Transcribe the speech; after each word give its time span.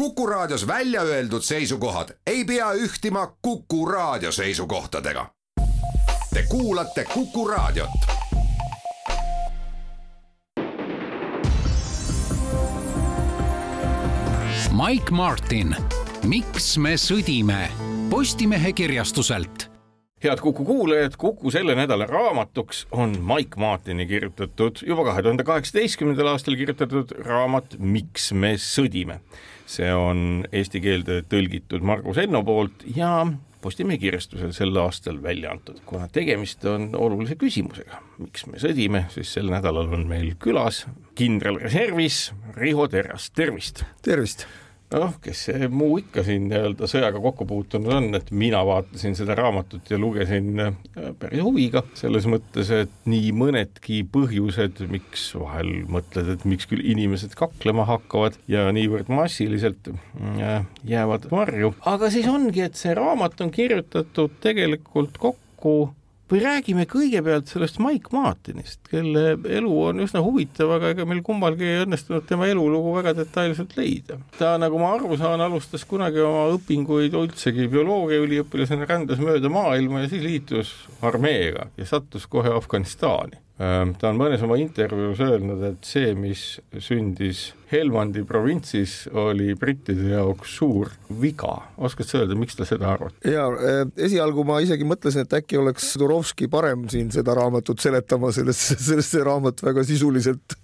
Kuku 0.00 0.26
Raadios 0.26 0.66
välja 0.66 1.02
öeldud 1.02 1.42
seisukohad 1.42 2.08
ei 2.26 2.44
pea 2.44 2.72
ühtima 2.72 3.36
Kuku 3.42 3.86
Raadio 3.86 4.32
seisukohtadega. 4.32 5.26
Te 6.34 6.42
kuulate 6.48 7.04
Kuku 7.04 7.48
Raadiot. 7.48 7.90
Mike 14.86 15.10
Martin, 15.10 15.76
miks 16.24 16.78
me 16.78 16.96
sõdime? 16.96 17.68
Postimehe 18.10 18.72
kirjastuselt 18.72 19.68
head 20.24 20.40
Kuku 20.40 20.64
kuulajad, 20.64 21.12
Kuku 21.18 21.50
selle 21.50 21.74
nädala 21.74 22.06
raamatuks 22.06 22.86
on 22.92 23.16
Mike 23.34 23.60
Martini 23.60 24.06
kirjutatud, 24.06 24.80
juba 24.86 25.04
kahe 25.04 25.22
tuhande 25.22 25.44
kaheksateistkümnendal 25.44 26.26
aastal 26.26 26.56
kirjutatud 26.56 27.12
raamat 27.24 27.76
Miks 27.78 28.32
me 28.32 28.54
sõdime. 28.56 29.20
See 29.70 29.92
on 29.94 30.42
eesti 30.52 30.82
keelde 30.82 31.20
tõlgitud 31.30 31.84
Margus 31.86 32.18
Enno 32.22 32.42
poolt 32.46 32.84
ja 32.96 33.22
Postimehe 33.60 33.98
kirjastusel 34.00 34.54
sel 34.56 34.76
aastal 34.80 35.18
välja 35.22 35.50
antud. 35.52 35.82
kuna 35.84 36.06
tegemist 36.08 36.64
on 36.64 36.94
olulise 36.96 37.36
küsimusega, 37.36 37.98
miks 38.16 38.46
me 38.48 38.56
sõdime, 38.62 39.02
siis 39.12 39.34
sel 39.36 39.52
nädalal 39.52 39.92
on 39.92 40.06
meil 40.08 40.32
külas 40.40 40.86
kindral 41.14 41.60
reservis 41.60 42.30
Riho 42.56 42.88
Terras, 42.88 43.28
tervist! 43.36 43.84
tervist! 44.02 44.46
Noh, 44.98 45.14
kes 45.22 45.44
see 45.48 45.68
muu 45.70 45.98
ikka 46.00 46.24
siin 46.26 46.48
nii-öelda 46.50 46.88
sõjaga 46.90 47.20
kokku 47.22 47.46
puutunud 47.48 47.92
on, 47.94 48.08
et 48.18 48.30
mina 48.34 48.62
vaatasin 48.66 49.14
seda 49.18 49.36
raamatut 49.38 49.90
ja 49.92 49.98
lugesin 50.00 50.64
äh, 50.64 50.72
päris 51.20 51.44
huviga, 51.46 51.84
selles 51.98 52.26
mõttes, 52.30 52.72
et 52.74 52.92
nii 53.10 53.30
mõnedki 53.36 54.02
põhjused, 54.10 54.82
miks 54.90 55.28
vahel 55.38 55.84
mõtled, 55.90 56.32
et 56.34 56.48
miks 56.48 56.68
küll 56.70 56.82
inimesed 56.82 57.36
kaklema 57.38 57.86
hakkavad 57.90 58.40
ja 58.50 58.66
niivõrd 58.74 59.12
massiliselt 59.12 59.92
äh, 59.92 60.66
jäävad 60.88 61.30
varju, 61.30 61.74
aga 61.90 62.10
siis 62.12 62.28
ongi, 62.30 62.66
et 62.66 62.78
see 62.80 62.96
raamat 62.96 63.40
on 63.44 63.54
kirjutatud 63.54 64.40
tegelikult 64.42 65.18
kokku 65.20 65.78
või 66.30 66.40
räägime 66.44 66.86
kõigepealt 66.90 67.50
sellest 67.50 67.80
Mike 67.82 68.14
Martinist, 68.14 68.80
kelle 68.90 69.34
elu 69.58 69.72
on 69.82 70.04
üsna 70.04 70.22
huvitav, 70.24 70.70
aga 70.76 70.92
ega 70.94 71.06
meil 71.08 71.22
kummalgi 71.26 71.66
ei 71.66 71.82
õnnestunud 71.84 72.26
tema 72.28 72.48
elulugu 72.50 72.94
väga 73.00 73.14
detailselt 73.18 73.74
leida. 73.78 74.20
ta, 74.38 74.54
nagu 74.62 74.78
ma 74.78 74.94
aru 74.94 75.18
saan, 75.20 75.42
alustas 75.42 75.84
kunagi 75.90 76.22
oma 76.22 76.46
õpinguid 76.54 77.16
üldsegi 77.18 77.68
bioloogiaüliõpilasena, 77.72 78.88
rändas 78.88 79.22
mööda 79.22 79.50
maailma 79.52 80.04
ja 80.04 80.12
siis 80.12 80.24
liitus 80.26 80.74
armeega 81.02 81.70
ja 81.76 81.88
sattus 81.88 82.26
kohe 82.30 82.54
Afganistani 82.54 83.40
ta 83.60 84.08
on 84.08 84.16
mõnes 84.16 84.40
oma 84.44 84.56
intervjuus 84.60 85.20
öelnud, 85.20 85.64
et 85.68 85.84
see, 85.84 86.14
mis 86.16 86.44
sündis 86.80 87.50
Helmandi 87.70 88.24
provintsis, 88.26 89.04
oli 89.14 89.52
brittide 89.58 90.08
jaoks 90.10 90.56
suur 90.58 90.88
viga. 91.20 91.52
oskad 91.78 92.08
sa 92.08 92.18
öelda, 92.22 92.34
miks 92.38 92.56
ta 92.58 92.64
seda 92.66 92.88
arvab? 92.94 93.12
ja 93.26 93.44
eh, 93.52 93.82
esialgu 94.08 94.42
ma 94.48 94.58
isegi 94.64 94.86
mõtlesin, 94.88 95.26
et 95.26 95.36
äkki 95.38 95.60
oleks 95.60 95.92
Turovski 96.00 96.48
parem 96.50 96.88
siin 96.90 97.12
seda 97.14 97.36
raamatut 97.36 97.82
seletama, 97.84 98.32
sellest, 98.34 98.80
sellest 98.88 99.14
see 99.14 99.28
raamat 99.28 99.62
väga 99.62 99.84
sisuliselt 99.86 100.56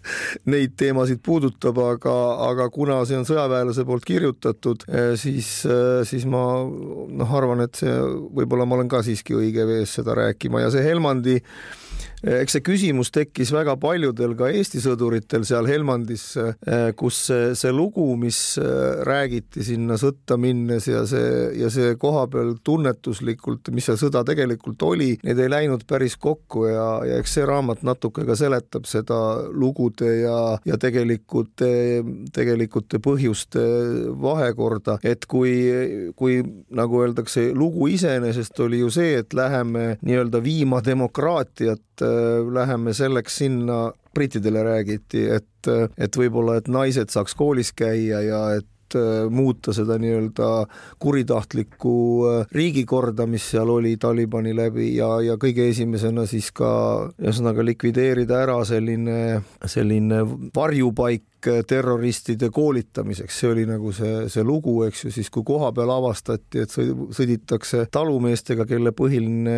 neid 0.50 0.74
teemasid 0.80 1.20
puudutab, 1.22 1.78
aga, 1.84 2.17
aga 2.48 2.70
kuna 2.74 3.02
see 3.06 3.20
on 3.20 3.28
sõjaväelase 3.28 3.86
poolt 3.86 4.08
kirjutatud, 4.08 4.89
eh, 4.89 5.12
siis, 5.20 5.52
siis 6.08 6.27
ma 6.27 6.47
noh, 6.64 7.39
arvan, 7.39 7.62
et 7.69 7.84
see 7.84 7.92
võib-olla 8.41 8.67
ma 8.67 8.80
olen 8.80 8.91
ka 8.91 9.05
siiski 9.06 9.36
õige 9.36 9.69
vees 9.69 9.98
seda 10.00 10.17
rääkima 10.17 10.64
ja 10.64 10.72
see 10.74 10.86
Helmandi 10.86 11.42
eks 12.22 12.56
see 12.56 12.64
küsimus 12.64 13.11
tekkis 13.14 13.53
väga 13.53 13.77
paljudel 13.81 14.34
ka 14.39 14.48
Eesti 14.55 14.81
sõduritel 14.83 15.45
seal 15.48 15.69
Helmandis, 15.69 16.25
eh, 16.39 16.91
kus 16.97 17.19
see, 17.28 17.50
see 17.58 17.73
lugu, 17.75 18.06
mis 18.20 18.39
eh, 18.61 19.03
räägiti 19.06 19.64
sinna 19.67 19.98
sõtta 20.00 20.39
minnes 20.41 20.89
ja 20.89 21.05
see, 21.08 21.53
ja 21.61 21.70
see 21.73 21.97
koha 22.00 22.27
peal 22.33 22.55
tunnetuslikult, 22.64 23.70
mis 23.77 23.89
see 23.91 23.98
sõda 24.00 24.25
tegelikult 24.27 24.83
oli, 24.86 25.12
need 25.27 25.41
ei 25.42 25.53
läinud 25.53 25.86
päris 25.89 26.17
kokku 26.20 26.67
ja, 26.70 26.86
ja 27.06 27.20
eks 27.20 27.36
see 27.39 27.46
raamat 27.48 27.85
natuke 27.86 28.24
ka 28.27 28.36
seletab 28.39 28.89
seda 28.89 29.20
lugude 29.52 30.12
ja, 30.23 30.39
ja 30.67 30.80
tegelikult, 30.80 31.64
tegelikult 32.35 32.98
põhjuste 33.02 33.62
vahekorda, 34.23 34.98
et 35.07 35.27
kui, 35.29 35.52
kui 36.17 36.41
nagu 36.74 37.02
öeldakse, 37.02 37.51
lugu 37.57 37.91
iseenesest 37.92 38.61
oli 38.64 38.80
ju 38.83 38.91
see, 38.92 39.17
et 39.20 39.36
läheme 39.36 39.96
nii-öelda 40.01 40.41
viima 40.45 40.80
demokraatiat 40.85 42.05
läheme 42.52 42.94
selleks 42.94 43.42
sinna, 43.42 43.92
brittidele 44.14 44.62
räägiti, 44.64 45.27
et, 45.36 45.68
et 45.98 46.17
võib-olla, 46.17 46.56
et 46.56 46.70
naised 46.72 47.12
saaks 47.12 47.36
koolis 47.36 47.72
käia 47.77 48.22
ja 48.24 48.40
et 48.56 48.96
äh, 48.96 49.27
muuta 49.30 49.74
seda 49.77 49.98
nii-öelda 50.00 50.48
kuritahtlikku 51.02 51.96
äh, 52.30 52.46
riigikorda, 52.56 53.27
mis 53.28 53.50
seal 53.52 53.70
oli 53.74 53.96
Talibani 54.00 54.55
läbi 54.56 54.94
ja, 54.96 55.11
ja 55.24 55.36
kõige 55.40 55.68
esimesena 55.68 56.24
siis 56.30 56.48
ka 56.56 56.70
ühesõnaga 57.20 57.64
likvideerida 57.67 58.40
ära 58.46 58.61
selline, 58.68 59.42
selline 59.67 60.23
varjupaik 60.56 61.27
Äh, 61.46 61.62
terroristide 61.67 62.48
koolitamiseks, 62.51 63.39
see 63.40 63.51
oli 63.51 63.64
nagu 63.68 63.90
see, 63.95 64.27
see 64.33 64.42
lugu, 64.46 64.73
eks 64.86 65.05
ju, 65.05 65.11
siis 65.14 65.29
kui 65.33 65.45
kohapeal 65.46 65.90
avastati, 65.95 66.62
et 66.64 66.73
sõditakse 66.73 67.84
talumeestega, 67.92 68.67
kelle 68.68 68.92
põhiline 68.96 69.55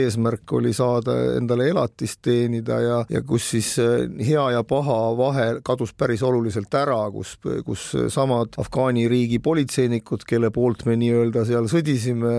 eesmärk 0.00 0.52
oli 0.58 0.72
saada 0.76 1.14
endale 1.38 1.68
elatist 1.72 2.20
teenida 2.26 2.78
ja, 2.82 2.98
ja 3.10 3.22
kus 3.26 3.48
siis 3.54 3.72
äh, 3.82 4.04
hea 4.22 4.44
ja 4.54 4.62
paha 4.68 4.98
vahe 5.18 5.46
kadus 5.64 5.94
päris 5.98 6.22
oluliselt 6.26 6.74
ära, 6.78 7.00
kus, 7.14 7.34
kus 7.66 7.88
samad 8.12 8.58
Afgaani 8.62 9.08
riigi 9.10 9.40
politseinikud, 9.42 10.26
kelle 10.28 10.52
poolt 10.54 10.86
me 10.86 10.96
nii-öelda 11.00 11.46
seal 11.48 11.70
sõdisime, 11.72 12.34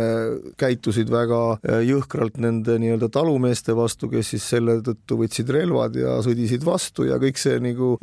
käitusid 0.60 1.12
väga 1.12 1.42
äh, 1.58 1.82
jõhkralt 1.90 2.40
nende 2.44 2.78
nii-öelda 2.82 3.12
talumeeste 3.14 3.76
vastu, 3.78 4.12
kes 4.14 4.36
siis 4.36 4.48
selle 4.56 4.80
tõttu 4.86 5.20
võtsid 5.24 5.52
relvad 5.52 6.00
ja 6.00 6.20
sõdisid 6.24 6.64
vastu 6.68 7.10
ja 7.10 7.20
kõik 7.22 7.42
see 7.42 7.60
nagu 7.64 7.96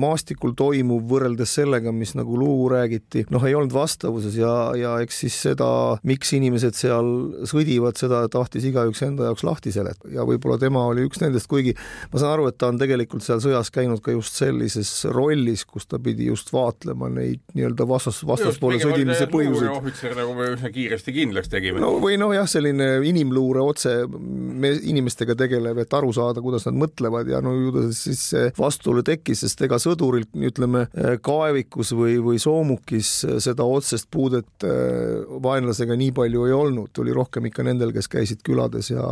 maastikul 0.00 0.54
toimuv 0.58 1.04
võrreldes 1.10 1.54
sellega, 1.58 1.92
mis 1.94 2.14
nagu 2.18 2.36
lugu 2.38 2.68
räägiti, 2.72 3.24
noh, 3.34 3.44
ei 3.46 3.54
olnud 3.56 3.72
vastavuses 3.74 4.36
ja, 4.38 4.52
ja 4.78 4.96
eks 5.04 5.20
siis 5.24 5.36
seda, 5.46 5.68
miks 6.06 6.32
inimesed 6.36 6.76
seal 6.78 7.10
sõdivad, 7.48 7.98
seda 8.00 8.24
tahtis 8.32 8.66
igaüks 8.68 9.02
enda 9.06 9.28
jaoks 9.30 9.44
lahti 9.46 9.72
seletada 9.74 10.12
ja 10.14 10.26
võib-olla 10.28 10.58
tema 10.60 10.84
oli 10.90 11.06
üks 11.06 11.22
nendest, 11.22 11.48
kuigi 11.50 11.74
ma 12.12 12.20
saan 12.20 12.34
aru, 12.36 12.48
et 12.50 12.58
ta 12.60 12.70
on 12.72 12.80
tegelikult 12.80 13.24
seal 13.24 13.42
sõjas 13.44 13.70
käinud 13.74 14.02
ka 14.04 14.14
just 14.14 14.38
sellises 14.38 14.92
rollis, 15.14 15.64
kus 15.68 15.88
ta 15.90 16.00
pidi 16.02 16.28
just 16.30 16.52
vaatlema 16.54 17.10
neid 17.12 17.42
nii-öelda 17.54 17.86
vastas, 17.88 18.22
vastaspoole 18.26 18.80
sõdimise 18.82 19.28
põhjuseid. 19.32 19.70
ohvitser, 19.74 20.16
nagu 20.18 20.34
me 20.38 20.50
üsna 20.54 20.72
kiiresti 20.74 21.14
kindlaks 21.14 21.52
tegime. 21.52 21.82
no 21.82 21.94
või 22.02 22.18
noh, 22.20 22.34
jah, 22.36 22.48
selline 22.50 22.96
inimluure 23.06 23.62
otse 23.64 23.96
me 24.08 24.74
inimestega 24.74 25.36
tegelev, 25.38 25.80
et 25.84 25.96
aru 25.96 26.12
saada, 26.16 26.42
kuidas 26.44 26.66
nad 26.68 26.78
mõtlevad 26.84 27.30
ja 27.30 27.40
no 27.44 27.54
ju 27.58 27.74
ta 27.74 27.86
siis 27.94 28.22
see 28.32 28.50
vastuolu 28.58 29.04
tekkis, 29.06 29.44
sest 29.44 29.64
ega 29.66 29.73
sõduril, 29.82 30.26
ütleme, 30.48 30.86
kaevikus 31.24 31.94
või, 31.96 32.18
või 32.24 32.40
soomukis 32.42 33.10
seda 33.44 33.66
otsest 33.66 34.08
puudet 34.10 34.66
äh, 34.66 35.24
vaenlasega 35.42 35.96
nii 35.98 36.12
palju 36.16 36.46
ei 36.48 36.56
olnud, 36.56 37.02
oli 37.02 37.16
rohkem 37.16 37.50
ikka 37.50 37.66
nendel, 37.66 37.92
kes 37.94 38.10
käisid 38.12 38.44
külades 38.46 38.90
ja 38.92 39.04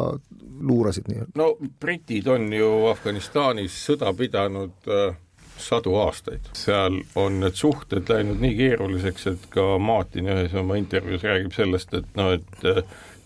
luurasid 0.62 1.11
nii-öelda. 1.11 1.34
no 1.39 1.53
britid 1.81 2.28
on 2.31 2.49
ju 2.53 2.71
Afganistanis 2.91 3.77
sõda 3.87 4.12
pidanud 4.17 4.91
äh, 4.91 5.15
sadu 5.62 5.95
aastaid, 6.03 6.49
seal 6.59 6.99
on 7.19 7.41
need 7.43 7.56
suhted 7.59 8.09
läinud 8.11 8.43
nii 8.43 8.56
keeruliseks, 8.59 9.27
et 9.31 9.49
ka 9.53 9.77
Martin 9.79 10.31
ühes 10.33 10.55
oma 10.59 10.79
intervjuus 10.81 11.25
räägib 11.27 11.55
sellest, 11.56 11.94
et 11.94 12.19
noh, 12.19 12.33
et 12.34 12.65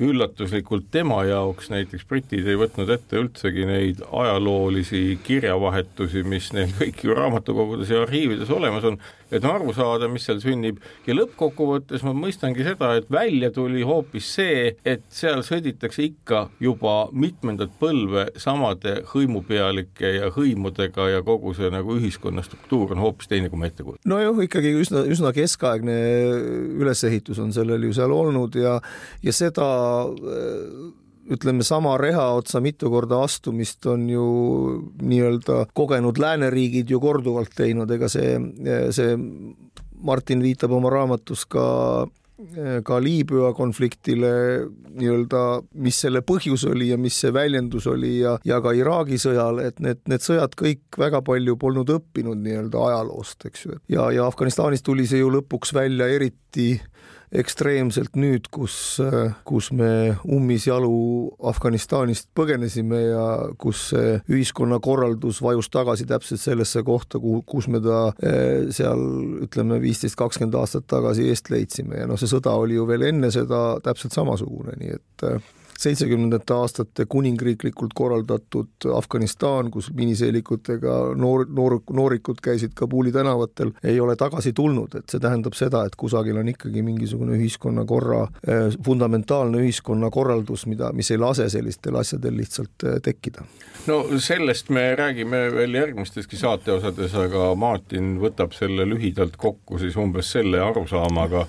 üllatuslikult 0.02 0.90
tema 0.92 1.22
jaoks 1.24 1.70
näiteks 1.72 2.04
britid 2.08 2.46
ei 2.48 2.58
võtnud 2.60 2.90
ette 2.92 3.16
üldsegi 3.20 3.64
neid 3.68 4.02
ajaloolisi 4.04 5.18
kirjavahetusi, 5.24 6.24
mis 6.28 6.50
neil 6.56 6.74
kõik 6.76 7.00
ju 7.06 7.16
raamatukogudes 7.16 7.92
ja 7.92 8.02
arhiivides 8.04 8.52
olemas 8.52 8.84
on, 8.84 8.98
et 9.32 9.44
aru 9.44 9.72
saada, 9.74 10.08
mis 10.10 10.26
seal 10.28 10.38
sünnib 10.42 10.82
ja 11.06 11.16
lõppkokkuvõttes 11.16 12.04
ma 12.06 12.12
mõistangi 12.16 12.66
seda, 12.66 12.92
et 12.98 13.08
välja 13.10 13.50
tuli 13.54 13.82
hoopis 13.86 14.28
see, 14.36 14.74
et 14.84 15.06
seal 15.10 15.40
sõditakse 15.46 16.04
ikka 16.04 16.44
juba 16.62 17.08
mitmendat 17.12 17.72
põlve 17.80 18.28
samade 18.40 18.98
hõimupealike 19.14 20.12
ja 20.18 20.30
hõimudega 20.36 21.08
ja 21.14 21.24
kogu 21.26 21.54
see 21.56 21.72
nagu 21.72 21.96
ühiskonna 21.96 22.44
struktuur 22.44 22.92
on 22.94 23.02
hoopis 23.02 23.32
teine, 23.32 23.48
kui 23.48 23.60
me 23.60 23.72
ette 23.72 23.82
kujutame. 23.86 24.12
no 24.12 24.20
jah, 24.20 24.44
ikkagi 24.44 24.76
üsna, 24.76 25.06
üsna 25.08 25.32
keskaegne 25.36 25.96
ülesehitus 26.76 27.40
on 27.42 27.56
sellel 27.56 27.88
ju 27.88 27.96
seal 27.96 28.12
olnud 28.12 28.60
ja, 28.60 28.76
ja 29.24 29.34
seda 29.34 29.66
ütleme, 31.36 31.64
sama 31.66 31.96
reha 31.98 32.28
otsa 32.38 32.60
mitu 32.62 32.90
korda 32.92 33.22
astumist 33.26 33.86
on 33.90 34.06
ju 34.10 34.26
nii-öelda 35.02 35.64
kogenud 35.74 36.20
lääneriigid 36.22 36.90
ju 36.90 37.00
korduvalt 37.02 37.54
teinud, 37.56 37.90
ega 37.90 38.10
see, 38.10 38.36
see 38.94 39.16
Martin 40.06 40.44
viitab 40.44 40.74
oma 40.76 40.92
raamatus 40.92 41.46
ka 41.50 41.66
ka 42.84 42.98
Liibüa 43.00 43.54
konfliktile 43.56 44.30
nii-öelda, 45.00 45.42
mis 45.80 46.00
selle 46.04 46.20
põhjus 46.26 46.66
oli 46.68 46.90
ja 46.90 46.98
mis 47.00 47.16
see 47.22 47.32
väljendus 47.32 47.86
oli 47.88 48.18
ja, 48.18 48.34
ja 48.44 48.58
ka 48.60 48.74
Iraagi 48.76 49.16
sõjale, 49.20 49.70
et 49.70 49.80
need, 49.80 50.02
need 50.10 50.24
sõjad 50.24 50.52
kõik 50.58 50.98
väga 51.00 51.22
palju 51.24 51.56
polnud 51.60 51.94
õppinud 51.96 52.42
nii-öelda 52.44 52.82
ajaloost, 52.90 53.48
eks 53.48 53.64
ju. 53.64 53.78
ja, 53.92 54.10
ja 54.12 54.28
Afganistanis 54.28 54.84
tuli 54.84 55.08
see 55.08 55.22
ju 55.22 55.32
lõpuks 55.32 55.72
välja 55.76 56.10
eriti 56.12 56.74
ekstreemselt 57.34 58.16
nüüd, 58.18 58.48
kus, 58.54 59.00
kus 59.48 59.70
me 59.74 60.16
ummisjalu 60.22 60.92
Afganistanist 61.50 62.28
põgenesime 62.36 63.00
ja 63.08 63.26
kus 63.60 63.88
see 63.92 64.16
ühiskonnakorraldus 64.30 65.40
vajus 65.44 65.70
tagasi 65.72 66.06
täpselt 66.08 66.42
sellesse 66.42 66.82
kohta, 66.86 67.20
kuhu, 67.22 67.42
kus 67.48 67.68
me 67.72 67.82
ta 67.84 68.00
eh, 68.22 68.68
seal 68.74 69.02
ütleme, 69.46 69.80
viisteist, 69.82 70.18
kakskümmend 70.18 70.56
aastat 70.60 70.88
tagasi 70.90 71.28
eest 71.30 71.50
leidsime. 71.52 72.02
Ja 72.02 72.08
noh, 72.10 72.20
see 72.20 72.30
sõda 72.30 72.54
oli 72.58 72.78
ju 72.78 72.86
veel 72.88 73.08
enne 73.10 73.32
seda 73.34 73.80
täpselt 73.84 74.16
samasugune, 74.16 74.76
nii 74.80 74.96
et 74.96 75.28
seitsmekümnendate 75.80 76.54
aastate 76.54 77.06
kuningriiklikult 77.08 77.94
korraldatud 77.94 78.88
Afganistan, 78.94 79.70
kus 79.70 79.90
miniseelikutega 79.94 80.96
noor, 81.18 81.46
noor, 81.48 81.78
noorikud 81.92 82.40
käisid 82.42 82.74
Kabuli 82.74 83.12
tänavatel, 83.12 83.72
ei 83.84 84.00
ole 84.00 84.16
tagasi 84.16 84.52
tulnud, 84.52 84.94
et 84.98 85.12
see 85.12 85.22
tähendab 85.22 85.56
seda, 85.58 85.84
et 85.86 85.96
kusagil 85.96 86.38
on 86.40 86.48
ikkagi 86.52 86.82
mingisugune 86.86 87.36
ühiskonnakorra, 87.38 88.22
eh, 88.46 88.78
fundamentaalne 88.84 89.62
ühiskonnakorraldus, 89.64 90.66
mida, 90.70 90.92
mis 90.96 91.10
ei 91.10 91.20
lase 91.20 91.48
sellistel 91.52 92.00
asjadel 92.00 92.36
lihtsalt 92.36 92.86
eh, 92.86 93.00
tekkida. 93.02 93.44
no 93.86 94.00
sellest 94.18 94.70
me 94.70 94.88
räägime 94.98 95.46
veel 95.54 95.74
järgmisteski 95.74 96.36
saateosades, 96.36 97.14
aga 97.14 97.52
Martin 97.54 98.16
võtab 98.22 98.56
selle 98.56 98.88
lühidalt 98.88 99.36
kokku 99.36 99.78
siis 99.78 99.96
umbes 99.96 100.32
selle 100.32 100.60
arusaamaga, 100.60 101.46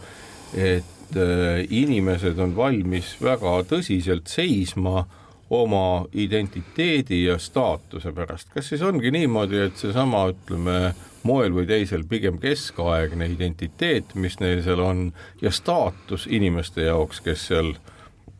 et 0.53 0.96
et 1.07 1.17
äh, 1.17 1.65
inimesed 1.69 2.39
on 2.39 2.55
valmis 2.55 3.15
väga 3.23 3.61
tõsiselt 3.69 4.27
seisma 4.27 5.05
oma 5.49 6.05
identiteedi 6.11 7.23
ja 7.23 7.37
staatuse 7.39 8.11
pärast, 8.11 8.49
kas 8.51 8.67
siis 8.67 8.81
ongi 8.83 9.11
niimoodi, 9.15 9.61
et 9.69 9.77
seesama, 9.79 10.25
ütleme, 10.33 10.91
moel 11.27 11.53
või 11.55 11.67
teisel 11.67 12.03
pigem 12.07 12.39
keskaegne 12.39 13.29
identiteet, 13.31 14.15
mis 14.15 14.39
neil 14.43 14.61
seal 14.65 14.83
on, 14.83 15.05
ja 15.41 15.51
staatus 15.51 16.27
inimeste 16.27 16.89
jaoks, 16.89 17.21
kes 17.23 17.47
seal 17.51 17.73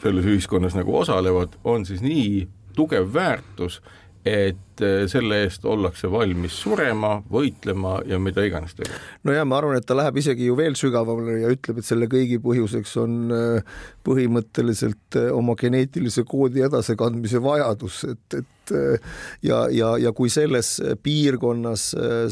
selles 0.04 0.28
ühiskonnas 0.28 0.75
nagu 0.78 1.00
osalevad, 1.00 1.56
on 1.64 1.88
siis 1.88 2.04
nii 2.04 2.48
tugev 2.75 3.08
väärtus, 3.14 3.80
et 4.28 4.84
eh, 4.86 5.06
selle 5.10 5.42
eest 5.46 5.66
ollakse 5.68 6.10
valmis 6.12 6.56
surema, 6.64 7.18
võitlema 7.32 7.98
ja 8.08 8.20
mida 8.22 8.44
iganes 8.46 8.76
tegema. 8.78 9.00
no 9.28 9.36
ja 9.36 9.46
ma 9.48 9.60
arvan, 9.62 9.78
et 9.80 9.88
ta 9.88 9.98
läheb 9.98 10.20
isegi 10.22 10.50
ju 10.50 10.58
veel 10.60 10.78
sügavamale 10.80 11.40
ja 11.42 11.54
ütleb, 11.54 11.82
et 11.82 11.88
selle 11.88 12.10
kõigi 12.12 12.40
põhjuseks 12.44 12.98
on 13.04 13.18
eh, 13.34 13.80
põhimõtteliselt 14.08 15.20
eh, 15.20 15.32
oma 15.36 15.58
geneetilise 15.60 16.26
koodi 16.28 16.66
edasikandmise 16.68 17.42
vajadus, 17.44 18.04
et, 18.12 18.40
et 18.42 18.76
ja, 19.48 19.62
ja, 19.72 19.94
ja 20.02 20.12
kui 20.12 20.28
selles 20.28 20.74
piirkonnas 21.00 21.84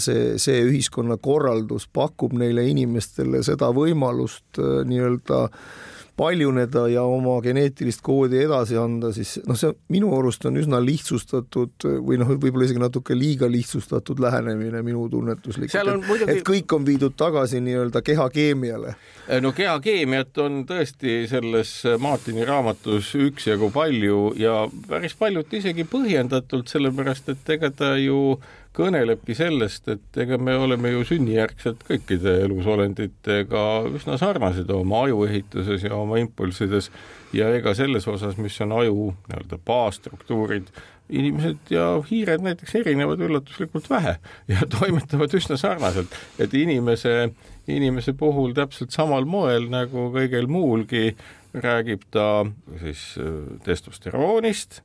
see, 0.04 0.24
see 0.42 0.66
ühiskonnakorraldus 0.68 1.88
pakub 1.96 2.36
neile 2.36 2.66
inimestele 2.68 3.40
seda 3.48 3.70
võimalust 3.72 4.60
nii-öelda 4.60 5.40
äh, 5.46 5.94
paljuneda 6.18 6.86
ja 6.88 7.04
oma 7.04 7.36
geneetilist 7.44 8.02
koodi 8.06 8.40
edasi 8.46 8.78
anda, 8.80 9.12
siis 9.16 9.36
noh, 9.48 9.58
see 9.60 9.74
minu 9.92 10.14
arust 10.16 10.46
on 10.48 10.60
üsna 10.60 10.80
lihtsustatud 10.84 11.86
või 12.08 12.20
noh, 12.22 12.32
võib-olla 12.36 12.68
isegi 12.68 12.82
natuke 12.82 13.18
liiga 13.18 13.50
lihtsustatud 13.52 14.22
lähenemine 14.24 14.82
minu 14.86 15.06
tunnetuslikult, 15.12 15.76
et, 15.76 16.08
muidugi... 16.08 16.38
et 16.38 16.44
kõik 16.48 16.76
on 16.78 16.88
viidud 16.88 17.18
tagasi 17.20 17.60
nii-öelda 17.66 18.02
kehakeemiale. 18.06 18.96
no 19.44 19.52
kehakeemiat 19.56 20.44
on 20.44 20.64
tõesti 20.70 21.24
selles 21.32 21.78
Martini 22.00 22.48
raamatus 22.48 23.12
üksjagu 23.20 23.72
palju 23.76 24.22
ja 24.40 24.62
päris 24.88 25.18
paljut 25.20 25.54
isegi 25.54 25.88
põhjendatult, 25.90 26.72
sellepärast 26.72 27.36
et 27.36 27.56
ega 27.58 27.72
ta 27.76 27.96
ju 28.00 28.38
kõnelebki 28.76 29.36
sellest, 29.38 29.88
et 29.92 30.20
ega 30.22 30.38
me 30.42 30.56
oleme 30.60 30.92
ju 30.92 31.06
sünnijärgselt 31.08 31.86
kõikide 31.88 32.38
elusolenditega 32.46 33.62
üsna 33.96 34.18
sarnased 34.22 34.72
oma 34.76 35.06
ajuehituses 35.08 35.86
ja 35.88 35.96
oma 35.98 36.20
impulssides 36.22 36.92
ja 37.36 37.52
ega 37.56 37.76
selles 37.78 38.08
osas, 38.12 38.38
mis 38.42 38.58
on 38.66 38.76
aju 38.76 39.08
nii-öelda 39.30 39.60
baasstruktuurid, 39.68 40.70
inimesed 41.10 41.72
ja 41.74 41.88
hiired 42.10 42.44
näiteks 42.46 42.76
erinevad 42.82 43.22
üllatuslikult 43.22 43.90
vähe 43.90 44.18
ja 44.52 44.68
toimetavad 44.80 45.34
üsna 45.38 45.58
sarnaselt, 45.62 46.16
et 46.42 46.54
inimese, 46.58 47.32
inimese 47.68 48.16
puhul 48.18 48.56
täpselt 48.58 48.96
samal 48.96 49.28
moel 49.30 49.70
nagu 49.72 50.10
kõigel 50.16 50.50
muulgi 50.52 51.14
räägib 51.56 52.04
ta 52.12 52.46
siis 52.82 53.14
äh, 53.22 53.32
testosteroonist 53.64 54.82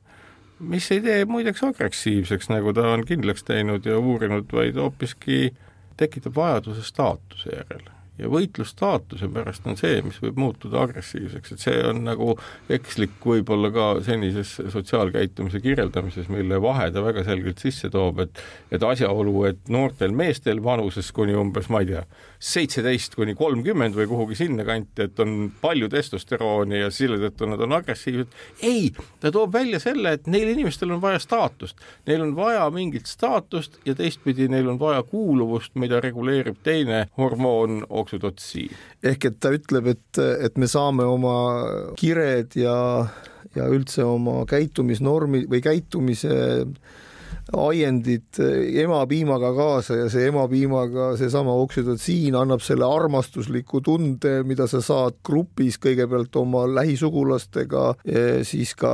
mis 0.61 0.91
ei 0.91 1.01
tee 1.01 1.25
muideks 1.25 1.63
agressiivseks, 1.63 2.49
nagu 2.53 2.73
ta 2.73 2.91
on 2.93 3.05
kindlaks 3.07 3.43
teinud 3.47 3.85
ja 3.85 3.97
uurinud, 3.99 4.47
vaid 4.53 4.77
hoopiski 4.77 5.53
tekitab 5.97 6.35
vajaduse 6.35 6.83
staatuse 6.85 7.55
järele 7.55 8.00
ja 8.21 8.29
võitlus 8.29 8.73
staatuse 8.75 9.27
pärast 9.33 9.65
on 9.69 9.77
see, 9.79 10.01
mis 10.05 10.19
võib 10.21 10.37
muutuda 10.39 10.83
agressiivseks, 10.85 11.55
et 11.55 11.63
see 11.63 11.77
on 11.89 12.03
nagu 12.05 12.35
ekslik 12.71 13.17
võib-olla 13.25 13.71
ka 13.73 13.87
senises 14.05 14.53
sotsiaalkäitumise 14.73 15.61
kirjeldamises, 15.63 16.29
mille 16.31 16.61
vahe 16.61 16.91
ta 16.93 17.03
väga 17.03 17.25
selgelt 17.27 17.61
sisse 17.63 17.89
toob, 17.93 18.21
et 18.25 18.43
et 18.71 18.83
asjaolu, 18.83 19.33
et 19.49 19.71
noortel 19.73 20.13
meestel 20.15 20.61
vanuses 20.63 21.09
kuni 21.15 21.33
umbes, 21.37 21.67
ma 21.73 21.81
ei 21.81 21.89
tea, 21.89 22.03
seitseteist 22.41 23.17
kuni 23.17 23.35
kolmkümmend 23.37 23.97
või 23.97 24.07
kuhugi 24.09 24.37
sinnakanti, 24.39 25.07
et 25.07 25.19
on 25.23 25.51
palju 25.61 25.89
testosterooni 25.91 26.79
ja 26.83 26.91
selle 26.93 27.19
tõttu 27.21 27.49
nad 27.49 27.61
on 27.61 27.75
agressiivsed, 27.77 28.37
ei, 28.65 28.91
ta 29.19 29.33
toob 29.33 29.53
välja 29.53 29.81
selle, 29.83 30.15
et 30.17 30.29
neil 30.31 30.53
inimestel 30.53 30.93
on 30.95 31.01
vaja 31.03 31.19
staatust, 31.21 31.81
neil 32.07 32.23
on 32.25 32.35
vaja 32.37 32.67
mingit 32.73 33.09
staatust 33.09 33.79
ja 33.85 33.95
teistpidi 33.97 34.47
neil 34.51 34.69
on 34.71 34.79
vaja 34.79 35.03
kuuluvust, 35.03 35.75
mida 35.81 35.99
reguleerib 36.03 36.61
teine 36.63 37.05
hormoon, 37.17 37.81
oksüdotsiin. 38.11 38.71
ehk 39.03 39.25
et 39.25 39.39
ta 39.39 39.51
ütleb, 39.55 39.87
et, 39.87 40.19
et 40.19 40.57
me 40.57 40.67
saame 40.67 41.03
oma 41.07 41.95
kired 41.99 42.55
ja, 42.55 43.07
ja 43.55 43.67
üldse 43.71 44.03
oma 44.03 44.43
käitumisnormi 44.49 45.45
või 45.49 45.61
käitumise 45.63 46.65
aiendid 47.57 48.39
emapiimaga 48.83 49.51
kaasa 49.55 49.97
ja 49.99 50.09
see 50.11 50.27
emapiimaga 50.29 51.11
seesama 51.19 51.53
oksüdotsiin 51.63 52.35
annab 52.39 52.63
selle 52.63 52.87
armastusliku 52.87 53.81
tunde, 53.85 54.41
mida 54.47 54.67
sa 54.71 54.81
saad 54.83 55.19
grupis 55.25 55.77
kõigepealt 55.81 56.35
oma 56.39 56.63
lähisugulastega, 56.69 57.83
siis 58.47 58.73
ka 58.79 58.93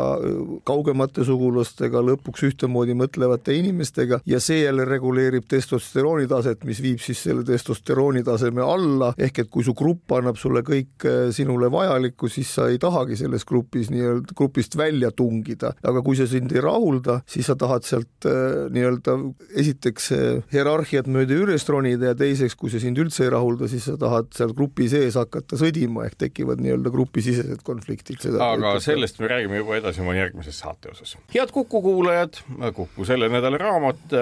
kaugemate 0.68 1.26
sugulastega, 1.28 2.02
lõpuks 2.06 2.46
ühtemoodi 2.50 2.96
mõtlevate 2.98 3.56
inimestega 3.58 4.22
ja 4.26 4.40
seejärel 4.44 4.86
reguleerib 4.90 5.48
testosterooni 5.50 6.28
taset, 6.30 6.64
mis 6.68 6.82
viib 6.84 7.02
siis 7.04 7.22
selle 7.28 7.46
testosterooni 7.48 8.24
taseme 8.28 8.64
alla, 8.66 9.14
ehk 9.18 9.44
et 9.44 9.52
kui 9.54 9.66
su 9.66 9.76
grupp 9.78 10.18
annab 10.18 10.40
sulle 10.40 10.64
kõik 10.66 11.08
sinule 11.36 11.70
vajalikku, 11.74 12.30
siis 12.32 12.54
sa 12.58 12.68
ei 12.72 12.80
tahagi 12.82 13.18
selles 13.20 13.46
grupis 13.48 13.92
nii-öelda 13.94 14.36
grupist 14.38 14.78
välja 14.78 15.12
tungida, 15.16 15.74
aga 15.88 16.04
kui 16.06 16.18
see 16.20 16.30
sind 16.30 16.54
ei 16.56 16.64
rahulda, 16.64 17.22
siis 17.30 17.48
sa 17.50 17.56
tahad 17.60 17.86
sealt 17.88 18.27
nii-öelda 18.74 19.16
esiteks 19.60 20.10
hierarhiat 20.54 21.10
mööda 21.12 21.38
üles 21.46 21.66
ronida 21.70 22.12
ja 22.12 22.18
teiseks, 22.18 22.56
kui 22.60 22.72
see 22.74 22.82
sind 22.84 23.00
üldse 23.02 23.26
ei 23.26 23.32
rahulda, 23.34 23.70
siis 23.72 23.88
sa 23.90 23.98
tahad 24.00 24.32
seal 24.38 24.54
grupi 24.58 24.90
sees 24.92 25.18
hakata 25.20 25.60
sõdima 25.60 26.08
ehk 26.08 26.18
tekivad 26.28 26.62
nii-öelda 26.64 26.94
grupisisesed 26.94 27.64
konfliktid. 27.68 28.20
aga 28.34 28.58
ütleb, 28.58 28.84
sellest 28.86 29.22
me 29.22 29.32
räägime 29.32 29.62
juba 29.62 29.80
edasi 29.82 30.04
oma 30.04 30.18
järgmises 30.18 30.60
saate 30.64 30.92
osas. 30.94 31.16
head 31.34 31.54
Kuku 31.54 31.82
kuulajad, 31.82 32.42
Kuku 32.76 33.06
selle 33.08 33.30
nädala 33.34 33.60
raamat, 33.62 34.14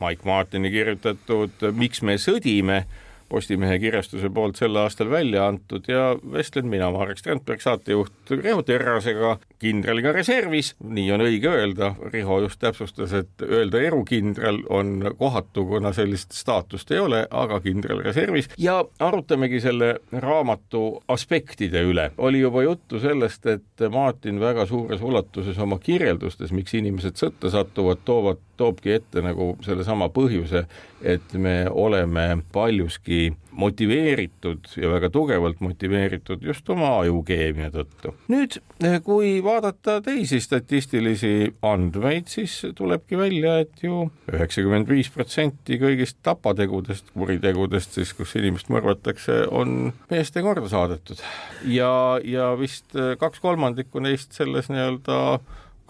Mike 0.00 0.28
Martini 0.28 0.70
kirjutatud 0.74 1.68
Miks 1.74 2.02
me 2.02 2.18
sõdime 2.20 2.84
Postimehe 3.28 3.78
kirjastuse 3.78 4.28
poolt 4.30 4.58
sel 4.60 4.76
aastal 4.76 5.08
välja 5.10 5.46
antud 5.48 5.88
ja 5.88 6.12
vestlen 6.32 6.68
mina, 6.70 6.90
Marek 6.94 7.18
Strandberg, 7.18 7.62
saatejuht 7.64 8.30
Riho 8.30 8.62
Terrasega, 8.62 9.38
kindraliga 9.58 10.12
reservis, 10.12 10.74
nii 10.84 11.08
on 11.14 11.24
õige 11.24 11.50
öelda, 11.50 11.94
Riho 12.12 12.38
just 12.44 12.60
täpsustas, 12.62 13.14
et 13.16 13.44
öelda 13.44 13.80
erukindral 13.80 14.60
on 14.68 15.08
kohatu, 15.18 15.64
kuna 15.70 15.92
sellist 15.96 16.36
staatust 16.36 16.92
ei 16.92 17.00
ole, 17.00 17.24
aga 17.30 17.60
kindral 17.64 18.04
reservis. 18.04 18.50
Ja 18.60 18.82
arutamegi 19.02 19.60
selle 19.64 19.94
raamatu 20.12 20.84
aspektide 21.08 21.82
üle. 21.88 22.10
oli 22.18 22.40
juba 22.40 22.62
juttu 22.62 23.00
sellest, 23.00 23.46
et 23.46 23.86
Martin 23.90 24.40
väga 24.40 24.66
suures 24.66 25.02
ulatuses 25.02 25.58
oma 25.58 25.78
kirjeldustes, 25.78 26.52
miks 26.52 26.74
inimesed 26.74 27.16
sõtta 27.20 27.50
satuvad, 27.50 28.04
toovad, 28.04 28.42
toobki 28.56 28.92
ette 28.94 29.22
nagu 29.24 29.54
sellesama 29.64 30.08
põhjuse, 30.14 30.66
et 31.02 31.32
me 31.34 31.64
oleme 31.70 32.44
paljuski 32.52 33.13
motiveeritud 33.54 34.72
ja 34.80 34.90
väga 34.90 35.10
tugevalt 35.14 35.60
motiveeritud 35.62 36.42
just 36.42 36.68
oma 36.74 36.90
ajukeemia 37.04 37.70
tõttu. 37.74 38.14
nüüd, 38.32 38.58
kui 39.06 39.36
vaadata 39.44 40.00
teisi 40.04 40.40
statistilisi 40.42 41.52
andmeid, 41.62 42.26
siis 42.32 42.56
tulebki 42.76 43.18
välja, 43.18 43.58
et 43.62 43.84
ju 43.86 44.08
üheksakümmend 44.32 44.90
viis 44.90 45.10
protsenti 45.14 45.78
kõigist 45.82 46.18
tapategudest, 46.26 47.12
kuritegudest 47.14 48.00
siis, 48.00 48.14
kus 48.16 48.34
inimest 48.40 48.72
mõrvatakse, 48.74 49.44
on 49.50 49.92
meeste 50.10 50.42
korda 50.42 50.70
saadetud 50.72 51.22
ja, 51.70 51.92
ja 52.24 52.52
vist 52.58 52.96
kaks 53.20 53.42
kolmandikku 53.44 54.02
neist 54.02 54.34
selles 54.34 54.70
nii-öelda 54.72 55.20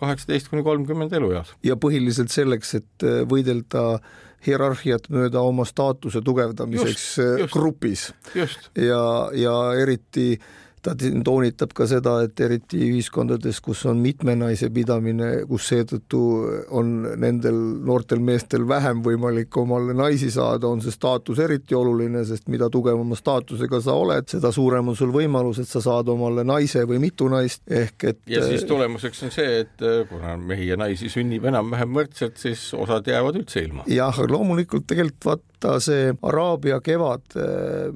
kaheksateist 0.01 0.51
kuni 0.51 0.65
kolmkümmend 0.67 1.13
elueas. 1.17 1.55
ja 1.65 1.77
põhiliselt 1.81 2.33
selleks, 2.35 2.75
et 2.81 3.09
võidelda 3.31 4.01
hierarhiat 4.47 5.09
mööda 5.13 5.43
oma 5.45 5.65
staatuse 5.69 6.23
tugevdamiseks 6.25 6.91
just, 6.93 7.19
äh, 7.19 7.41
just, 7.45 7.53
grupis. 7.55 8.09
ja, 8.77 9.05
ja 9.33 9.57
eriti 9.81 10.35
ta 10.85 10.93
toonitab 10.97 11.73
ka 11.77 11.87
seda, 11.89 12.19
et 12.27 12.41
eriti 12.45 12.81
ühiskondades, 12.85 13.61
kus 13.65 13.85
on 13.89 14.01
mitme 14.05 14.35
naise 14.39 14.69
pidamine, 14.75 15.31
kus 15.49 15.69
seetõttu 15.71 16.21
on 16.77 16.93
nendel 17.21 17.57
noortel 17.87 18.21
meestel 18.25 18.67
vähem 18.69 19.03
võimalik 19.05 19.57
omale 19.61 19.97
naisi 19.97 20.31
saada, 20.35 20.69
on 20.69 20.83
see 20.85 20.95
staatus 20.95 21.41
eriti 21.45 21.77
oluline, 21.79 22.25
sest 22.29 22.51
mida 22.53 22.69
tugevama 22.73 23.17
staatusega 23.19 23.81
sa 23.85 23.97
oled, 24.01 24.29
seda 24.31 24.53
suurem 24.55 24.93
on 24.93 24.99
sul 24.99 25.15
võimalus, 25.15 25.63
et 25.63 25.71
sa 25.71 25.83
saad 25.85 26.11
omale 26.13 26.45
naise 26.47 26.85
või 26.89 27.01
mitu 27.07 27.31
naist, 27.33 27.65
ehk 27.71 28.09
et 28.11 28.23
ja 28.31 28.45
siis 28.45 28.67
tulemuseks 28.69 29.25
on 29.27 29.35
see, 29.35 29.65
et 29.65 29.85
äh, 29.85 30.05
kuna 30.11 30.37
mehi 30.41 30.69
ja 30.73 30.79
naisi 30.81 31.09
sünnib 31.13 31.49
enam-vähem 31.49 31.97
võrdselt, 31.97 32.37
siis 32.41 32.67
osad 32.77 33.09
jäävad 33.09 33.41
üldse 33.41 33.65
ilma. 33.65 33.89
jah, 33.91 34.21
loomulikult 34.29 34.89
tegelikult 34.91 35.31
vaat 35.33 35.45
vaata 35.65 35.81
see 35.81 36.13
Araabia 36.23 36.79
kevad, 36.85 37.35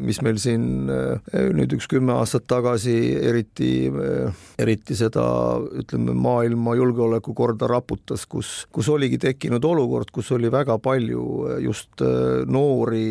mis 0.01 0.21
meil 0.25 0.39
siin 0.41 0.89
eh, 0.89 1.49
nüüd 1.55 1.73
üks 1.77 1.89
kümme 1.91 2.15
aastat 2.17 2.47
tagasi 2.49 2.97
eriti, 3.21 3.89
eh, 3.89 4.33
eriti 4.59 4.97
seda 4.97 5.25
ütleme, 5.81 6.15
maailma 6.17 6.77
julgeolekukorda 6.79 7.69
raputas, 7.69 8.27
kus, 8.27 8.67
kus 8.73 8.89
oligi 8.89 9.19
tekkinud 9.19 9.65
olukord, 9.65 10.11
kus 10.13 10.33
oli 10.37 10.51
väga 10.53 10.79
palju 10.83 11.25
eh, 11.49 11.61
just 11.67 12.05
noori 12.47 13.09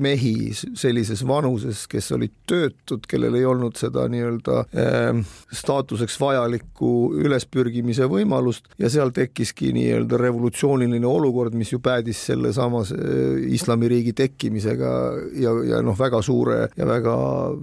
mehi 0.00 0.52
sellises 0.54 1.24
vanuses, 1.26 1.86
kes 1.90 2.12
olid 2.16 2.34
töötud, 2.48 3.04
kellel 3.10 3.36
ei 3.38 3.46
olnud 3.48 3.78
seda 3.80 4.06
nii-öelda 4.10 4.64
staatuseks 5.56 6.18
vajalikku 6.20 6.92
ülespürgimise 7.20 8.06
võimalust 8.10 8.70
ja 8.80 8.90
seal 8.92 9.12
tekkiski 9.14 9.72
nii-öelda 9.76 10.20
revolutsiooniline 10.20 11.06
olukord, 11.06 11.56
mis 11.58 11.72
ju 11.74 11.80
päädis 11.84 12.22
sellesamas 12.30 12.92
islami 12.92 13.80
islamiriigi 13.80 14.12
tekkimisega 14.12 14.90
ja, 15.40 15.52
ja 15.64 15.80
noh, 15.82 15.96
väga 15.98 16.20
suure 16.22 16.68
ja 16.76 16.86
väga 16.86 17.14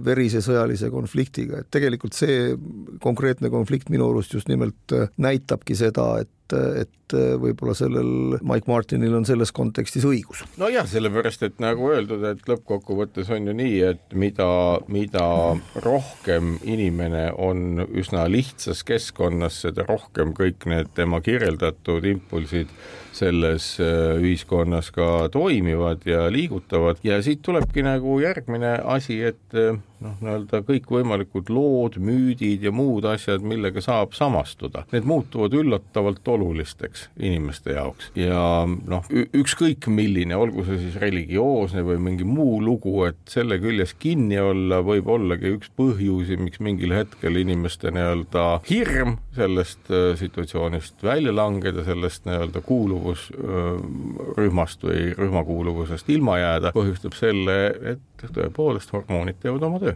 verise 0.04 0.42
sõjalise 0.44 0.90
konfliktiga, 0.90 1.62
et 1.62 1.70
tegelikult 1.70 2.16
see 2.16 2.56
konkreetne 3.00 3.50
konflikt 3.50 3.90
minu 3.90 4.08
arust 4.10 4.34
just 4.34 4.48
nimelt 4.48 4.94
näitabki 5.16 5.76
seda, 5.78 6.18
et 6.22 6.30
et 6.56 7.14
võib-olla 7.40 7.74
sellel 7.76 8.38
Mike 8.44 8.68
Martinil 8.68 9.14
on 9.16 9.24
selles 9.28 9.52
kontekstis 9.56 10.04
õigus. 10.08 10.42
nojah, 10.60 10.86
sellepärast 10.88 11.42
et 11.46 11.58
nagu 11.62 11.88
öeldud, 11.92 12.24
et 12.28 12.44
lõppkokkuvõttes 12.48 13.30
on 13.34 13.48
ju 13.48 13.56
nii, 13.56 13.80
et 13.88 14.14
mida, 14.18 14.48
mida 14.92 15.24
rohkem 15.84 16.56
inimene 16.64 17.28
on 17.36 17.84
üsna 17.88 18.26
lihtsas 18.30 18.84
keskkonnas, 18.88 19.62
seda 19.64 19.86
rohkem 19.88 20.34
kõik 20.36 20.68
need 20.68 20.92
tema 20.96 21.22
kirjeldatud 21.24 22.04
impulsid 22.08 22.72
selles 23.18 23.74
äh, 23.82 24.16
ühiskonnas 24.22 24.92
ka 24.94 25.28
toimivad 25.34 26.06
ja 26.08 26.26
liigutavad. 26.32 27.02
Ja 27.06 27.20
siit 27.24 27.42
tulebki 27.46 27.84
nagu 27.86 28.18
järgmine 28.22 28.78
asi, 28.96 29.20
et 29.32 29.58
äh, 29.58 29.76
noh, 30.04 30.14
nii-öelda 30.22 30.60
kõikvõimalikud 30.66 31.50
lood, 31.52 31.98
müüdid 32.02 32.64
ja 32.66 32.72
muud 32.74 33.06
asjad, 33.08 33.42
millega 33.46 33.82
saab 33.84 34.14
samastuda, 34.16 34.84
need 34.92 35.06
muutuvad 35.08 35.54
üllatavalt 35.58 36.28
olulisteks 36.28 37.08
inimeste 37.16 37.74
jaoks. 37.76 38.12
Ja 38.18 38.42
noh, 38.66 39.08
ükskõik 39.10 39.88
milline, 39.92 40.36
olgu 40.38 40.64
see 40.68 40.80
siis 40.84 40.98
religioosne 41.02 41.84
või 41.86 41.98
mingi 42.10 42.26
muu 42.28 42.58
lugu, 42.64 42.94
et 43.08 43.20
selle 43.30 43.58
küljes 43.62 43.94
kinni 43.98 44.38
olla 44.42 44.80
võib 44.86 45.10
ollagi 45.18 45.54
üks 45.56 45.72
põhjusi, 45.78 46.38
miks 46.40 46.62
mingil 46.64 46.94
hetkel 46.96 47.38
inimeste 47.40 47.92
nii-öelda 47.94 48.46
hirm 48.68 49.18
sellest 49.38 49.90
äh, 49.92 50.12
situatsioonist 50.18 51.02
välja 51.04 51.34
langeda, 51.34 51.84
sellest 51.86 52.26
nii-öelda 52.28 52.62
kuuluvusrühmast 53.08 54.82
või 54.84 55.12
rühmakuuluvusest 55.18 56.08
ilma 56.12 56.38
jääda, 56.38 56.72
põhjustab 56.74 57.16
selle, 57.16 57.56
et 57.94 58.26
tõepoolest 58.34 58.92
hormoonid 58.92 59.38
teevad 59.42 59.62
oma 59.68 59.80
töö. 59.82 59.94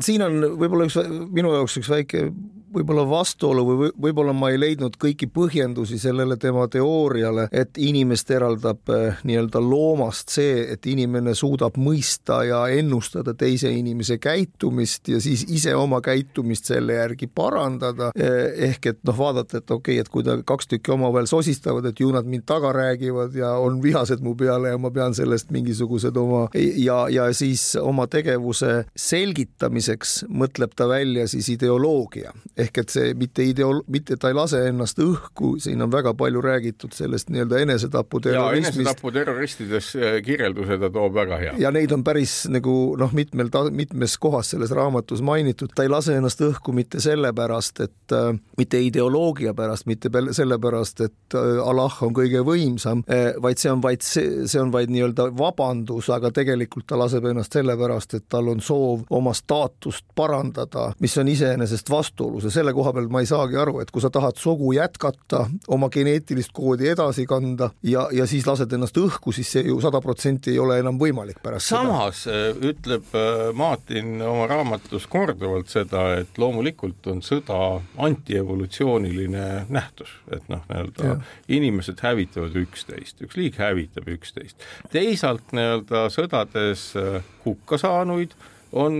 siin 0.00 0.22
on 0.22 0.40
võib-olla 0.60 0.88
üks 0.88 0.98
minu 1.32 1.52
jaoks 1.54 1.78
üks 1.80 1.90
väike 1.90 2.28
võib-olla 2.74 3.04
vastuolu 3.08 3.64
või 3.66 3.90
võib-olla 4.02 4.32
ma 4.36 4.50
ei 4.52 4.58
leidnud 4.60 4.96
kõiki 5.00 5.28
põhjendusi 5.32 5.98
sellele 6.00 6.36
tema 6.40 6.66
teooriale, 6.70 7.48
et 7.52 7.78
inimest 7.78 8.30
eraldab 8.34 8.90
eh, 8.92 9.20
nii-öelda 9.26 9.62
loomast 9.62 10.32
see, 10.34 10.64
et 10.72 10.86
inimene 10.90 11.34
suudab 11.34 11.78
mõista 11.80 12.42
ja 12.46 12.64
ennustada 12.72 13.34
teise 13.38 13.70
inimese 13.72 14.18
käitumist 14.22 15.08
ja 15.12 15.20
siis 15.22 15.46
ise 15.48 15.74
oma 15.76 16.00
käitumist 16.04 16.70
selle 16.72 16.98
järgi 16.98 17.26
parandada. 17.26 18.10
Eh, 18.16 18.68
ehk 18.70 18.90
et 18.92 19.00
noh, 19.06 19.16
vaadata, 19.18 19.60
et 19.60 19.70
okei 19.70 19.96
okay,, 19.96 20.04
et 20.04 20.12
kui 20.12 20.26
ta 20.26 20.38
kaks 20.46 20.70
tükki 20.72 20.94
omavahel 20.94 21.30
sosistavad, 21.30 21.86
et 21.86 22.00
ju 22.00 22.10
nad 22.14 22.26
mind 22.26 22.46
taga 22.46 22.72
räägivad 22.74 23.34
ja 23.36 23.54
on 23.62 23.80
vihased 23.82 24.24
mu 24.24 24.34
peale 24.38 24.74
ja 24.74 24.78
ma 24.78 24.90
pean 24.90 25.14
sellest 25.16 25.50
mingisugused 25.54 26.16
oma 26.16 26.46
ja, 26.54 26.98
ja 27.12 27.28
siis 27.34 27.74
oma 27.80 28.06
tegevuse 28.10 28.84
selgitamiseks 28.96 30.24
mõtleb 30.28 30.74
ta 30.76 30.88
välja 30.90 31.26
siis 31.30 31.48
ideoloogia 31.52 32.34
ehk 32.56 32.65
et 32.80 32.92
see 32.92 33.14
mitte 33.18 33.44
ideol-, 33.46 33.82
mitte 33.92 34.16
ta 34.20 34.30
ei 34.32 34.36
lase 34.36 34.62
ennast 34.70 35.00
õhku, 35.02 35.56
siin 35.62 35.82
on 35.84 35.92
väga 35.92 36.14
palju 36.18 36.42
räägitud 36.44 36.94
sellest 36.96 37.30
nii-öelda 37.32 37.60
enesetaputerrorismist. 37.64 38.80
enesetaputerroristides 38.80 39.90
äh, 39.96 40.18
kirjelduse 40.26 40.78
ta 40.82 40.90
toob 40.92 41.14
väga 41.16 41.40
hea. 41.42 41.54
ja 41.62 41.72
neid 41.74 41.92
on 41.94 42.04
päris 42.06 42.46
nagu 42.52 42.96
noh, 42.98 43.12
mitmel 43.16 43.50
ta-, 43.52 43.68
mitmes 43.70 44.16
kohas 44.22 44.52
selles 44.54 44.72
raamatus 44.76 45.22
mainitud, 45.22 45.72
ta 45.74 45.86
ei 45.86 45.92
lase 45.92 46.16
ennast 46.16 46.42
õhku 46.44 46.74
mitte 46.76 47.00
sellepärast, 47.02 47.82
et 47.86 48.16
äh, 48.16 48.30
mitte 48.58 48.80
ideoloogia 48.82 49.54
pärast, 49.56 49.86
mitte 49.90 50.10
sellepärast, 50.10 51.04
et 51.06 51.38
äh, 51.38 51.60
Allah 51.62 52.00
on 52.02 52.14
kõige 52.16 52.42
võimsam 52.46 53.04
äh,, 53.10 53.32
vaid 53.42 53.60
see 53.62 53.72
on 53.72 53.82
vaid 53.84 54.04
see, 54.06 54.46
see 54.50 54.60
on 54.62 54.72
vaid 54.74 54.92
nii-öelda 54.92 55.30
vabandus, 55.36 56.10
aga 56.14 56.30
tegelikult 56.34 56.88
ta 56.88 56.98
laseb 56.98 57.26
ennast 57.30 57.56
sellepärast, 57.56 58.18
et 58.18 58.28
tal 58.32 58.50
on 58.52 58.62
soov 58.64 59.06
oma 59.10 59.34
staatust 59.36 60.04
parandada, 60.16 60.90
mis 61.00 61.16
on 61.18 61.28
iseenesest 61.28 61.90
vastuolus 61.90 62.45
ja 62.46 62.52
selle 62.54 62.72
koha 62.76 62.92
peal 62.96 63.08
ma 63.12 63.22
ei 63.22 63.28
saagi 63.28 63.58
aru, 63.60 63.80
et 63.82 63.90
kui 63.94 64.02
sa 64.04 64.10
tahad 64.12 64.38
sugu 64.40 64.72
jätkata, 64.76 65.44
oma 65.74 65.88
geneetilist 65.92 66.52
koodi 66.56 66.90
edasi 66.92 67.26
kanda 67.28 67.70
ja, 67.86 68.06
ja 68.14 68.26
siis 68.30 68.46
lased 68.46 68.72
ennast 68.72 68.98
õhku, 69.00 69.34
siis 69.34 69.50
see 69.56 69.66
ju 69.66 69.78
sada 69.82 70.00
protsenti 70.04 70.54
ei 70.54 70.60
ole 70.62 70.78
enam 70.82 70.98
võimalik 71.00 71.40
pärast 71.44 71.72
samas 71.72 72.24
seda. 72.24 72.36
Äh, 72.36 72.62
ütleb 72.72 73.14
äh, 73.16 73.50
Martin 73.56 74.22
oma 74.22 74.46
raamatus 74.50 75.08
korduvalt 75.10 75.70
seda, 75.72 76.06
et 76.20 76.38
loomulikult 76.40 77.10
on 77.12 77.22
sõda 77.26 77.60
antievolutsiooniline 78.06 79.66
nähtus, 79.72 80.12
et 80.30 80.46
noh, 80.52 80.62
nii-öelda 80.70 81.18
inimesed 81.52 82.02
hävitavad 82.04 82.56
üksteist, 82.62 83.22
üks 83.26 83.38
liik 83.38 83.60
hävitab 83.62 84.08
üksteist. 84.16 84.60
teisalt 84.92 85.54
nii-öelda 85.56 86.06
sõdades 86.14 86.90
äh, 87.00 87.22
hukka 87.46 87.80
saanuid 87.80 88.36
on 88.76 88.96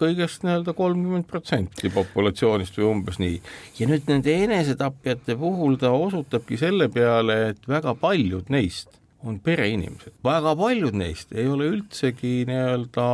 kõigest 0.00 0.44
nii-öelda 0.44 0.74
kolmkümmend 0.76 1.26
protsenti 1.30 1.90
populatsioonist 1.94 2.78
või 2.80 2.88
umbes 2.88 3.20
nii. 3.22 3.40
ja 3.78 3.88
nüüd 3.90 4.08
nende 4.10 4.34
enesetapjate 4.46 5.36
puhul 5.40 5.76
ta 5.80 5.92
osutabki 5.94 6.58
selle 6.60 6.90
peale, 6.92 7.40
et 7.52 7.68
väga 7.68 7.94
paljud 8.00 8.50
neist 8.52 8.98
on 9.24 9.38
pereinimesed, 9.44 10.16
väga 10.24 10.54
paljud 10.56 10.96
neist 10.96 11.34
ei 11.36 11.46
ole 11.48 11.68
üldsegi 11.74 12.44
nii-öelda 12.48 13.08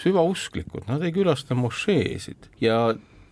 süvausklikud, 0.00 0.86
nad 0.88 1.02
ei 1.04 1.12
külasta 1.12 1.56
mošeesid 1.58 2.50
ja 2.60 2.82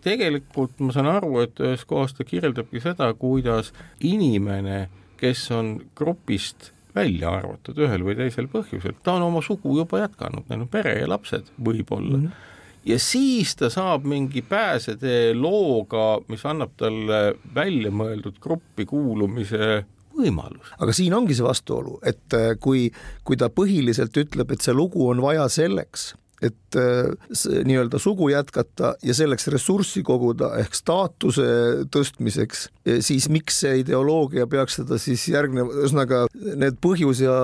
tegelikult 0.04 0.78
ma 0.82 0.94
saan 0.94 1.10
aru, 1.10 1.38
et 1.44 1.60
ühes 1.62 1.84
kohas 1.88 2.14
ta 2.16 2.26
kirjeldabki 2.26 2.82
seda, 2.82 3.10
kuidas 3.18 3.72
inimene, 4.04 4.86
kes 5.20 5.48
on 5.54 5.76
grupist 5.98 6.72
välja 6.98 7.32
arvatud 7.40 7.78
ühel 7.86 8.04
või 8.06 8.18
teisel 8.18 8.50
põhjusel, 8.52 8.98
ta 9.02 9.16
on 9.16 9.28
oma 9.30 9.42
sugu 9.44 9.78
juba 9.78 10.04
jätkanud, 10.04 10.48
neil 10.50 10.66
on 10.66 10.70
pere 10.72 10.98
ja 11.00 11.08
lapsed 11.10 11.54
võib-olla 11.56 12.16
mm. 12.18 12.28
-hmm 12.28 12.46
ja 12.88 12.96
siis 13.02 13.56
ta 13.58 13.68
saab 13.70 14.06
mingi 14.08 14.40
pääsetee 14.42 15.34
looga, 15.36 16.20
mis 16.28 16.44
annab 16.48 16.72
talle 16.80 17.34
väljamõeldud 17.54 18.38
gruppi 18.40 18.86
kuulumise 18.88 19.84
võimalus. 20.18 20.72
aga 20.78 20.94
siin 20.96 21.14
ongi 21.14 21.36
see 21.36 21.46
vastuolu, 21.46 21.98
et 22.06 22.36
äh, 22.36 22.54
kui, 22.60 22.88
kui 23.24 23.36
ta 23.36 23.50
põhiliselt 23.52 24.16
ütleb, 24.16 24.52
et 24.52 24.64
see 24.64 24.74
lugu 24.76 25.08
on 25.10 25.22
vaja 25.22 25.48
selleks, 25.52 26.12
et 26.42 26.78
äh, 26.78 27.08
nii-öelda 27.66 27.98
sugu 28.02 28.28
jätkata 28.30 28.94
ja 29.02 29.14
selleks 29.16 29.48
ressurssi 29.52 30.02
koguda 30.06 30.52
ehk 30.60 30.76
staatuse 30.76 31.46
tõstmiseks, 31.94 32.68
siis 33.04 33.28
miks 33.32 33.60
see 33.64 33.80
ideoloogia 33.82 34.46
peaks 34.50 34.78
seda 34.80 35.00
siis 35.02 35.24
järgneva, 35.30 35.72
ühesõnaga 35.82 36.24
need 36.34 36.78
põhjus 36.84 37.22
ja 37.24 37.34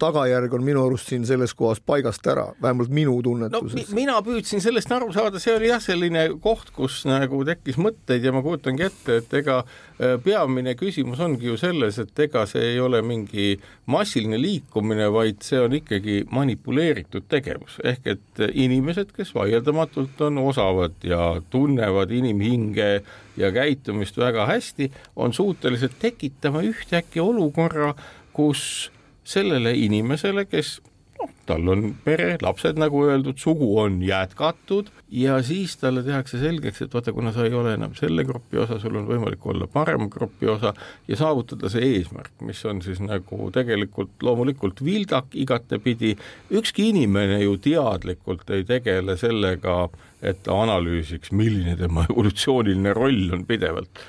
tagajärg 0.00 0.56
on 0.56 0.64
minu 0.64 0.86
arust 0.86 1.12
siin 1.12 1.26
selles 1.28 1.54
kohas 1.58 1.82
paigast 1.84 2.26
ära, 2.30 2.48
vähemalt 2.62 2.92
minu 2.94 3.18
tunnetuses 3.24 3.90
no,. 3.90 3.98
mina 3.98 4.18
püüdsin 4.24 4.64
sellest 4.64 4.92
aru 4.94 5.12
saada, 5.14 5.42
see 5.42 5.56
oli 5.56 5.72
jah, 5.72 5.82
selline 5.82 6.28
koht, 6.42 6.72
kus 6.76 7.02
nagu 7.08 7.44
tekkis 7.48 7.80
mõtteid 7.80 8.24
ja 8.24 8.34
ma 8.34 8.44
kujutangi 8.44 8.88
ette, 8.88 9.20
et 9.22 9.38
ega 9.42 9.60
äh, 9.64 9.87
peamine 10.24 10.76
küsimus 10.78 11.20
ongi 11.20 11.48
ju 11.48 11.56
selles, 11.58 11.98
et 11.98 12.20
ega 12.22 12.44
see 12.46 12.74
ei 12.74 12.80
ole 12.80 13.00
mingi 13.02 13.56
massiline 13.90 14.38
liikumine, 14.38 15.08
vaid 15.12 15.42
see 15.42 15.58
on 15.60 15.74
ikkagi 15.74 16.20
manipuleeritud 16.30 17.26
tegevus. 17.28 17.80
Ehk 17.84 18.06
et 18.06 18.18
et 18.38 18.54
inimesed, 18.54 19.12
kes 19.16 19.32
vaieldamatult 19.34 20.20
on 20.26 20.38
osavad 20.42 20.98
ja 21.06 21.40
tunnevad 21.50 22.10
inimhinge 22.14 23.02
ja 23.38 23.50
käitumist 23.54 24.18
väga 24.18 24.46
hästi, 24.46 24.90
on 25.16 25.32
suutelised 25.32 25.98
tekitama 25.98 26.62
ühtäkki 26.66 27.20
olukorra, 27.20 27.94
kus 28.32 28.90
sellele 29.24 29.74
inimesele, 29.74 30.46
kes 30.46 30.78
noh, 31.18 31.30
tal 31.48 31.68
on 31.72 31.84
pere, 32.04 32.36
lapsed, 32.42 32.78
nagu 32.80 33.02
öeldud, 33.06 33.38
sugu 33.40 33.70
on 33.80 34.00
jätkatud 34.04 34.90
ja 35.14 35.38
siis 35.44 35.76
talle 35.80 36.02
tehakse 36.06 36.40
selgeks, 36.40 36.82
et 36.84 36.94
vaata, 36.94 37.14
kuna 37.16 37.32
sa 37.34 37.46
ei 37.46 37.54
ole 37.56 37.74
enam 37.76 37.94
selle 37.98 38.24
grupi 38.28 38.60
osa, 38.62 38.78
sul 38.82 38.98
on 39.00 39.08
võimalik 39.08 39.44
olla 39.48 39.68
parem 39.70 40.08
grupi 40.12 40.50
osa 40.50 40.74
ja 41.08 41.18
saavutada 41.18 41.70
see 41.72 41.94
eesmärk, 41.94 42.34
mis 42.46 42.60
on 42.68 42.82
siis 42.84 43.00
nagu 43.04 43.50
tegelikult 43.54 44.22
loomulikult 44.22 44.82
vildak 44.84 45.34
igatepidi, 45.38 46.14
ükski 46.60 46.90
inimene 46.92 47.40
ju 47.42 47.56
teadlikult 47.64 48.48
ei 48.54 48.66
tegele 48.68 49.16
sellega, 49.20 49.80
et 50.22 50.42
ta 50.44 50.62
analüüsiks, 50.66 51.32
milline 51.32 51.76
tema 51.80 52.06
evolutsiooniline 52.10 52.94
roll 52.96 53.28
on 53.34 53.44
pidevalt. 53.48 54.06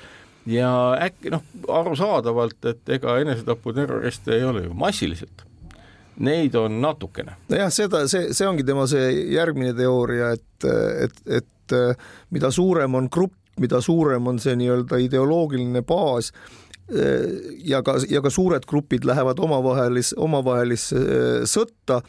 Ja 0.48 0.96
äkki 0.96 1.30
noh, 1.32 1.44
arusaadavalt, 1.68 2.64
et 2.66 2.96
ega 2.96 3.18
enesetaputerroriste 3.20 4.34
ei 4.38 4.44
ole 4.48 4.64
ju 4.64 4.74
massiliselt 4.74 5.44
neid 6.20 6.56
on 6.58 6.80
natukene. 6.82 7.36
nojah, 7.50 7.72
seda, 7.74 8.04
see, 8.10 8.32
see 8.36 8.48
ongi 8.48 8.66
tema 8.66 8.86
see 8.90 9.10
järgmine 9.34 9.74
teooria, 9.76 10.32
et, 10.36 10.70
et, 11.06 11.20
et 11.40 11.76
mida 12.34 12.50
suurem 12.52 12.96
on 12.98 13.08
grupp, 13.12 13.36
mida 13.60 13.80
suurem 13.84 14.26
on 14.26 14.40
see 14.42 14.56
nii-öelda 14.58 14.98
ideoloogiline 15.04 15.82
baas 15.86 16.32
ja 17.64 17.82
ka, 17.86 17.94
ja 18.10 18.18
ka 18.22 18.30
suured 18.34 18.64
grupid 18.66 19.04
lähevad 19.06 19.38
omavahelis, 19.38 20.12
omavahelisse 20.18 21.02
sõtta 21.46 22.00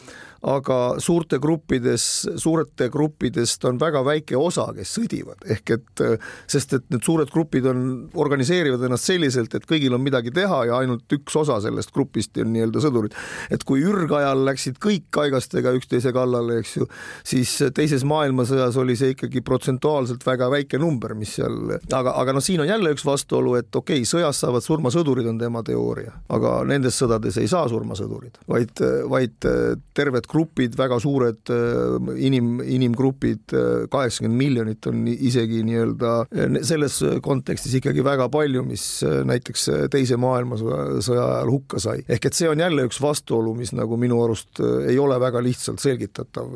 aga 0.41 0.77
suurte 1.01 1.37
gruppides, 1.41 2.05
suurte 2.41 2.87
gruppidest 2.89 3.65
on 3.69 3.77
väga 3.81 4.01
väike 4.05 4.37
osa, 4.39 4.65
kes 4.73 4.95
sõdivad, 4.97 5.43
ehk 5.53 5.73
et 5.75 6.03
sest 6.49 6.73
et 6.77 6.87
need 6.89 7.05
suured 7.05 7.29
grupid 7.29 7.67
on, 7.69 7.83
organiseerivad 8.17 8.81
ennast 8.87 9.09
selliselt, 9.09 9.53
et 9.53 9.67
kõigil 9.69 9.93
on 9.93 10.01
midagi 10.01 10.33
teha 10.33 10.63
ja 10.71 10.79
ainult 10.81 11.13
üks 11.13 11.35
osa 11.37 11.59
sellest 11.61 11.93
grupist 11.93 12.39
on 12.41 12.49
nii-öelda 12.55 12.81
sõdurid. 12.81 13.17
et 13.53 13.63
kui 13.67 13.83
ürgajal 13.85 14.41
läksid 14.47 14.79
kõik 14.81 15.11
kaigastega 15.13 15.75
üksteise 15.77 16.13
kallale, 16.15 16.59
eks 16.61 16.75
ju, 16.79 16.89
siis 17.27 17.53
teises 17.75 18.05
maailmasõjas 18.07 18.79
oli 18.81 18.97
see 18.97 19.13
ikkagi 19.13 19.43
protsentuaalselt 19.45 20.25
väga 20.25 20.49
väike 20.53 20.81
number, 20.81 21.13
mis 21.17 21.35
seal, 21.37 21.75
aga, 21.77 22.15
aga 22.17 22.33
noh, 22.33 22.43
siin 22.43 22.63
on 22.65 22.69
jälle 22.69 22.95
üks 22.95 23.05
vastuolu, 23.05 23.55
et 23.61 23.69
okei 23.69 24.01
okay,, 24.01 24.09
sõjas 24.09 24.41
saavad 24.41 24.65
surma 24.65 24.89
sõdurid, 24.93 25.29
on 25.29 25.37
tema 25.41 25.61
teooria, 25.65 26.15
aga 26.33 26.57
nendes 26.65 26.97
sõdades 26.97 27.37
ei 27.37 27.49
saa 27.51 27.67
surma 27.69 27.97
sõdurid, 27.99 28.41
vaid, 28.49 28.81
vaid 29.11 29.49
terved 29.97 30.30
grupid, 30.31 30.75
väga 30.79 30.97
suured 31.01 31.51
äh, 31.51 32.11
inim, 32.25 32.59
inimgrupid, 32.63 33.43
äh, 33.53 33.87
kaheksakümmend 33.91 34.39
miljonit 34.39 34.87
on 34.89 35.03
isegi 35.11 35.61
nii-öelda 35.67 36.13
äh, 36.27 36.59
selles 36.67 36.99
kontekstis 37.23 37.75
ikkagi 37.79 38.05
väga 38.05 38.29
palju, 38.31 38.63
mis 38.67 38.85
näiteks 39.27 39.67
Teise 39.91 40.17
maailmasõja 40.21 41.25
ajal 41.25 41.51
hukka 41.51 41.81
sai. 41.81 42.05
ehk 42.09 42.29
et 42.29 42.37
see 42.37 42.49
on 42.49 42.61
jälle 42.63 42.85
üks 42.87 43.01
vastuolu, 43.03 43.53
mis 43.57 43.73
nagu 43.75 43.97
minu 43.99 44.21
arust 44.23 44.61
ei 44.61 44.97
ole 45.01 45.19
väga 45.21 45.41
lihtsalt 45.43 45.83
selgitatav 45.83 46.55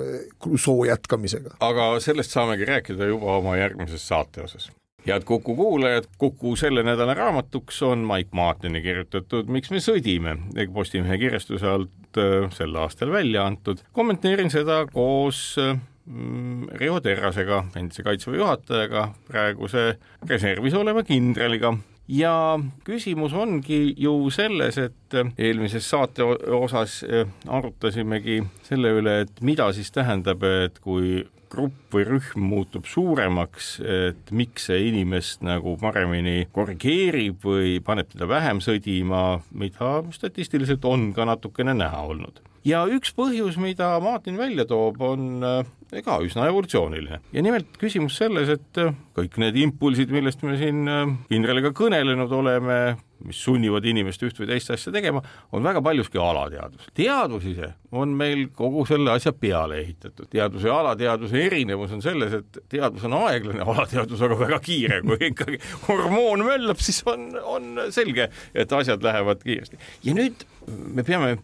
soo 0.61 0.85
jätkamisega. 0.87 1.57
aga 1.65 1.91
sellest 2.03 2.35
saamegi 2.35 2.67
rääkida 2.69 3.11
juba 3.11 3.37
oma 3.39 3.57
järgmises 3.59 4.07
saate 4.07 4.45
osas 4.45 4.69
head 5.07 5.23
Kuku 5.25 5.55
kuulajad, 5.55 6.07
Kuku 6.17 6.55
selle 6.55 6.83
nädala 6.83 7.13
raamatuks 7.13 7.81
on 7.83 8.05
Mike 8.07 8.29
Martini 8.31 8.81
kirjutatud 8.81 9.49
Miks 9.51 9.71
me 9.71 9.81
sõdime, 9.83 10.37
Postimehe 10.73 11.17
kirjastuse 11.21 11.67
alt 11.69 12.21
äh, 12.21 12.49
sel 12.55 12.75
aastal 12.75 13.11
välja 13.13 13.45
antud. 13.45 13.83
kommenteerin 13.93 14.51
seda 14.51 14.85
koos 14.91 15.55
mm, 15.59 16.69
Riho 16.81 16.99
Terrasega, 17.01 17.63
endise 17.75 18.03
kaitseväe 18.03 18.41
juhatajaga, 18.41 19.09
praeguse 19.27 19.91
reservis 20.29 20.73
oleva 20.73 21.03
kindraliga 21.03 21.75
ja 22.07 22.59
küsimus 22.85 23.33
ongi 23.33 23.93
ju 23.97 24.29
selles, 24.33 24.77
et 24.77 25.17
eelmises 25.37 25.89
saate 25.89 26.25
osas 26.57 27.01
äh, 27.07 27.25
arutasimegi 27.47 28.41
selle 28.65 28.93
üle, 28.99 29.21
et 29.25 29.41
mida 29.41 29.71
siis 29.73 29.91
tähendab, 29.93 30.43
et 30.65 30.79
kui 30.83 31.23
grupp 31.51 31.93
või 31.95 32.05
rühm 32.07 32.47
muutub 32.49 32.87
suuremaks, 32.89 33.75
et 33.81 34.31
miks 34.35 34.69
see 34.69 34.89
inimest 34.89 35.45
nagu 35.45 35.75
paremini 35.81 36.47
korrigeerib 36.55 37.45
või 37.45 37.77
paneb 37.85 38.11
teda 38.11 38.27
vähem 38.29 38.61
sõdima, 38.63 39.41
mida 39.55 39.97
statistiliselt 40.15 40.85
on 40.85 41.11
ka 41.15 41.27
natukene 41.29 41.75
näha 41.77 42.03
olnud. 42.09 42.41
Ja 42.65 42.81
üks 42.89 43.11
põhjus, 43.13 43.59
mida 43.61 43.91
Martin 44.01 44.39
välja 44.41 44.65
toob, 44.65 44.97
on 45.05 45.43
äh, 45.45 45.99
ka 46.05 46.17
üsna 46.25 46.47
evolutsiooniline. 46.49 47.19
Ja 47.35 47.43
nimelt 47.45 47.77
küsimus 47.81 48.17
selles, 48.17 48.49
et 48.49 48.79
kõik 49.15 49.37
need 49.41 49.59
impulsid, 49.61 50.09
millest 50.13 50.41
me 50.41 50.57
siin 50.57 50.81
kindraliga 51.29 51.69
kõnelenud 51.77 52.33
oleme, 52.33 52.79
mis 53.23 53.39
sunnivad 53.43 53.85
inimest 53.87 54.23
üht 54.25 54.39
või 54.39 54.49
teist 54.49 54.71
asja 54.73 54.91
tegema, 54.93 55.21
on 55.55 55.63
väga 55.63 55.81
paljuski 55.85 56.19
alateadvus. 56.21 56.87
teadvus 56.93 57.45
ise 57.49 57.71
on 57.95 58.15
meil 58.17 58.47
kogu 58.55 58.85
selle 58.85 59.11
asja 59.11 59.31
peale 59.33 59.79
ehitatud. 59.83 60.27
teaduse 60.29 60.67
ja 60.67 60.79
alateadvuse 60.79 61.45
erinevus 61.45 61.93
on 61.95 62.01
selles, 62.01 62.33
et 62.33 62.59
teadvus 62.69 63.05
on 63.07 63.15
aeglane, 63.21 63.61
alateadvus 63.61 64.21
aga 64.21 64.39
väga 64.39 64.59
kiire. 64.59 65.01
kui 65.01 65.29
ikkagi 65.29 65.59
hormoon 65.87 66.45
möllab, 66.45 66.81
siis 66.83 67.01
on, 67.05 67.29
on 67.43 67.85
selge, 67.95 68.29
et 68.53 68.73
asjad 68.73 69.03
lähevad 69.03 69.43
kiiresti. 69.43 69.79
ja 70.03 70.17
nüüd 70.17 70.45
me 70.67 71.03
peame, 71.05 71.37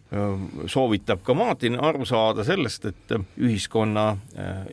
soovitab 0.66 1.22
ka 1.22 1.34
Martin 1.34 1.78
aru 1.80 2.04
saada 2.08 2.44
sellest, 2.44 2.90
et 2.90 3.16
ühiskonna 3.38 4.16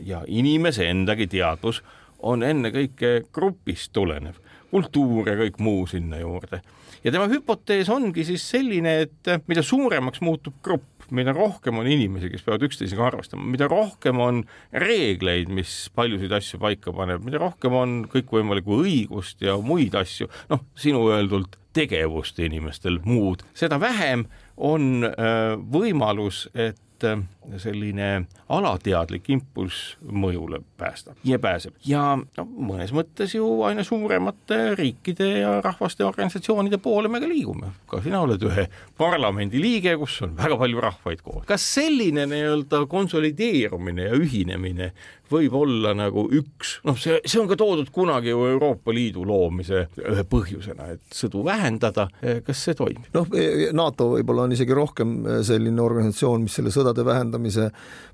ja 0.05 0.23
inimese 0.27 0.89
endagi 0.89 1.29
teadvus 1.29 1.83
on 2.19 2.43
ennekõike 2.43 3.29
grupist 3.33 3.93
tulenev, 3.95 4.41
kultuur 4.71 5.29
ja 5.29 5.37
kõik 5.39 5.61
muu 5.63 5.85
sinna 5.87 6.19
juurde 6.19 6.61
ja 7.03 7.13
tema 7.13 7.27
hüpotees 7.31 7.89
ongi 7.93 8.25
siis 8.27 8.45
selline, 8.51 8.95
et 9.05 9.49
mida 9.49 9.63
suuremaks 9.65 10.23
muutub 10.25 10.57
grupp, 10.65 10.87
mida 11.15 11.33
rohkem 11.33 11.79
on 11.81 11.87
inimesi, 11.89 12.29
kes 12.29 12.43
peavad 12.45 12.65
üksteisega 12.67 13.07
arvestama, 13.07 13.45
mida 13.49 13.69
rohkem 13.69 14.19
on 14.21 14.43
reegleid, 14.83 15.49
mis 15.53 15.87
paljusid 15.95 16.33
asju 16.37 16.59
paika 16.61 16.93
paneb, 16.95 17.23
mida 17.25 17.41
rohkem 17.41 17.75
on 17.77 17.95
kõikvõimalikku 18.11 18.81
õigust 18.83 19.41
ja 19.45 19.57
muid 19.57 19.97
asju, 19.97 20.29
noh, 20.51 20.63
sinu 20.77 21.07
öeldult 21.09 21.57
tegevust 21.75 22.39
inimestel 22.41 22.99
muud, 23.05 23.43
seda 23.57 23.79
vähem 23.81 24.27
on 24.57 25.05
äh, 25.07 25.55
võimalus, 25.71 26.47
et 26.53 27.07
äh, 27.07 27.21
selline 27.57 28.25
alateadlik 28.51 29.29
impulss 29.31 29.95
mõjule 30.03 30.59
päästab 30.77 31.17
ja 31.23 31.39
pääseb 31.41 31.77
ja 31.87 32.17
no 32.19 32.45
mõnes 32.45 32.91
mõttes 32.95 33.33
ju 33.35 33.47
aina 33.65 33.83
suuremate 33.87 34.75
riikide 34.77 35.29
ja 35.39 35.53
rahvaste 35.63 36.05
organisatsioonide 36.05 36.77
poole 36.83 37.09
me 37.09 37.21
ka 37.23 37.29
liigume. 37.29 37.71
ka 37.87 38.01
sina 38.03 38.21
oled 38.25 38.43
ühe 38.43 38.67
parlamendi 38.97 39.61
liige, 39.61 39.95
kus 40.01 40.19
on 40.27 40.35
väga 40.37 40.57
palju 40.59 40.83
rahvaid 40.83 41.23
koos. 41.23 41.45
kas 41.47 41.65
selline 41.79 42.27
nii-öelda 42.29 42.83
konsolideerumine 42.91 44.09
ja 44.09 44.19
ühinemine 44.19 44.91
võib 45.29 45.53
olla 45.53 45.93
nagu 45.93 46.25
üks, 46.33 46.79
noh, 46.89 46.97
see, 46.97 47.19
see 47.21 47.37
on 47.39 47.47
ka 47.49 47.55
toodud 47.59 47.91
kunagi 47.93 48.31
ju 48.31 48.47
Euroopa 48.49 48.93
Liidu 48.93 49.21
loomise 49.29 49.85
ühe 50.01 50.23
põhjusena, 50.25 50.87
et 50.95 51.13
sõdu 51.13 51.43
vähendada, 51.45 52.07
kas 52.45 52.63
see 52.65 52.75
toimib? 52.77 53.05
noh, 53.13 53.29
NATO 53.77 54.11
võib-olla 54.15 54.47
on 54.47 54.57
isegi 54.57 54.75
rohkem 54.75 55.19
selline 55.45 55.85
organisatsioon, 55.85 56.47
mis 56.47 56.57
selle 56.57 56.73
sõda 56.73 56.89
sõdade 56.89 57.05
vähendamise 57.05 57.28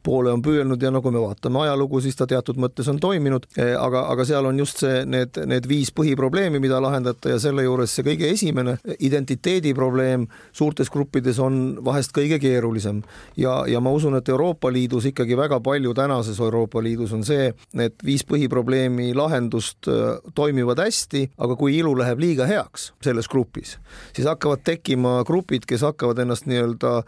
poole 0.05 0.31
on 0.33 0.43
püüelnud 0.45 0.81
ja 0.81 0.91
nagu 0.93 1.11
me 1.11 1.21
vaatame 1.23 1.63
ajalugu, 1.65 2.01
siis 2.03 2.17
ta 2.17 2.27
teatud 2.29 2.59
mõttes 2.61 2.87
on 2.91 2.99
toiminud, 3.01 3.47
eh, 3.57 3.73
aga, 3.79 4.05
aga 4.13 4.25
seal 4.27 4.45
on 4.49 4.59
just 4.59 4.81
see, 4.83 5.03
need, 5.09 5.37
need 5.49 5.67
viis 5.69 5.91
põhiprobleemi, 5.95 6.61
mida 6.61 6.79
lahendada 6.83 7.33
ja 7.33 7.39
selle 7.41 7.65
juures 7.65 7.95
see 7.95 8.05
kõige 8.05 8.29
esimene 8.31 8.77
identiteedi 8.99 9.73
probleem 9.77 10.27
suurtes 10.55 10.91
gruppides 10.93 11.39
on 11.43 11.77
vahest 11.85 12.13
kõige 12.15 12.39
keerulisem. 12.41 13.01
ja, 13.37 13.63
ja 13.67 13.81
ma 13.81 13.93
usun, 13.95 14.17
et 14.19 14.29
Euroopa 14.29 14.71
Liidus 14.73 15.09
ikkagi 15.11 15.37
väga 15.37 15.59
palju 15.59 15.93
tänases 15.93 16.39
Euroopa 16.39 16.83
Liidus 16.83 17.13
on 17.13 17.23
see, 17.23 17.51
et 17.79 18.05
viis 18.05 18.25
põhiprobleemi 18.27 19.13
lahendust 19.15 19.89
eh, 19.91 20.19
toimivad 20.35 20.81
hästi, 20.83 21.29
aga 21.37 21.57
kui 21.59 21.77
ilu 21.79 21.95
läheb 21.97 22.21
liiga 22.21 22.49
heaks 22.49 22.91
selles 23.03 23.29
grupis, 23.31 23.77
siis 24.13 24.27
hakkavad 24.29 24.63
tekkima 24.65 25.23
grupid, 25.27 25.65
kes 25.67 25.85
hakkavad 25.85 26.21
ennast 26.23 26.45
nii-öelda 26.49 27.01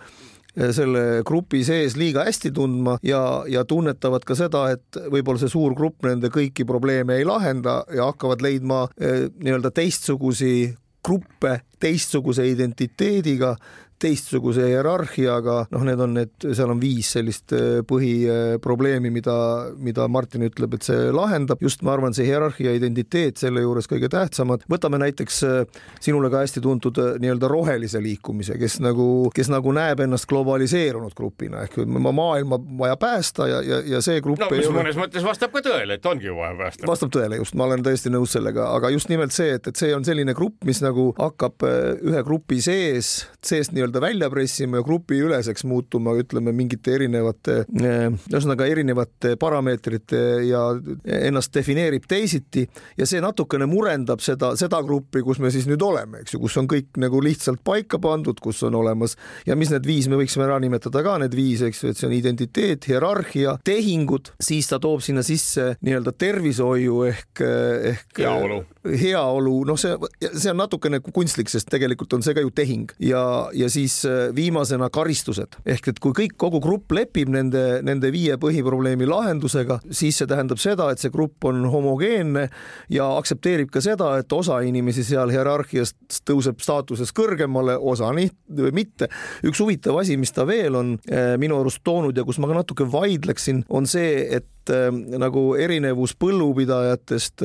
selle 0.73 1.21
grupi 1.27 1.63
sees 1.67 1.95
liiga 1.99 2.25
hästi 2.25 2.51
tundma 2.55 2.97
ja, 3.05 3.43
ja 3.49 3.63
tunnetavad 3.67 4.25
ka 4.25 4.35
seda, 4.37 4.67
et 4.73 4.99
võib-olla 5.11 5.41
see 5.41 5.53
suur 5.53 5.75
grupp 5.77 6.05
nende 6.07 6.31
kõiki 6.33 6.65
probleeme 6.67 7.19
ei 7.19 7.27
lahenda 7.27 7.83
ja 7.93 8.09
hakkavad 8.09 8.41
leidma 8.41 8.85
nii-öelda 8.97 9.71
teistsugusi 9.75 10.73
gruppe 11.07 11.59
teistsuguse 11.79 12.47
identiteediga 12.49 13.55
teistsuguse 14.01 14.67
hierarhiaga, 14.69 15.63
noh, 15.73 15.83
need 15.87 16.01
on 16.03 16.13
need, 16.19 16.33
seal 16.45 16.69
on 16.69 16.81
viis 16.81 17.09
sellist 17.15 17.53
äh, 17.55 17.79
põhiprobleemi, 17.87 19.09
mida, 19.13 19.37
mida 19.81 20.05
Martin 20.11 20.45
ütleb, 20.45 20.77
et 20.77 20.85
see 20.85 21.09
lahendab. 21.15 21.61
just 21.61 21.81
ma 21.85 21.95
arvan, 21.95 22.13
see 22.13 22.27
hierarhia 22.27 22.75
identiteet 22.77 23.41
selle 23.41 23.63
juures 23.63 23.89
kõige 23.89 24.09
tähtsamad. 24.13 24.67
võtame 24.69 24.99
näiteks 25.01 25.39
äh, 25.47 25.81
sinule 26.03 26.29
ka 26.33 26.43
hästi 26.43 26.61
tuntud 26.61 26.99
äh, 27.01 27.15
nii-öelda 27.23 27.49
rohelise 27.49 28.01
liikumise, 28.03 28.57
kes 28.61 28.79
nagu, 28.85 29.31
kes 29.33 29.49
nagu 29.53 29.73
näeb 29.73 30.05
ennast 30.05 30.29
globaliseerunud 30.29 31.17
grupina 31.17 31.65
ehk 31.65 31.81
maailma 31.87 32.59
vaja 32.79 32.97
päästa 33.01 33.47
ja, 33.49 33.61
ja, 33.65 33.81
ja 33.95 34.01
see 34.05 34.21
grupp 34.21 34.45
no, 34.45 34.51
mis 34.53 34.69
ole... 34.69 34.77
mõnes 34.81 34.99
mõttes 34.99 35.25
vastab 35.25 35.55
ka 35.55 35.63
tõele, 35.65 35.97
et 35.97 36.05
ongi 36.05 36.29
vaja 36.29 36.53
päästa. 36.61 36.85
vastab 36.89 37.13
tõele 37.17 37.41
just, 37.41 37.57
ma 37.57 37.65
olen 37.65 37.85
täiesti 37.85 38.13
nõus 38.13 38.37
sellega, 38.37 38.69
aga 38.77 38.93
just 38.93 39.09
nimelt 39.09 39.33
see, 39.33 39.57
et, 39.57 39.71
et 39.71 39.79
see 39.79 39.89
on 39.95 40.05
selline 40.05 40.37
grupp, 40.37 40.61
mis 40.67 40.83
nagu 40.85 41.09
hakkab 41.17 41.65
ühe 41.65 42.23
grupi 42.27 42.61
sees, 42.61 43.25
seest 43.45 43.73
nii-öelda 43.73 43.86
nii-öelda 43.87 44.01
välja 44.01 44.29
pressima 44.29 44.77
ja 44.77 44.83
grupiüleseks 44.83 45.63
muutuma, 45.63 46.13
ütleme 46.19 46.51
mingite 46.51 46.95
erinevate, 46.95 47.65
eh, 47.79 48.09
ühesõnaga 48.31 48.67
erinevate 48.67 49.35
parameetrite 49.39 50.19
ja 50.47 50.61
ennast 51.05 51.53
defineerib 51.53 52.07
teisiti 52.07 52.67
ja 52.97 53.05
see 53.05 53.21
natukene 53.21 53.65
murendab 53.65 54.19
seda, 54.19 54.55
seda 54.57 54.81
gruppi, 54.83 55.21
kus 55.23 55.39
me 55.39 55.51
siis 55.51 55.67
nüüd 55.67 55.81
oleme, 55.81 56.21
eks 56.21 56.33
ju, 56.35 56.39
kus 56.39 56.57
on 56.57 56.67
kõik 56.67 56.97
nagu 56.97 57.21
lihtsalt 57.23 57.63
paika 57.63 57.99
pandud, 57.99 58.39
kus 58.39 58.63
on 58.63 58.75
olemas 58.75 59.15
ja 59.45 59.55
mis 59.55 59.71
need 59.71 59.87
viis, 59.87 60.07
me 60.07 60.19
võiksime 60.19 60.45
ära 60.47 60.59
nimetada 60.59 61.03
ka 61.03 61.17
need 61.23 61.35
viis, 61.35 61.61
eks 61.61 61.83
ju, 61.83 61.91
et 61.91 61.97
see 61.97 62.07
on 62.09 62.17
identiteet, 62.17 62.87
hierarhia, 62.89 63.57
tehingud, 63.63 64.33
siis 64.41 64.67
ta 64.67 64.79
toob 64.79 65.01
sinna 65.05 65.23
sisse 65.23 65.75
nii-öelda 65.81 66.13
tervishoiu 66.17 67.03
ehk, 67.07 67.45
ehk 67.93 68.23
heaolu 68.23 68.63
heaolu, 68.87 69.61
noh, 69.67 69.77
see, 69.79 69.93
see 70.29 70.51
on 70.51 70.59
natukene 70.61 70.99
kunstlik, 71.05 71.51
sest 71.51 71.69
tegelikult 71.71 72.13
on 72.17 72.23
see 72.25 72.35
ka 72.37 72.43
ju 72.43 72.51
tehing 72.55 72.91
ja, 73.03 73.21
ja 73.55 73.69
siis 73.71 73.99
äh, 74.07 74.29
viimasena 74.35 74.89
karistused 74.93 75.57
ehk 75.67 75.91
et 75.91 76.01
kui 76.03 76.15
kõik, 76.17 76.37
kogu 76.39 76.61
grupp 76.63 76.93
lepib 76.95 77.31
nende, 77.33 77.81
nende 77.85 78.11
viie 78.13 78.37
põhiprobleemi 78.41 79.07
lahendusega, 79.09 79.79
siis 79.91 80.19
see 80.19 80.29
tähendab 80.29 80.61
seda, 80.61 80.89
et 80.91 81.03
see 81.03 81.13
grupp 81.13 81.47
on 81.49 81.65
homogeenne 81.71 82.47
ja 82.93 83.09
aktsepteerib 83.17 83.71
ka 83.73 83.83
seda, 83.83 84.13
et 84.21 84.33
osa 84.33 84.59
inimesi 84.65 85.05
seal 85.07 85.31
hierarhiast 85.33 86.21
tõuseb 86.27 86.61
staatuses 86.63 87.13
kõrgemale, 87.15 87.77
osa 87.77 88.11
nii, 88.15 88.31
mitte. 88.75 89.11
üks 89.47 89.61
huvitav 89.63 89.99
asi, 90.01 90.17
mis 90.19 90.33
ta 90.35 90.47
veel 90.47 90.77
on 90.79 90.95
äh, 91.11 91.35
minu 91.41 91.59
arust 91.61 91.83
toonud 91.87 92.17
ja 92.17 92.25
kus 92.27 92.41
ma 92.41 92.49
ka 92.51 92.61
natuke 92.61 92.87
vaidleksin, 92.91 93.65
on 93.69 93.89
see, 93.89 94.21
et 94.37 94.47
äh, 94.73 94.87
nagu 95.19 95.43
erinevus 95.59 96.15
põllupidajatest, 96.19 97.43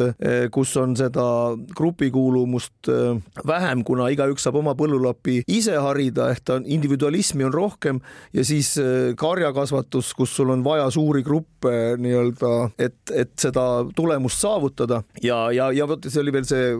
kus 0.53 0.73
on 0.81 0.95
seda 0.99 1.25
grupikuulumust 1.77 2.91
äh, 2.91 3.19
vähem, 3.49 3.83
kuna 3.87 4.09
igaüks 4.13 4.47
saab 4.47 4.59
oma 4.61 4.75
põllulapi 4.79 5.43
ise 5.51 5.77
harida, 5.79 6.31
ehk 6.33 6.45
ta 6.47 6.57
on, 6.59 6.67
individualismi 6.67 7.47
on 7.47 7.55
rohkem 7.55 8.01
ja 8.35 8.45
siis 8.47 8.75
karjakasvatus, 9.19 10.13
kus 10.17 10.35
sul 10.37 10.53
on 10.55 10.65
vaja 10.65 10.89
suuri 10.93 11.23
gruppe 11.27 11.73
nii-öelda, 12.03 12.53
et, 12.83 12.99
et 13.15 13.33
seda 13.41 13.65
tulemust 13.97 14.43
saavutada. 14.43 15.03
Ja, 15.23 15.45
ja, 15.55 15.71
ja 15.75 15.87
vot 15.89 16.07
see 16.09 16.23
oli 16.23 16.35
veel 16.35 16.47
see, 16.49 16.73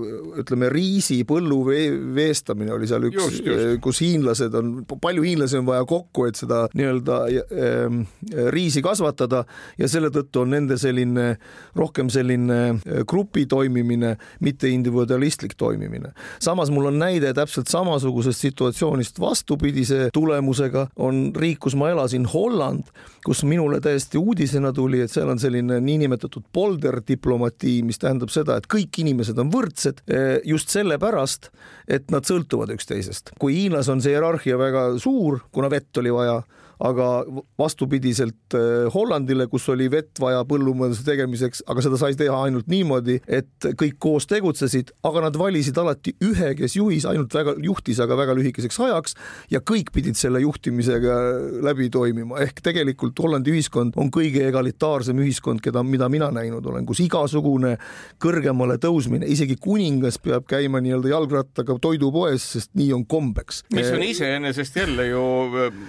ütleme, 0.42 0.70
riisipõllu 0.72 1.61
veestamine 2.16 2.72
oli 2.74 2.88
seal 2.90 3.07
üks, 3.11 3.40
kus 3.85 4.02
hiinlased 4.05 4.57
on, 4.59 4.74
palju 5.02 5.26
hiinlasi 5.26 5.61
on 5.61 5.68
vaja 5.68 5.87
kokku, 5.88 6.26
et 6.31 6.40
seda 6.40 6.64
nii-öelda 6.74 7.20
riisi 8.52 8.83
kasvatada 8.85 9.44
ja 9.78 9.88
selle 9.90 10.11
tõttu 10.14 10.31
on 10.36 10.52
nende 10.54 10.78
selline 10.80 11.36
rohkem 11.78 12.10
selline 12.12 12.58
äh, 12.70 13.02
grupi 13.08 13.46
toimimine, 13.46 14.16
mitte 14.40 14.68
individualistlik 14.68 15.54
toimimine. 15.58 16.12
samas 16.40 16.70
mul 16.70 16.90
on 16.90 16.98
näide 16.98 17.32
täpselt 17.34 17.68
samasugusest 17.68 18.40
situatsioonist 18.40 19.20
vastupidise 19.20 20.08
tulemusega, 20.14 20.86
on 20.96 21.32
riik, 21.36 21.58
kus 21.66 21.76
ma 21.78 21.90
elasin, 21.90 22.26
Holland, 22.26 22.90
kus 23.26 23.44
minule 23.44 23.80
täiesti 23.80 24.18
uudisena 24.18 24.72
tuli, 24.72 25.00
et 25.00 25.10
seal 25.10 25.28
on 25.28 25.38
selline 25.38 25.80
niinimetatud 25.80 26.48
polderdiplomatii, 26.52 27.82
mis 27.86 28.00
tähendab 28.02 28.32
seda, 28.34 28.56
et 28.58 28.68
kõik 28.70 29.02
inimesed 29.02 29.38
on 29.38 29.52
võrdsed 29.52 30.02
eh, 30.06 30.40
just 30.48 30.72
sellepärast, 30.74 31.50
et 31.88 32.10
nad 32.14 32.26
sõltuvad 32.26 32.72
üksteisest. 32.74 33.34
kui 33.38 33.56
Hiinas 33.60 33.88
on 33.92 34.02
see 34.02 34.14
hierarhia 34.14 34.58
väga 34.58 34.86
suur, 35.02 35.42
kuna 35.52 35.70
vett 35.72 36.02
oli 36.02 36.12
vaja 36.14 36.40
aga 36.80 37.08
vastupidiselt 37.58 38.56
äh, 38.56 38.88
Hollandile, 38.94 39.46
kus 39.50 39.68
oli 39.72 39.88
vett 39.92 40.20
vaja 40.22 40.42
põllumajanduse 40.48 41.04
tegemiseks, 41.06 41.62
aga 41.70 41.85
seda 41.85 41.98
sai 42.00 42.16
teha 42.18 42.38
ainult 42.46 42.68
niimoodi, 42.72 43.18
et 43.26 43.68
kõik 43.78 43.98
koos 44.02 44.26
tegutsesid, 44.30 44.92
aga 45.06 45.26
nad 45.26 45.38
valisid 45.38 45.78
alati 45.78 46.14
ühe, 46.24 46.52
kes 46.58 46.76
juhis, 46.78 47.06
ainult 47.08 47.35
väga, 47.35 47.54
juhtis, 47.62 48.00
aga 48.02 48.16
väga 48.18 48.37
lühikeseks 48.38 48.80
ajaks 48.87 49.16
ja 49.52 49.62
kõik 49.64 49.92
pidid 49.94 50.18
selle 50.18 50.42
juhtimisega 50.42 51.18
läbi 51.64 51.88
toimima, 51.92 52.40
ehk 52.44 52.62
tegelikult 52.64 53.18
Hollandi 53.22 53.54
ühiskond 53.54 53.98
on 54.00 54.11
kõige 54.14 54.44
egalitaarsem 54.48 55.20
ühiskond, 55.22 55.62
keda, 55.64 55.85
mida 55.87 56.08
mina 56.12 56.30
näinud 56.35 56.66
olen, 56.66 56.87
kus 56.88 57.02
igasugune 57.04 57.76
kõrgemale 58.22 58.78
tõusmine, 58.82 59.28
isegi 59.30 59.56
kuningas 59.61 60.18
peab 60.22 60.46
käima 60.50 60.82
nii-öelda 60.82 61.12
jalgrattaga 61.12 61.76
toidupoes, 61.82 62.44
sest 62.56 62.72
nii 62.78 62.90
on 62.96 63.06
kombeks. 63.06 63.62
mis 63.74 63.90
on 63.92 64.02
iseenesest 64.06 64.76
jälle 64.76 65.06
ju, 65.11 65.22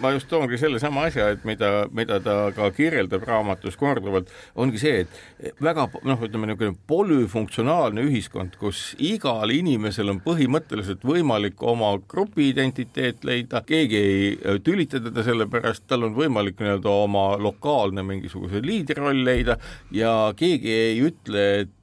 ma 0.02 0.14
just 0.16 0.30
toongi 0.32 0.60
selle 0.62 0.73
sama 0.82 1.08
asja, 1.10 1.30
et 1.34 1.44
mida, 1.48 1.88
mida 1.94 2.20
ta 2.24 2.38
ka 2.56 2.70
kirjeldab 2.76 3.26
raamatus 3.28 3.78
korduvalt, 3.80 4.32
ongi 4.56 4.82
see, 4.82 5.04
et 5.04 5.62
väga 5.64 5.88
noh, 6.08 6.24
ütleme 6.24 6.50
niisugune 6.50 6.78
polüfunktsionaalne 6.90 8.06
ühiskond, 8.08 8.58
kus 8.62 8.94
igal 9.02 9.54
inimesel 9.54 10.14
on 10.14 10.22
põhimõtteliselt 10.24 11.04
võimalik 11.08 11.62
oma 11.64 11.94
grupi 12.10 12.50
identiteet 12.52 13.26
leida, 13.28 13.64
keegi 13.68 14.00
ei 14.00 14.32
äh, 14.34 14.60
tülita 14.64 15.02
teda 15.04 15.26
selle 15.26 15.48
pärast, 15.52 15.86
tal 15.88 16.08
on 16.08 16.18
võimalik 16.18 16.60
nii-öelda 16.62 16.98
oma 17.04 17.26
lokaalne 17.42 18.06
mingisuguse 18.08 18.64
liidriroll 18.64 19.24
leida 19.26 19.58
ja 19.92 20.34
keegi 20.38 20.74
ei 20.74 21.00
ütle, 21.04 21.48
et 21.64 21.83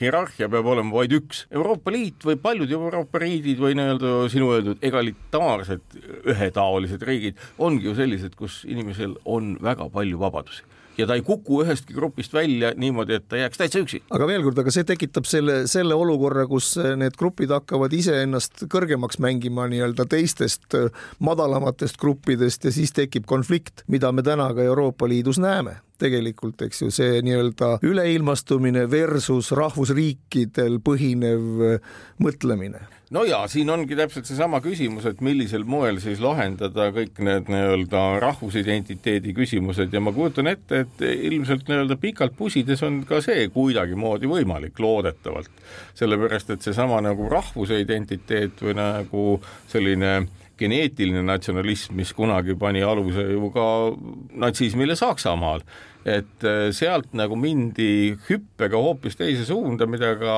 hierarhia 0.00 0.48
peab 0.50 0.66
olema 0.72 0.94
vaid 0.94 1.14
üks. 1.20 1.44
Euroopa 1.54 1.92
Liit 1.94 2.26
või 2.26 2.38
paljud 2.40 2.72
Euroopa 2.74 3.22
riigid 3.22 3.60
või 3.62 3.76
nii-öelda 3.78 4.26
sinu 4.32 4.50
öeldud 4.56 4.82
egalitaarsed 4.86 5.98
ühetaolised 6.30 7.06
riigid 7.06 7.40
ongi 7.58 7.88
ju 7.88 7.96
sellised, 7.98 8.36
kus 8.38 8.62
inimesel 8.68 9.16
on 9.24 9.56
väga 9.62 9.88
palju 9.92 10.20
vabadusi 10.20 10.66
ja 11.00 11.08
ta 11.08 11.16
ei 11.18 11.24
kuku 11.26 11.62
ühestki 11.64 11.96
grupist 11.96 12.34
välja 12.36 12.72
niimoodi, 12.76 13.18
et 13.18 13.28
ta 13.28 13.40
jääks 13.40 13.60
täitsa 13.60 13.82
üksi. 13.84 14.02
aga 14.10 14.28
veel 14.30 14.44
kord, 14.46 14.62
aga 14.62 14.74
see 14.74 14.86
tekitab 14.88 15.28
selle, 15.28 15.62
selle 15.70 15.96
olukorra, 15.98 16.46
kus 16.50 16.72
need 17.00 17.18
grupid 17.20 17.52
hakkavad 17.54 17.94
iseennast 17.96 18.66
kõrgemaks 18.70 19.20
mängima 19.22 19.66
nii-öelda 19.70 20.06
teistest 20.10 20.76
madalamatest 21.18 22.00
gruppidest 22.00 22.68
ja 22.68 22.74
siis 22.74 22.94
tekib 22.96 23.28
konflikt, 23.30 23.84
mida 23.88 24.12
me 24.12 24.24
täna 24.26 24.50
ka 24.54 24.64
Euroopa 24.66 25.08
Liidus 25.08 25.40
näeme 25.42 25.80
tegelikult, 26.00 26.62
eks 26.64 26.80
ju, 26.80 26.88
see 26.94 27.18
nii-öelda 27.24 27.74
üleilmastumine 27.84 28.86
versus 28.90 29.50
rahvusriikidel 29.56 30.78
põhinev 30.84 31.76
mõtlemine 32.24 32.86
no 33.14 33.24
ja 33.26 33.40
siin 33.50 33.70
ongi 33.72 33.96
täpselt 33.98 34.28
seesama 34.28 34.60
küsimus, 34.64 35.06
et 35.08 35.20
millisel 35.24 35.64
moel 35.68 35.98
siis 36.02 36.20
lahendada 36.22 36.90
kõik 36.94 37.18
need 37.26 37.50
nii-öelda 37.50 38.04
rahvusidentiteedi 38.22 39.34
küsimused 39.36 39.92
ja 39.94 40.02
ma 40.02 40.14
kujutan 40.14 40.50
ette, 40.50 40.84
et 40.84 41.04
ilmselt 41.30 41.68
nii-öelda 41.68 41.98
pikalt 42.00 42.36
pusides 42.38 42.82
on 42.86 43.02
ka 43.08 43.22
see 43.24 43.48
kuidagimoodi 43.54 44.30
võimalik, 44.30 44.78
loodetavalt. 44.78 45.50
sellepärast, 45.94 46.50
et 46.54 46.62
seesama 46.62 47.00
nagu 47.04 47.28
rahvuse 47.30 47.80
identiteet 47.82 48.62
või 48.62 48.76
nagu 48.78 49.24
selline 49.68 50.20
geneetiline 50.60 51.22
natsionalism, 51.24 51.94
mis 51.96 52.12
kunagi 52.12 52.54
pani 52.58 52.82
aluse 52.84 53.24
ju 53.32 53.48
ka 53.54 53.66
natsismile 54.42 54.96
Saksamaal, 54.98 55.64
et 56.04 56.46
sealt 56.76 57.14
nagu 57.16 57.36
mindi 57.36 58.12
hüppega 58.28 58.80
hoopis 58.80 59.16
teise 59.16 59.46
suunda, 59.48 59.88
mida 59.88 60.14
ka 60.20 60.36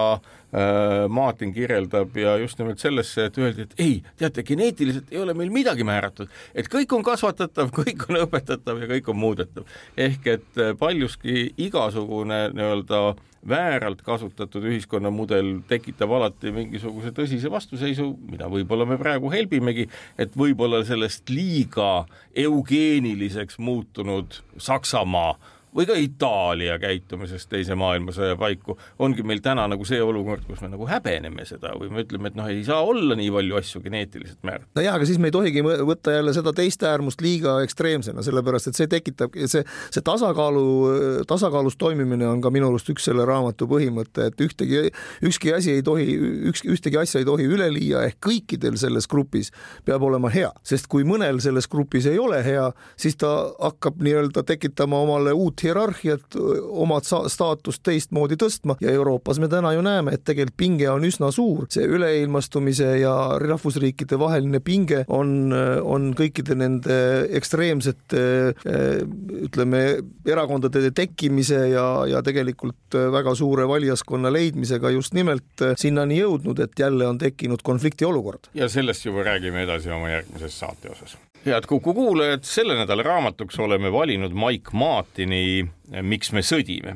Martin 1.08 1.52
kirjeldab 1.54 2.16
ja 2.16 2.36
just 2.36 2.58
nimelt 2.60 2.82
sellesse, 2.82 3.24
et 3.30 3.38
öeldi, 3.40 3.64
et 3.64 3.74
ei, 3.80 3.94
teate, 4.20 4.44
geneetiliselt 4.44 5.12
ei 5.12 5.22
ole 5.22 5.32
meil 5.34 5.48
midagi 5.54 5.84
määratud, 5.88 6.28
et 6.54 6.68
kõik 6.72 6.92
on 6.92 7.04
kasvatatav, 7.06 7.72
kõik 7.78 8.04
on 8.10 8.20
õpetatav 8.26 8.82
ja 8.84 8.90
kõik 8.90 9.08
on 9.08 9.20
muudetav. 9.22 9.64
ehk 9.96 10.28
et 10.34 10.60
äh, 10.60 10.74
paljuski 10.78 11.54
igasugune 11.56 12.48
nii-öelda 12.52 13.02
vääralt 13.48 14.02
kasutatud 14.06 14.64
ühiskonnamudel 14.70 15.62
tekitab 15.68 16.12
alati 16.14 16.52
mingisuguse 16.54 17.10
tõsise 17.16 17.50
vastuseisu, 17.50 18.12
mida 18.30 18.46
võib-olla 18.50 18.86
me 18.86 18.98
praegu 19.00 19.32
helbimegi, 19.32 19.88
et 20.18 20.36
võib-olla 20.38 20.84
sellest 20.86 21.30
liiga 21.32 22.04
eugeeniliseks 22.44 23.58
muutunud 23.58 24.38
Saksamaa 24.58 25.34
või 25.76 25.86
ka 25.88 25.96
Itaalia 25.96 26.76
käitumisest 26.80 27.48
teise 27.50 27.76
maailmasõja 27.78 28.36
paiku, 28.40 28.76
ongi 29.02 29.24
meil 29.26 29.40
täna 29.44 29.64
nagu 29.70 29.84
see 29.88 30.00
olukord, 30.04 30.44
kus 30.46 30.60
me 30.64 30.68
nagu 30.72 30.86
häbeneme 30.88 31.46
seda 31.48 31.72
või 31.80 31.88
me 31.92 32.04
ütleme, 32.04 32.28
et 32.28 32.36
noh, 32.36 32.48
ei 32.52 32.62
saa 32.66 32.82
olla 32.84 33.16
nii 33.18 33.30
palju 33.32 33.58
asju 33.60 33.82
geneetiliselt 33.84 34.42
määratud. 34.44 34.68
no 34.76 34.84
jaa, 34.84 34.96
aga 34.98 35.08
siis 35.08 35.20
me 35.22 35.30
ei 35.30 35.36
tohigi 35.36 35.64
võtta 35.64 36.16
jälle 36.16 36.34
seda 36.36 36.52
teist 36.56 36.84
äärmust 36.86 37.24
liiga 37.24 37.56
ekstreemsena, 37.64 38.24
sellepärast 38.24 38.68
et 38.68 38.80
see 38.80 38.90
tekitab, 38.92 39.38
see, 39.46 39.64
see 39.94 40.04
tasakaalu, 40.04 40.66
tasakaalus 41.30 41.78
toimimine 41.80 42.28
on 42.28 42.44
ka 42.44 42.52
minu 42.52 42.68
arust 42.68 42.92
üks 42.92 43.08
selle 43.08 43.24
raamatu 43.28 43.68
põhimõte, 43.70 44.28
et 44.28 44.44
ühtegi, 44.44 44.84
ükski 45.24 45.54
asi 45.56 45.78
ei 45.78 45.86
tohi, 45.86 46.18
üks, 46.52 46.66
ühtegi 46.68 47.00
asja 47.00 47.22
ei 47.22 47.28
tohi 47.28 47.48
üle 47.48 47.70
liia, 47.72 48.04
ehk 48.10 48.20
kõikidel 48.28 48.76
selles 48.80 49.08
grupis 49.08 49.52
peab 49.88 50.04
olema 50.04 50.28
hea, 50.32 50.52
sest 50.66 50.90
kui 50.92 51.06
mõnel 51.08 51.40
selles 51.44 51.68
grupis 51.70 52.06
ei 52.10 52.20
ole 52.20 52.42
hea, 52.44 52.68
siis 53.00 53.16
ta 53.16 53.32
hakkab 53.56 54.02
nii-öelda 54.04 54.44
tekitama 54.46 55.00
omale 55.06 55.32
uut 55.32 55.61
hierarhiat, 55.64 56.36
omad 56.84 57.06
staatust 57.06 57.82
teistmoodi 57.86 58.38
tõstma 58.40 58.76
ja 58.82 58.92
Euroopas 58.92 59.40
me 59.42 59.48
täna 59.52 59.72
ju 59.76 59.82
näeme, 59.84 60.16
et 60.16 60.24
tegelikult 60.26 60.58
pinge 60.62 60.88
on 60.90 61.04
üsna 61.06 61.30
suur, 61.34 61.66
see 61.72 61.86
üleilmastumise 61.88 62.88
ja 63.00 63.14
rahvusriikide 63.40 64.18
vaheline 64.20 64.60
pinge 64.64 65.02
on, 65.12 65.52
on 65.52 66.10
kõikide 66.18 66.56
nende 66.58 66.98
ekstreemsete 67.38 68.22
ütleme, 69.48 69.82
erakondade 70.28 70.92
tekkimise 70.94 71.66
ja, 71.72 71.86
ja 72.10 72.22
tegelikult 72.24 72.98
väga 73.12 73.34
suure 73.38 73.66
valijaskonna 73.68 74.32
leidmisega 74.32 74.92
just 74.94 75.16
nimelt 75.16 75.66
sinnani 75.80 76.20
jõudnud, 76.20 76.62
et 76.62 76.78
jälle 76.78 77.08
on 77.08 77.20
tekkinud 77.22 77.64
konflikti 77.64 78.08
olukord. 78.08 78.50
ja 78.54 78.68
sellest 78.68 79.06
juba 79.06 79.26
räägime 79.32 79.66
edasi 79.66 79.90
oma 79.90 80.10
järgmises 80.12 80.58
saate 80.58 80.92
osas 80.92 81.16
head 81.44 81.66
Kuku 81.66 81.94
kuulajad, 81.94 82.42
selle 82.42 82.74
nädala 82.78 83.02
raamatuks 83.02 83.58
oleme 83.58 83.92
valinud 83.92 84.32
Mike 84.32 84.70
Martini 84.72 85.66
Miks 86.00 86.30
me 86.32 86.40
sõdime, 86.40 86.94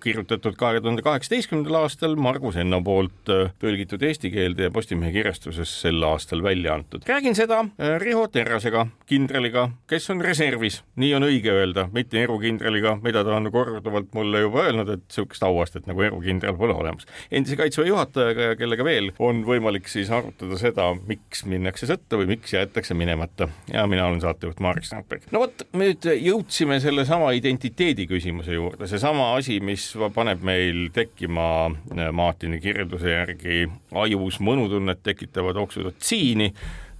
kirjutatud 0.00 0.54
kahe 0.56 0.80
tuhande 0.80 1.02
kaheksateistkümnendal 1.04 1.82
aastal 1.82 2.14
Margus 2.16 2.56
Enno 2.56 2.78
poolt 2.84 3.28
tõlgitud 3.60 4.00
eesti 4.08 4.30
keelde 4.32 4.68
ja 4.68 4.72
Postimehe 4.72 5.12
kirjastuses 5.12 5.68
sel 5.82 6.00
aastal 6.08 6.40
välja 6.42 6.72
antud. 6.78 7.04
räägin 7.06 7.36
seda 7.36 7.58
Riho 8.00 8.24
Terrasega, 8.32 8.86
kindraliga, 9.06 9.66
kes 9.86 10.08
on 10.14 10.24
reservis, 10.24 10.80
nii 10.96 11.10
on 11.18 11.26
õige 11.28 11.52
öelda, 11.52 11.88
mitte 11.92 12.22
erukindraliga, 12.22 12.94
mida 13.04 13.20
ta 13.24 13.34
on 13.36 13.50
korduvalt 13.52 14.14
mulle 14.16 14.40
juba 14.46 14.64
öelnud, 14.64 14.94
et 14.96 15.04
niisugust 15.04 15.44
auastet 15.44 15.86
nagu 15.90 16.02
erukindral 16.02 16.56
pole 16.56 16.72
olemas. 16.72 17.04
endise 17.30 17.60
kaitseväe 17.60 17.90
juhatajaga 17.90 18.48
ja 18.52 18.56
kellega 18.56 18.84
veel 18.84 19.12
on 19.18 19.44
võimalik 19.44 19.92
siis 19.92 20.10
arutada 20.10 20.56
seda, 20.56 20.88
miks 21.06 21.44
minnakse 21.44 21.90
sõtta 21.90 22.16
või 22.16 22.32
miks 22.32 22.56
jäetakse 22.56 22.96
minemata 22.96 23.50
ja 23.68 23.84
mina 23.86 24.08
olen 24.08 24.24
saatejuht 24.24 24.60
Marek 24.60 24.88
Strandberg. 24.88 25.28
no 25.30 25.44
vot, 25.44 25.68
nüüd 25.76 26.08
jõudsime 26.16 26.80
sellesama 26.80 27.32
identiteedi 27.36 28.08
küsimuse 28.22 28.54
juurde, 28.54 28.86
seesama 28.86 29.32
asi, 29.34 29.58
mis 29.64 29.88
paneb 30.14 30.44
meil 30.46 30.86
tekkima 30.94 31.48
äh, 31.66 32.12
Martini 32.14 32.60
kirjelduse 32.62 33.10
järgi 33.10 33.66
ajus 33.98 34.38
mõnutunnet 34.38 35.02
tekitavad 35.02 35.58
oksüdotsiini 35.64 36.52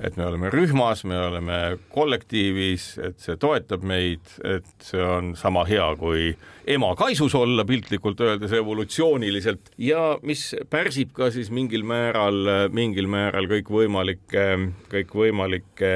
et 0.02 0.16
me 0.18 0.26
oleme 0.26 0.50
rühmas, 0.50 1.04
me 1.06 1.14
oleme 1.28 1.58
kollektiivis, 1.94 2.86
et 3.06 3.20
see 3.22 3.36
toetab 3.38 3.84
meid, 3.86 4.34
et 4.42 4.66
see 4.82 4.98
on 4.98 5.36
sama 5.38 5.62
hea 5.68 5.86
kui 6.00 6.32
ema 6.66 6.92
kaisus 6.96 7.34
olla 7.34 7.64
piltlikult 7.64 8.20
öeldes 8.20 8.52
evolutsiooniliselt 8.56 9.72
ja 9.78 10.18
mis 10.22 10.50
pärsib 10.70 11.12
ka 11.16 11.30
siis 11.34 11.50
mingil 11.50 11.84
määral, 11.88 12.68
mingil 12.72 13.10
määral 13.10 13.48
kõikvõimalikke, 13.50 14.46
kõikvõimalikke 14.92 15.92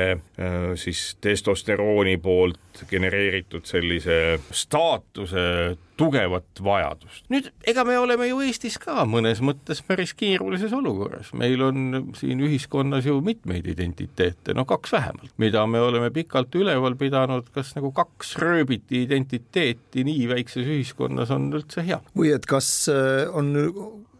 siis 0.80 1.08
testosterooni 1.20 2.16
poolt 2.22 2.84
genereeritud 2.90 3.64
sellise 3.64 4.38
staatuse 4.50 5.76
tugevat 5.96 6.60
vajadust. 6.64 7.24
nüüd 7.32 7.48
ega 7.66 7.84
me 7.88 7.96
oleme 7.98 8.28
ju 8.28 8.42
Eestis 8.44 8.76
ka 8.80 9.06
mõnes 9.08 9.40
mõttes 9.44 9.80
päris 9.86 10.12
keerulises 10.18 10.72
olukorras, 10.76 11.32
meil 11.32 11.62
on 11.64 12.10
siin 12.18 12.42
ühiskonnas 12.44 13.08
ju 13.08 13.16
mitmeid 13.24 13.66
identiteete, 13.72 14.54
no 14.54 14.66
kaks 14.68 14.92
vähemalt, 14.92 15.32
mida 15.40 15.64
me 15.66 15.80
oleme 15.80 16.10
pikalt 16.12 16.54
üleval 16.58 16.98
pidanud, 17.00 17.48
kas 17.54 17.72
nagu 17.78 17.92
kaks 17.96 18.36
rööbiti 18.42 19.06
identiteeti 19.06 20.04
nii 20.04 20.28
väikses 20.56 20.72
ühiskonnas 20.72 21.30
on 21.34 21.52
üldse 21.52 21.84
hea? 21.86 22.00
või 22.16 22.32
et 22.34 22.46
kas 22.46 22.88
äh, 22.88 23.26
on 23.32 23.54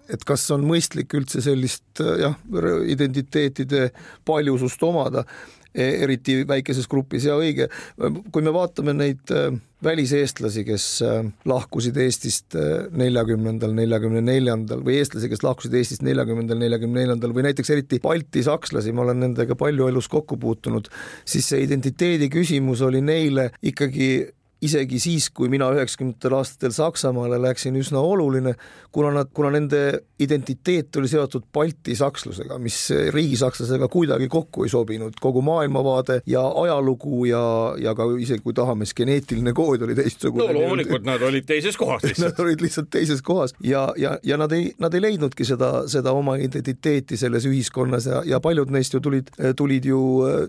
et 0.08 0.22
kas 0.24 0.50
on 0.54 0.62
mõistlik 0.66 1.12
üldse 1.14 1.42
sellist 1.42 2.00
äh, 2.00 2.20
jah, 2.22 2.36
identiteetide 2.86 3.90
paljusust 4.24 4.82
omada, 4.86 5.24
e-, 5.74 6.02
eriti 6.04 6.44
väikeses 6.46 6.86
grupis 6.88 7.26
ja 7.26 7.36
õige, 7.36 7.68
kui 8.30 8.42
me 8.42 8.52
vaatame 8.54 8.94
neid 8.94 9.32
äh, 9.34 9.50
väliseestlasi, 9.82 10.62
kes 10.64 10.86
lahkusid 11.44 11.98
Eestist 12.00 12.54
neljakümnendal, 12.96 13.74
neljakümne 13.76 14.22
neljandal 14.24 14.80
või 14.86 14.96
eestlasi, 15.02 15.28
kes 15.28 15.42
lahkusid 15.44 15.74
Eestist 15.76 16.06
neljakümnendal, 16.06 16.58
neljakümne 16.62 17.02
neljandal 17.02 17.34
või 17.36 17.44
näiteks 17.50 17.74
eriti 17.74 18.00
Balti 18.02 18.42
sakslasi, 18.46 18.94
ma 18.96 19.04
olen 19.04 19.20
nendega 19.26 19.58
palju 19.58 19.90
elus 19.90 20.08
kokku 20.08 20.38
puutunud, 20.40 20.88
siis 21.28 21.50
see 21.52 21.66
identiteedi 21.66 22.30
küsimus 22.32 22.82
oli 22.86 23.04
neile 23.04 23.50
ikkagi 23.62 24.08
isegi 24.64 24.98
siis, 25.00 25.28
kui 25.34 25.50
mina 25.52 25.68
üheksakümnendatel 25.74 26.34
aastatel 26.38 26.72
Saksamaale 26.72 27.36
läksin, 27.42 27.76
üsna 27.76 28.00
oluline, 28.00 28.54
kuna 28.92 29.10
nad, 29.12 29.28
kuna 29.36 29.50
nende 29.52 29.82
identiteet 30.20 30.96
oli 30.96 31.10
seotud 31.12 31.44
Balti 31.52 31.96
sakslusega, 31.96 32.56
mis 32.62 32.78
riigisakslasega 33.12 33.88
kuidagi 33.92 34.30
kokku 34.32 34.64
ei 34.64 34.72
sobinud, 34.72 35.18
kogu 35.20 35.42
maailmavaade 35.44 36.22
ja 36.26 36.44
ajalugu 36.62 37.26
ja, 37.28 37.42
ja 37.80 37.92
ka 37.94 38.08
isegi 38.20 38.40
kui 38.46 38.56
tahame, 38.56 38.88
siis 38.88 38.96
geneetiline 39.02 39.52
kood 39.56 39.84
oli 39.84 39.96
teistsugune. 39.98 40.48
no 40.48 40.60
loomulikult 40.60 41.04
nad 41.04 41.22
olid 41.22 41.44
teises 41.48 41.76
kohas 41.76 42.04
lihtsalt. 42.06 42.32
Nad 42.32 42.44
olid 42.46 42.64
lihtsalt 42.64 42.90
teises 42.90 43.20
kohas 43.22 43.52
ja, 43.60 43.90
ja, 44.00 44.16
ja 44.24 44.40
nad 44.40 44.56
ei, 44.56 44.72
nad 44.80 44.94
ei 44.96 45.04
leidnudki 45.04 45.44
seda, 45.44 45.84
seda 45.90 46.16
oma 46.16 46.38
identiteeti 46.40 47.20
selles 47.20 47.44
ühiskonnas 47.44 48.08
ja, 48.08 48.22
ja 48.24 48.40
paljud 48.40 48.72
neist 48.72 48.96
ju 48.96 49.04
tulid, 49.04 49.28
tulid 49.56 49.84
ju 49.84 50.00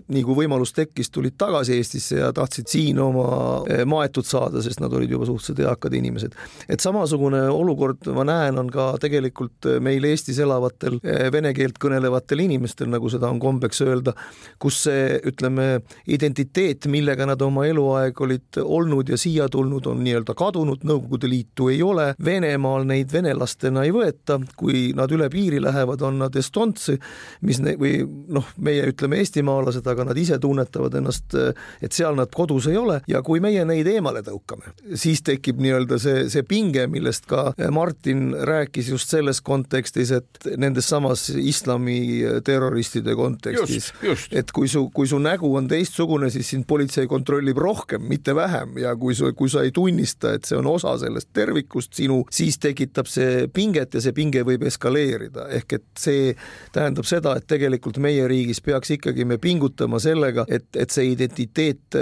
nii 0.08 0.24
kui 0.24 0.40
võimalus 0.42 0.72
tekkis, 0.72 1.12
tulid 1.12 1.36
tagasi 1.36 1.76
Eestisse 1.76 2.22
ja 2.22 2.32
tahtsid 2.32 2.72
siin 2.72 3.04
oma 3.04 3.28
maailma 3.68 3.98
maetud 4.08 4.26
saada, 4.26 4.62
sest 4.64 4.80
nad 4.80 4.92
olid 4.92 5.10
juba 5.12 5.26
suhteliselt 5.28 5.60
eakad 5.66 5.94
inimesed. 5.94 6.34
et 6.68 6.80
samasugune 6.80 7.48
olukord, 7.50 8.06
ma 8.14 8.24
näen, 8.24 8.58
on 8.58 8.70
ka 8.70 8.96
tegelikult 9.00 9.68
meil 9.80 10.04
Eestis 10.04 10.38
elavatel 10.38 10.98
eh, 11.02 11.28
vene 11.32 11.52
keelt 11.54 11.78
kõnelevatel 11.80 12.40
inimestel, 12.44 12.88
nagu 12.88 13.08
seda 13.08 13.28
on 13.28 13.38
kombeks 13.40 13.82
öelda, 13.84 14.14
kus 14.58 14.82
see, 14.86 15.18
ütleme, 15.28 15.82
identiteet, 16.06 16.86
millega 16.88 17.26
nad 17.28 17.42
oma 17.42 17.66
eluaeg 17.68 18.20
olid 18.20 18.60
olnud 18.62 19.08
ja 19.08 19.18
siia 19.20 19.48
tulnud, 19.48 19.86
on 19.86 20.02
nii-öelda 20.04 20.34
kadunud, 20.38 20.84
Nõukogude 20.88 21.28
Liitu 21.28 21.68
ei 21.72 21.82
ole, 21.82 22.12
Venemaal 22.24 22.86
neid 22.88 23.12
venelastena 23.12 23.84
ei 23.84 23.92
võeta, 23.92 24.38
kui 24.56 24.92
nad 24.96 25.12
üle 25.12 25.28
piiri 25.32 25.60
lähevad, 25.60 26.02
on 26.06 26.20
nad 26.22 26.36
estontsi, 26.38 26.96
mis 27.44 27.60
ne, 27.60 27.74
või 27.80 28.00
noh, 28.32 28.46
meie 28.64 28.88
ütleme 28.92 29.18
eestimaalased, 29.20 29.86
aga 29.90 30.08
nad 30.08 30.18
ise 30.18 30.38
tunnetavad 30.40 30.96
ennast, 31.00 31.36
et 31.84 31.92
seal 31.92 32.16
nad 32.16 32.32
kodus 32.34 32.70
ei 32.70 32.78
ole 32.78 33.00
ja 33.10 33.20
kui 33.26 33.42
meie 33.44 33.64
neid 33.68 33.87
eemale 33.90 34.22
tõukame, 34.26 34.72
siis 34.98 35.22
tekib 35.26 35.60
nii-öelda 35.62 35.98
see, 36.02 36.26
see 36.32 36.44
pinge, 36.46 36.86
millest 36.90 37.26
ka 37.30 37.52
Martin 37.74 38.30
rääkis 38.48 38.90
just 38.92 39.10
selles 39.12 39.40
kontekstis, 39.44 40.12
et 40.14 40.48
nendes 40.60 40.88
samas 40.88 41.28
islami 41.30 41.98
terroristide 42.44 43.14
kontekstis, 43.18 43.90
et 44.30 44.52
kui 44.54 44.68
su, 44.70 44.86
kui 44.94 45.08
su 45.10 45.20
nägu 45.22 45.50
on 45.58 45.68
teistsugune, 45.70 46.30
siis 46.32 46.52
sind 46.54 46.66
politsei 46.68 47.08
kontrollib 47.10 47.58
rohkem, 47.58 48.04
mitte 48.08 48.34
vähem. 48.36 48.76
Ja 48.82 48.94
kui 48.96 49.16
sa, 49.16 49.32
kui 49.36 49.50
sa 49.52 49.64
ei 49.66 49.72
tunnista, 49.74 50.34
et 50.36 50.48
see 50.48 50.58
on 50.58 50.68
osa 50.70 50.94
sellest 51.00 51.30
tervikust 51.36 51.96
sinu, 51.98 52.22
siis 52.34 52.58
tekitab 52.62 53.08
see 53.10 53.46
pinget 53.52 53.96
ja 53.96 54.02
see 54.04 54.14
pinge 54.16 54.42
võib 54.46 54.64
eskaleerida, 54.68 55.48
ehk 55.58 55.78
et 55.78 55.86
see 55.98 56.32
tähendab 56.74 57.08
seda, 57.08 57.36
et 57.38 57.48
tegelikult 57.48 58.00
meie 58.02 58.26
riigis 58.30 58.60
peaks 58.64 58.92
ikkagi 58.98 59.26
me 59.28 59.38
pingutama 59.42 60.00
sellega, 60.02 60.46
et, 60.48 60.68
et 60.76 60.92
see 60.94 61.12
identiteet 61.12 61.98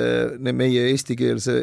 meie 0.46 0.88
eestikeelse 0.92 1.56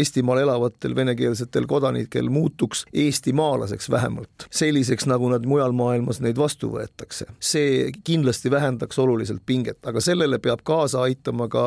Eestimaal 0.00 0.42
elavatel 0.44 0.94
venekeelsetel 0.96 1.66
kodanikel 1.66 2.28
muutuks 2.32 2.84
eestimaalaseks 2.92 3.90
vähemalt, 3.90 4.46
selliseks, 4.50 5.06
nagu 5.10 5.28
nad 5.32 5.46
mujal 5.46 5.72
maailmas 5.76 6.20
neid 6.24 6.38
vastu 6.40 6.70
võetakse. 6.72 7.26
see 7.40 7.92
kindlasti 8.04 8.50
vähendaks 8.50 8.98
oluliselt 8.98 9.42
pinget, 9.46 9.78
aga 9.86 10.00
sellele 10.00 10.38
peab 10.38 10.64
kaasa 10.64 11.02
aitama 11.04 11.48
ka, 11.48 11.64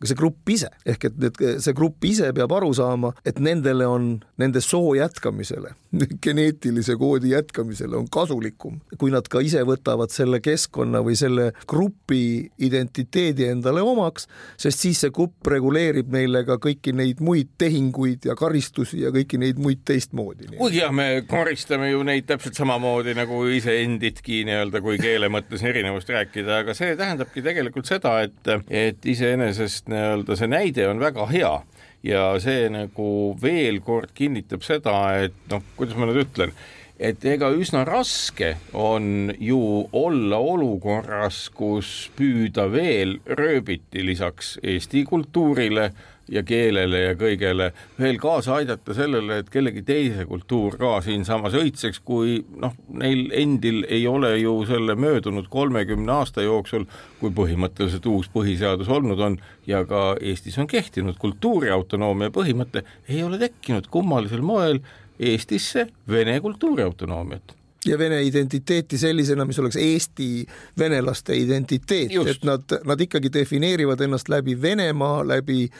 ka 0.00 0.10
see 0.10 0.18
grupp 0.18 0.48
ise, 0.48 0.70
ehk 0.86 1.04
et 1.10 1.18
need, 1.18 1.42
see 1.60 1.76
grupp 1.76 2.04
ise 2.04 2.32
peab 2.36 2.52
aru 2.52 2.72
saama, 2.74 3.12
et 3.24 3.38
nendele 3.38 3.86
on, 3.86 4.10
nende 4.40 4.60
soo 4.64 4.94
jätkamisele, 4.98 5.74
geneetilise 6.22 6.96
koodi 7.00 7.32
jätkamisele 7.34 7.96
on 7.96 8.08
kasulikum, 8.12 8.80
kui 8.98 9.12
nad 9.14 9.28
ka 9.30 9.42
ise 9.44 9.62
võtavad 9.66 10.12
selle 10.14 10.40
keskkonna 10.44 11.02
või 11.06 11.16
selle 11.18 11.50
grupi 11.70 12.50
identiteedi 12.58 13.48
endale 13.50 13.82
omaks, 13.82 14.28
sest 14.60 14.84
siis 14.84 15.00
see 15.04 15.14
grupp 15.14 15.46
reguleerib 15.50 16.10
neile 16.12 16.44
ka 16.48 16.58
kõiki 16.62 16.94
neid 16.96 17.22
muid 17.24 17.39
muid 17.40 17.52
tehinguid 17.58 18.26
ja 18.28 18.34
karistusi 18.36 19.00
ja 19.04 19.10
kõiki 19.14 19.38
neid 19.40 19.58
muid 19.60 19.80
teistmoodi. 19.84 20.50
kuigi 20.58 20.80
jah, 20.80 20.92
me 20.92 21.22
karistame 21.28 21.90
ju 21.90 22.02
neid 22.04 22.26
täpselt 22.28 22.58
samamoodi 22.58 23.14
nagu 23.16 23.44
iseendidki 23.48 24.44
nii-öelda, 24.48 24.80
kui 24.84 24.98
keele 25.00 25.30
mõttes 25.32 25.62
erinevust 25.64 26.10
rääkida, 26.10 26.60
aga 26.64 26.74
see 26.74 26.96
tähendabki 26.96 27.42
tegelikult 27.42 27.88
seda, 27.88 28.20
et, 28.26 28.52
et 28.68 29.06
iseenesest 29.06 29.88
nii-öelda 29.88 30.36
see 30.36 30.50
näide 30.50 30.88
on 30.90 31.00
väga 31.00 31.26
hea 31.30 31.54
ja 32.02 32.26
see 32.40 32.68
nagu 32.72 33.08
veel 33.40 33.80
kord 33.84 34.12
kinnitab 34.14 34.64
seda, 34.66 34.98
et 35.24 35.36
noh, 35.50 35.64
kuidas 35.76 35.96
ma 35.96 36.10
nüüd 36.10 36.24
ütlen 36.26 36.54
et 37.00 37.24
ega 37.24 37.48
üsna 37.56 37.86
raske 37.88 38.58
on 38.76 39.32
ju 39.40 39.88
olla 39.96 40.36
olukorras, 40.36 41.46
kus 41.48 42.10
püüda 42.16 42.66
veel 42.72 43.16
rööbiti 43.24 44.04
lisaks 44.04 44.58
Eesti 44.60 45.06
kultuurile 45.08 45.90
ja 46.30 46.42
keelele 46.46 47.00
ja 47.02 47.14
kõigele 47.18 47.70
veel 47.98 48.18
kaasa 48.22 48.54
aidata 48.60 48.94
sellele, 48.94 49.40
et 49.40 49.50
kellegi 49.50 49.82
teise 49.86 50.24
kultuur 50.28 50.76
ka 50.80 50.92
siinsamas 51.04 51.56
õitseks, 51.58 52.02
kui 52.06 52.38
noh, 52.62 52.74
neil 53.02 53.26
endil 53.36 53.82
ei 53.88 54.06
ole 54.10 54.36
ju 54.38 54.54
selle 54.68 54.94
möödunud 54.94 55.50
kolmekümne 55.50 56.12
aasta 56.20 56.46
jooksul, 56.46 56.86
kui 57.20 57.34
põhimõtteliselt 57.34 58.06
uus 58.10 58.30
põhiseadus 58.32 58.90
olnud 58.90 59.20
on 59.26 59.38
ja 59.66 59.84
ka 59.88 60.14
Eestis 60.20 60.58
on 60.62 60.70
kehtinud 60.70 61.18
kultuuriautonoomia 61.20 62.32
põhimõte, 62.34 62.84
ei 63.08 63.22
ole 63.26 63.40
tekkinud 63.42 63.90
kummalisel 63.90 64.42
moel 64.42 64.82
Eestisse 65.20 65.88
vene 66.08 66.38
kultuuriautonoomiat 66.40 67.56
ja 67.86 67.98
vene 67.98 68.22
identiteeti 68.22 68.98
sellisena, 68.98 69.44
mis 69.44 69.58
oleks 69.58 69.76
Eesti 69.80 70.46
venelaste 70.78 71.36
identiteet, 71.36 72.12
et 72.28 72.44
nad, 72.44 72.76
nad 72.84 73.00
ikkagi 73.00 73.32
defineerivad 73.32 74.00
ennast 74.04 74.28
läbi 74.28 74.56
Venemaa, 74.62 75.22
läbi, 75.28 75.70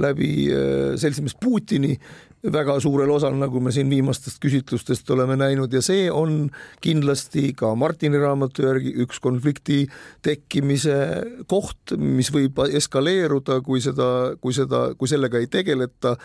läbi 0.00 0.50
äh, 0.50 0.96
seltsimees 0.96 1.34
Putini 1.34 1.98
väga 2.42 2.78
suurel 2.80 3.10
osal, 3.12 3.34
nagu 3.36 3.60
me 3.60 3.72
siin 3.74 3.90
viimastest 3.92 4.40
küsitlustest 4.40 5.10
oleme 5.12 5.36
näinud 5.36 5.72
ja 5.72 5.82
see 5.84 6.06
on 6.12 6.48
kindlasti 6.80 7.50
ka 7.56 7.74
Martini 7.76 8.20
raamatu 8.20 8.64
järgi 8.64 8.94
üks 9.04 9.20
konflikti 9.20 9.82
tekkimise 10.24 10.96
koht, 11.50 11.96
mis 11.98 12.32
võib 12.32 12.62
eskaleeruda, 12.70 13.60
kui 13.66 13.82
seda, 13.84 14.38
kui 14.40 14.56
seda, 14.56 14.88
kui 14.96 15.10
sellega 15.10 15.40
ei 15.40 15.50
tegeleta 15.52 16.16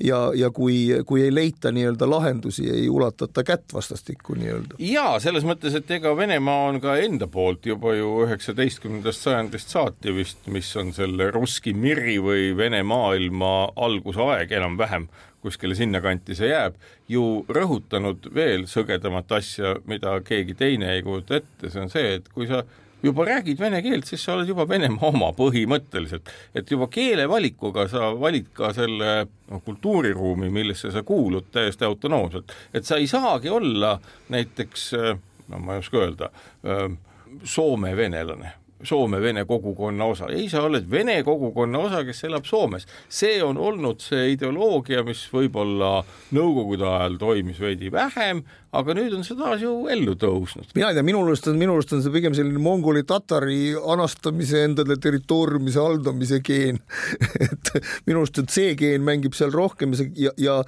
ja, 0.00 0.22
ja 0.34 0.50
kui, 0.54 0.88
kui 1.06 1.22
ei 1.26 1.34
leita 1.34 1.72
nii-öelda 1.74 2.08
lahendusi, 2.10 2.64
ei 2.70 2.88
ulatata 2.88 3.44
kätt 3.44 3.74
vastastikku 3.74 4.38
nii-öelda. 4.38 4.78
ja 4.80 5.18
selles 5.20 5.44
mõttes, 5.44 5.76
et 5.76 5.90
ega 5.98 6.14
Venemaa 6.16 6.68
on 6.70 6.80
ka 6.80 6.96
enda 7.02 7.28
poolt 7.28 7.66
juba 7.68 7.92
ju 7.98 8.22
üheksateistkümnendast 8.24 9.28
sajandist 9.28 9.74
saati 9.74 10.14
vist, 10.16 10.46
mis 10.48 10.70
on 10.80 10.94
selle 10.96 11.30
Russki 11.34 11.74
Miri 11.74 12.18
või 12.22 12.54
Vene 12.56 12.82
maailma 12.86 13.72
algusaeg 13.76 14.56
enam-vähem 14.56 15.08
kuskile 15.42 15.76
sinnakanti 15.78 16.34
see 16.38 16.50
jääb, 16.50 16.76
ju 17.08 17.44
rõhutanud 17.48 18.28
veel 18.34 18.66
sõgedamat 18.70 19.38
asja, 19.38 19.76
mida 19.86 20.18
keegi 20.26 20.56
teine 20.58 20.92
ei 20.96 21.02
kujuta 21.06 21.38
ette, 21.38 21.70
see 21.70 21.82
on 21.82 21.92
see, 21.92 22.18
et 22.18 22.28
kui 22.34 22.48
sa 22.50 22.64
juba 23.02 23.24
räägid 23.28 23.60
vene 23.60 23.80
keelt, 23.82 24.08
siis 24.10 24.24
sa 24.24 24.34
oled 24.34 24.48
juba 24.50 24.66
Venemaa 24.68 25.12
oma 25.12 25.30
põhimõtteliselt, 25.36 26.30
et 26.58 26.70
juba 26.70 26.88
keelevalikuga 26.90 27.86
sa 27.90 28.10
valid 28.18 28.50
ka 28.56 28.72
selle 28.76 29.12
no, 29.24 29.60
kultuuriruumi, 29.64 30.50
millesse 30.50 30.90
sa 30.94 31.04
kuulud 31.06 31.52
täiesti 31.54 31.86
autonoomselt, 31.86 32.54
et 32.74 32.88
sa 32.88 32.98
ei 32.98 33.06
saagi 33.10 33.52
olla 33.54 33.94
näiteks 34.34 34.90
no 35.48 35.60
ma 35.62 35.76
ei 35.76 35.84
oska 35.84 36.02
öelda, 36.02 36.32
Soome 37.44 37.92
venelane 37.96 38.54
Soome 38.84 39.18
vene 39.20 39.42
kogukonna 39.44 40.06
osa, 40.12 40.28
ei, 40.30 40.46
sa 40.50 40.62
oled 40.62 40.86
vene 40.90 41.16
kogukonna 41.26 41.80
osa, 41.88 42.04
kes 42.06 42.22
elab 42.28 42.46
Soomes. 42.46 42.86
see 43.08 43.42
on 43.42 43.58
olnud 43.58 44.02
see 44.04 44.32
ideoloogia, 44.36 45.02
mis 45.06 45.24
võib-olla 45.32 46.04
Nõukogude 46.34 46.86
ajal 46.86 47.16
toimis 47.18 47.58
veidi 47.60 47.90
vähem, 47.92 48.44
aga 48.78 48.94
nüüd 48.94 49.16
on 49.16 49.24
see 49.24 49.36
taas 49.38 49.62
ju 49.64 49.72
ellu 49.90 50.14
tõusnud. 50.20 50.70
mina 50.76 50.92
ei 50.92 50.98
tea, 50.98 51.06
minu 51.06 51.24
arust 51.24 51.48
on, 51.50 51.58
minu 51.58 51.74
arust 51.74 51.94
on 51.96 52.04
see 52.04 52.14
pigem 52.14 52.36
selline 52.36 52.62
mongoli-tatari 52.62 53.72
anastamise, 53.94 54.62
endale 54.68 54.98
territooriumise 55.00 55.82
haldamise 55.82 56.42
geen 56.44 56.78
et 57.48 57.74
minu 58.06 58.22
arust, 58.22 58.42
et 58.44 58.54
see 58.54 58.76
geen 58.78 59.02
mängib 59.06 59.34
seal 59.38 59.54
rohkem 59.54 59.96
ja 59.96 60.02
see 60.02 60.14
ja, 60.28 60.36
ja 60.38 60.60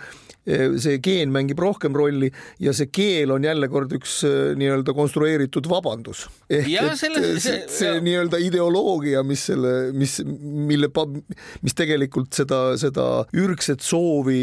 see 0.81 0.99
geen 1.05 1.33
mängib 1.33 1.61
rohkem 1.61 1.95
rolli 1.97 2.31
ja 2.63 2.73
see 2.77 2.89
keel 2.89 3.35
on 3.35 3.45
jälle 3.45 3.69
kord 3.69 3.93
üks 3.93 4.21
äh, 4.25 4.55
nii-öelda 4.59 4.95
konstrueeritud 4.97 5.69
vabandus. 5.69 6.27
ehk 6.49 6.69
ja, 6.73 6.87
et 6.91 6.99
selle, 6.99 7.35
see, 7.43 7.61
see 7.69 8.00
nii-öelda 8.05 8.41
ideoloogia, 8.43 9.23
mis 9.27 9.47
selle, 9.51 9.75
mis, 9.97 10.19
mille, 10.25 10.91
mis 11.65 11.77
tegelikult 11.79 12.35
seda, 12.37 12.61
seda 12.81 13.07
ürgset 13.37 13.85
soovi 13.85 14.43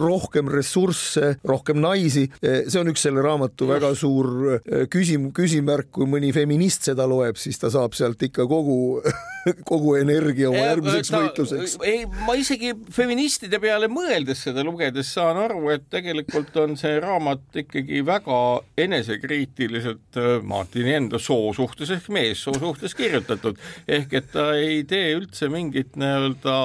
rohkem 0.00 0.50
ressursse, 0.52 1.36
rohkem 1.48 1.80
naisi, 1.82 2.28
eh, 2.42 2.64
see 2.68 2.82
on 2.82 2.92
üks 2.92 3.06
selle 3.06 3.24
raamatu 3.24 3.68
väga 3.70 3.94
suur 3.98 4.30
eh, 4.58 4.86
küsim-, 4.92 5.30
küsimärk, 5.36 5.90
kui 5.94 6.08
mõni 6.10 6.32
feminist 6.36 6.88
seda 6.90 7.08
loeb, 7.10 7.40
siis 7.40 7.60
ta 7.60 7.72
saab 7.72 7.96
sealt 7.98 8.22
ikka 8.28 8.48
kogu 8.50 8.78
kogu 9.68 9.94
energia 9.98 10.48
oma 10.50 10.60
järgmiseks 10.60 11.10
ta, 11.12 11.20
võitluseks. 11.22 11.76
ei, 11.86 12.04
ma 12.26 12.34
isegi 12.38 12.72
feministide 12.94 13.60
peale 13.62 13.88
mõeldes 13.92 14.42
seda 14.46 14.64
lugedes 14.66 15.10
saan 15.14 15.38
aru, 15.40 15.62
et 15.74 15.86
tegelikult 15.92 16.56
on 16.62 16.76
see 16.80 16.98
raamat 17.02 17.60
ikkagi 17.62 18.02
väga 18.06 18.38
enesekriitiliselt 18.84 20.20
äh, 20.20 20.30
Martini 20.48 20.94
enda 20.98 21.20
soo 21.22 21.52
suhtes 21.56 21.92
ehk 21.94 22.10
meessoo 22.14 22.56
suhtes 22.58 22.87
kirjutatud, 22.94 23.58
ehk 23.88 24.14
et 24.20 24.32
ta 24.32 24.52
ei 24.56 24.82
tee 24.88 25.12
üldse 25.16 25.50
mingit 25.52 25.96
nii-öelda 25.98 26.56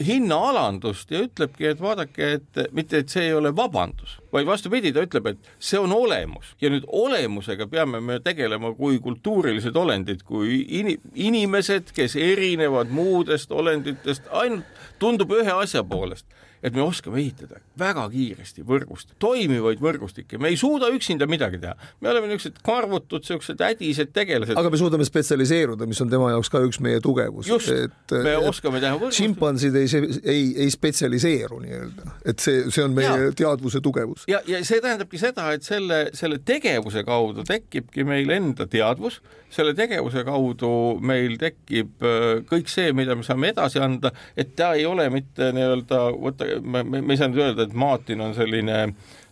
hinnaalandust 0.00 1.10
ja 1.12 1.20
ütlebki, 1.26 1.66
et 1.70 1.80
vaadake, 1.80 2.28
et 2.38 2.60
mitte, 2.72 3.02
et 3.02 3.12
see 3.12 3.26
ei 3.28 3.34
ole 3.36 3.52
vabandus, 3.56 4.16
vaid 4.32 4.48
vastupidi, 4.48 4.94
ta 4.96 5.04
ütleb, 5.04 5.30
et 5.32 5.50
see 5.60 5.80
on 5.80 5.92
olemus. 5.92 6.54
Ja 6.60 6.70
nüüd 6.72 6.86
olemusega 6.88 7.66
peame 7.70 8.00
me 8.04 8.16
tegelema 8.24 8.72
kui 8.78 8.98
kultuurilised 9.02 9.76
olendid, 9.76 10.24
kui 10.24 10.62
in, 10.80 10.94
inimesed, 11.14 11.92
kes 11.96 12.16
erinevad 12.16 12.92
muudest 12.94 13.52
olenditest 13.52 14.28
ainult 14.32 14.80
tundub 15.00 15.36
ühe 15.36 15.52
asja 15.60 15.84
poolest 15.84 16.26
et 16.62 16.74
me 16.76 16.82
oskame 16.84 17.20
ehitada 17.22 17.60
väga 17.80 18.04
kiiresti 18.12 18.64
võrgust, 18.66 19.14
toimivaid 19.22 19.80
võrgustikke, 19.80 20.38
me 20.40 20.50
ei 20.52 20.58
suuda 20.60 20.90
üksinda 20.92 21.28
midagi 21.30 21.60
teha. 21.62 21.72
me 22.00 22.10
oleme 22.12 22.28
niisugused 22.28 22.60
karvutud, 22.66 23.24
niisugused 23.24 23.64
hädised 23.64 24.12
tegelased. 24.16 24.58
aga 24.60 24.72
me 24.72 24.80
suudame 24.80 25.06
spetsialiseeruda, 25.08 25.88
mis 25.88 26.00
on 26.04 26.12
tema 26.12 26.30
jaoks 26.34 26.52
ka 26.52 26.62
üks 26.66 26.80
meie 26.84 27.00
tugevus. 27.04 27.48
et 27.48 28.14
me 28.16 28.36
et 28.36 28.48
oskame 28.50 28.82
teha 28.82 28.98
võrgust. 28.98 29.16
šimpansid 29.20 29.80
ei, 29.80 29.88
ei, 30.20 30.44
ei 30.66 30.70
spetsialiseeru 30.74 31.62
nii-öelda, 31.64 32.16
et 32.32 32.44
see, 32.44 32.66
see 32.68 32.84
on 32.84 32.96
meie 32.96 33.08
ja. 33.08 33.32
teadvuse 33.42 33.80
tugevus. 33.84 34.28
ja, 34.30 34.42
ja 34.48 34.60
see 34.66 34.84
tähendabki 34.84 35.20
seda, 35.20 35.50
et 35.56 35.66
selle, 35.66 36.08
selle 36.16 36.42
tegevuse 36.44 37.04
kaudu 37.08 37.46
tekibki 37.48 38.04
meil 38.04 38.30
enda 38.36 38.68
teadvus, 38.70 39.20
selle 39.50 39.72
tegevuse 39.78 40.22
kaudu 40.28 40.72
meil 41.06 41.38
tekib 41.40 42.04
äh, 42.04 42.44
kõik 42.50 42.68
see, 42.70 42.92
mida 42.96 43.16
me 43.16 43.24
saame 43.26 43.54
edasi 43.54 43.80
anda, 43.82 44.12
et 44.36 44.54
ta 44.58 44.74
ei 44.78 44.86
ole 44.86 45.08
mitte 45.12 45.50
nii-öelda, 45.56 46.04
võta 46.20 46.49
me, 46.62 46.82
me, 46.82 47.00
me 47.00 47.14
ei 47.14 47.20
saa 47.20 47.30
nüüd 47.30 47.42
öelda, 47.44 47.68
et 47.68 47.76
Martin 47.78 48.24
on 48.24 48.34
selline, 48.36 48.82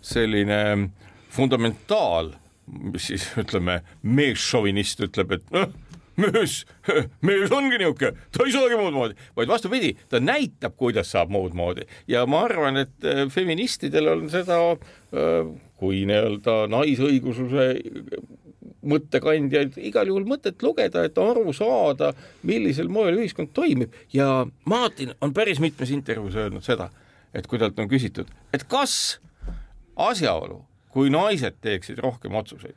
selline 0.05 0.61
fundamentaal, 1.35 2.33
mis 2.93 3.11
siis 3.11 3.29
ütleme, 3.41 3.81
meesšovinist 4.03 5.05
ütleb, 5.09 5.39
et 5.39 5.55
noh, 5.55 5.71
mees, 6.19 6.61
mees 7.27 7.53
ongi 7.55 7.79
niisugune, 7.79 8.13
ta 8.35 8.47
ei 8.47 8.55
saagi 8.55 8.79
muud 8.81 8.97
moodi, 8.97 9.17
vaid 9.39 9.51
vastupidi, 9.51 9.95
ta 10.11 10.21
näitab, 10.23 10.77
kuidas 10.81 11.13
saab 11.15 11.33
muud 11.35 11.57
moodi. 11.59 11.87
Ja 12.11 12.27
ma 12.31 12.45
arvan, 12.49 12.83
et 12.85 13.07
äh, 13.07 13.25
feministidel 13.33 14.13
on 14.13 14.27
seda 14.33 14.59
äh, 14.73 15.49
kui 15.79 16.03
nii-öelda 16.09 16.65
naisõigususe 16.73 17.71
mõttekandjaid 18.89 19.77
igal 19.89 20.09
juhul 20.11 20.27
mõtet 20.29 20.63
lugeda, 20.65 21.05
et 21.07 21.19
aru 21.19 21.53
saada, 21.57 22.13
millisel 22.47 22.91
moel 22.93 23.19
ühiskond 23.19 23.53
toimib. 23.55 23.95
Ja 24.15 24.47
Martin 24.69 25.15
on 25.21 25.35
päris 25.35 25.61
mitmes 25.63 25.93
intervjuus 25.95 26.39
öelnud 26.39 26.67
seda 26.67 26.91
et 27.35 27.47
kui 27.47 27.61
talt 27.61 27.79
on 27.79 27.88
küsitud, 27.91 28.31
et 28.55 28.64
kas 28.71 29.19
asjaolu, 29.99 30.62
kui 30.95 31.11
naised 31.12 31.59
teeksid 31.64 32.01
rohkem 32.03 32.37
otsuseid, 32.38 32.77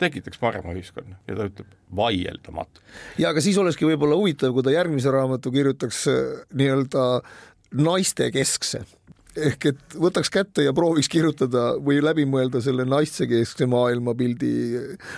tekitaks 0.00 0.40
parema 0.40 0.74
ühiskonna 0.76 1.16
ja 1.28 1.36
ta 1.38 1.48
ütleb 1.48 1.72
vaieldamatu. 1.96 2.82
ja 3.18 3.30
aga 3.32 3.40
siis 3.44 3.58
olekski 3.58 3.88
võib-olla 3.88 4.18
huvitav, 4.18 4.52
kui 4.52 4.66
ta 4.66 4.74
järgmise 4.74 5.12
raamatu 5.14 5.52
kirjutaks 5.54 6.02
äh, 6.12 6.22
nii-öelda 6.52 7.06
naistekeskse 7.76 8.84
ehk 9.36 9.68
et 9.70 9.96
võtaks 10.00 10.30
kätte 10.32 10.64
ja 10.64 10.72
prooviks 10.76 11.08
kirjutada 11.12 11.74
või 11.82 11.98
läbi 12.04 12.24
mõelda 12.28 12.60
selle 12.64 12.86
naistekeskse 12.88 13.68
maailmapildi 13.70 14.52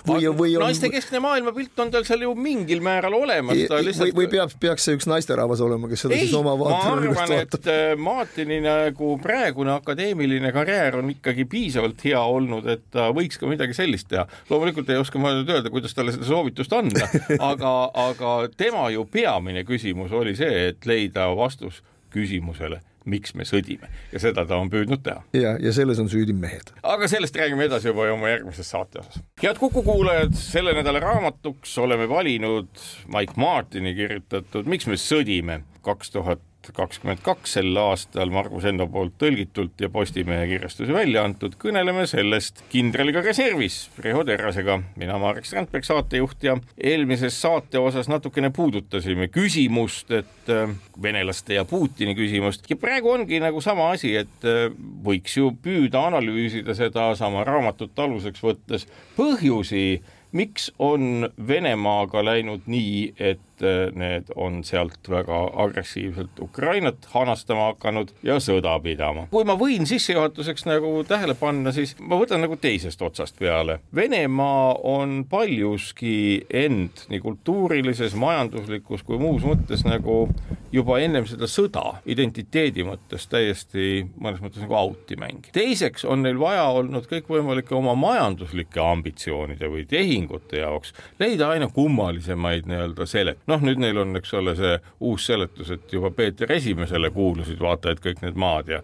või, 0.09 0.29
või 0.37 0.57
on... 0.57 0.65
naistekeskne 0.67 1.21
maailmapilt 1.23 1.83
on 1.85 1.93
tal 1.95 2.07
seal 2.09 2.25
ju 2.27 2.35
mingil 2.39 2.83
määral 2.85 3.15
olemas. 3.19 3.59
Lihtsalt... 3.59 4.11
või, 4.11 4.15
või 4.23 4.31
peab, 4.33 4.55
peaks 4.61 4.89
see 4.89 4.99
üks 4.99 5.09
naisterahvas 5.11 5.63
olema, 5.65 5.91
kes 5.91 6.07
seda 6.07 6.17
ei, 6.17 6.27
siis 6.27 6.37
oma 6.39 6.55
vaatenurgast 6.59 7.35
vaatab? 7.35 7.59
et 7.59 7.71
äh, 7.73 7.93
Martini 7.99 8.61
nagu 8.65 9.15
praegune 9.23 9.75
akadeemiline 9.77 10.53
karjäär 10.55 10.99
on 11.03 11.13
ikkagi 11.15 11.47
piisavalt 11.51 12.03
hea 12.09 12.23
olnud, 12.23 12.67
et 12.71 12.87
ta 12.95 13.09
võiks 13.17 13.41
ka 13.41 13.51
midagi 13.51 13.77
sellist 13.77 14.11
teha. 14.11 14.27
loomulikult 14.51 14.91
ei 14.91 15.01
oska 15.01 15.23
ma 15.23 15.35
nüüd 15.37 15.51
öelda, 15.53 15.73
kuidas 15.75 15.95
talle 15.97 16.15
seda 16.15 16.29
soovitust 16.29 16.75
anda, 16.77 17.09
aga, 17.51 17.75
aga 18.09 18.35
tema 18.57 18.89
ju 18.95 19.07
peamine 19.11 19.65
küsimus 19.69 20.15
oli 20.17 20.35
see, 20.39 20.69
et 20.73 20.89
leida 20.89 21.29
vastus 21.39 21.83
küsimusele, 22.15 22.81
miks 23.09 23.35
me 23.39 23.47
sõdime 23.49 23.91
ja 24.13 24.23
seda 24.23 24.45
ta 24.49 24.59
on 24.61 24.71
püüdnud 24.73 25.03
teha. 25.05 25.23
ja, 25.37 25.55
ja 25.63 25.73
selles 25.77 26.01
on 26.03 26.11
süüdi 26.13 26.35
mehed. 26.37 26.73
aga 26.83 27.09
sellest 27.11 27.37
räägime 27.37 27.69
edasi 27.69 27.91
juba 27.93 28.09
oma 28.13 28.33
järgmises 28.33 28.71
saate 28.75 29.03
osas. 29.03 29.23
head 29.43 29.59
Kuku 29.59 29.83
kuulajad, 29.83 30.35
selle 30.39 30.75
nädala 30.77 31.03
raamatuks 31.05 31.79
oleme 31.79 32.09
valinud 32.09 32.71
Mike 33.15 33.37
Martini 33.37 33.95
kirjutatud 33.99 34.69
Miks 34.69 34.87
me 34.87 34.99
sõdime 35.01 35.63
kaks 35.87 36.13
tuhat 36.15 36.43
kakskümmend 36.77 37.23
kaks 37.25 37.57
sel 37.59 37.77
aastal 37.81 38.33
Margus 38.35 38.67
Enno 38.69 38.87
poolt 38.91 39.17
tõlgitult 39.21 39.81
ja 39.83 39.91
Postimehe 39.93 40.47
kirjastuse 40.51 40.95
välja 40.95 41.25
antud, 41.27 41.57
kõneleme 41.61 42.07
sellest 42.11 42.63
kindraliga 42.73 43.23
reservis 43.25 43.81
Riho 44.05 44.25
Terrasega, 44.27 44.79
mina 45.01 45.19
Marek 45.21 45.49
Strandberg, 45.49 45.87
saatejuht 45.87 46.45
ja 46.47 46.57
eelmises 46.77 47.39
saate 47.41 47.81
osas 47.81 48.11
natukene 48.11 48.51
puudutasime 48.55 49.31
küsimust, 49.33 50.13
et 50.13 50.53
äh, 50.53 50.69
venelaste 51.03 51.59
ja 51.59 51.65
Putini 51.69 52.17
küsimust. 52.19 52.69
Ja 52.71 52.77
praegu 52.81 53.13
ongi 53.15 53.41
nagu 53.43 53.63
sama 53.65 53.91
asi, 53.95 54.15
et 54.21 54.47
äh, 54.47 54.69
võiks 55.05 55.39
ju 55.39 55.53
püüda 55.63 56.07
analüüsida 56.11 56.77
sedasama 56.79 57.45
raamatut 57.49 57.99
aluseks 57.99 58.45
võttes 58.45 58.89
põhjusi, 59.17 60.01
miks 60.33 60.71
on 60.79 61.29
Venemaaga 61.49 62.23
läinud 62.25 62.67
nii, 62.69 63.13
et 63.19 63.41
äh, 63.63 63.89
need 63.95 64.33
on 64.37 64.63
sealt 64.65 65.09
väga 65.11 65.41
agressiivselt 65.65 66.41
Ukrainat 66.41 67.09
hanastama 67.15 67.73
hakanud 67.73 68.13
ja 68.23 68.39
sõda 68.43 68.77
pidama. 68.83 69.27
kui 69.31 69.45
ma 69.49 69.57
võin 69.59 69.87
sissejuhatuseks 69.89 70.67
nagu 70.69 70.93
tähele 71.09 71.35
panna, 71.39 71.73
siis 71.73 71.95
ma 72.01 72.19
võtan 72.21 72.43
nagu 72.45 72.57
teisest 72.57 73.03
otsast 73.03 73.39
peale. 73.39 73.81
Venemaa 73.95 74.75
on 74.83 75.25
paljuski 75.31 76.47
end 76.51 77.07
nii 77.09 77.21
kultuurilises, 77.25 78.15
majanduslikus 78.19 79.03
kui 79.07 79.19
muus 79.19 79.47
mõttes 79.47 79.85
nagu 79.87 80.29
juba 80.73 80.99
ennem 81.01 81.27
seda 81.29 81.49
sõda 81.49 81.99
identiteedi 82.09 82.85
mõttes 82.87 83.27
täiesti 83.31 84.05
mõnes 84.21 84.43
mõttes 84.43 84.63
nagu 84.65 84.77
out'i 84.77 85.17
mängib. 85.17 85.53
teiseks 85.53 86.05
on 86.05 86.23
neil 86.23 86.39
vaja 86.41 86.67
olnud 86.77 87.09
kõikvõimalike 87.11 87.75
oma 87.77 87.95
majanduslike 87.99 88.81
ambitsioonide 88.83 89.71
või 89.73 89.87
tehingute 89.89 90.63
jaoks 90.63 90.93
leida 91.21 91.51
aina 91.55 91.69
kummalisemaid 91.73 92.69
nii-öelda 92.69 93.07
selet-, 93.09 93.41
noh, 93.49 93.63
nüüd 93.65 93.81
neil 93.83 93.99
on, 94.01 94.17
eks 94.19 94.35
ole, 94.39 94.55
see 94.59 94.75
uus 95.09 95.27
seletus, 95.29 95.71
et 95.75 95.93
juba 95.93 96.11
Peeter 96.15 96.51
Esimesele 96.53 97.11
kuulusid 97.15 97.61
vaata 97.63 97.95
et 97.95 98.03
kõik 98.05 98.23
need 98.25 98.39
maad 98.39 98.71
ja 98.73 98.83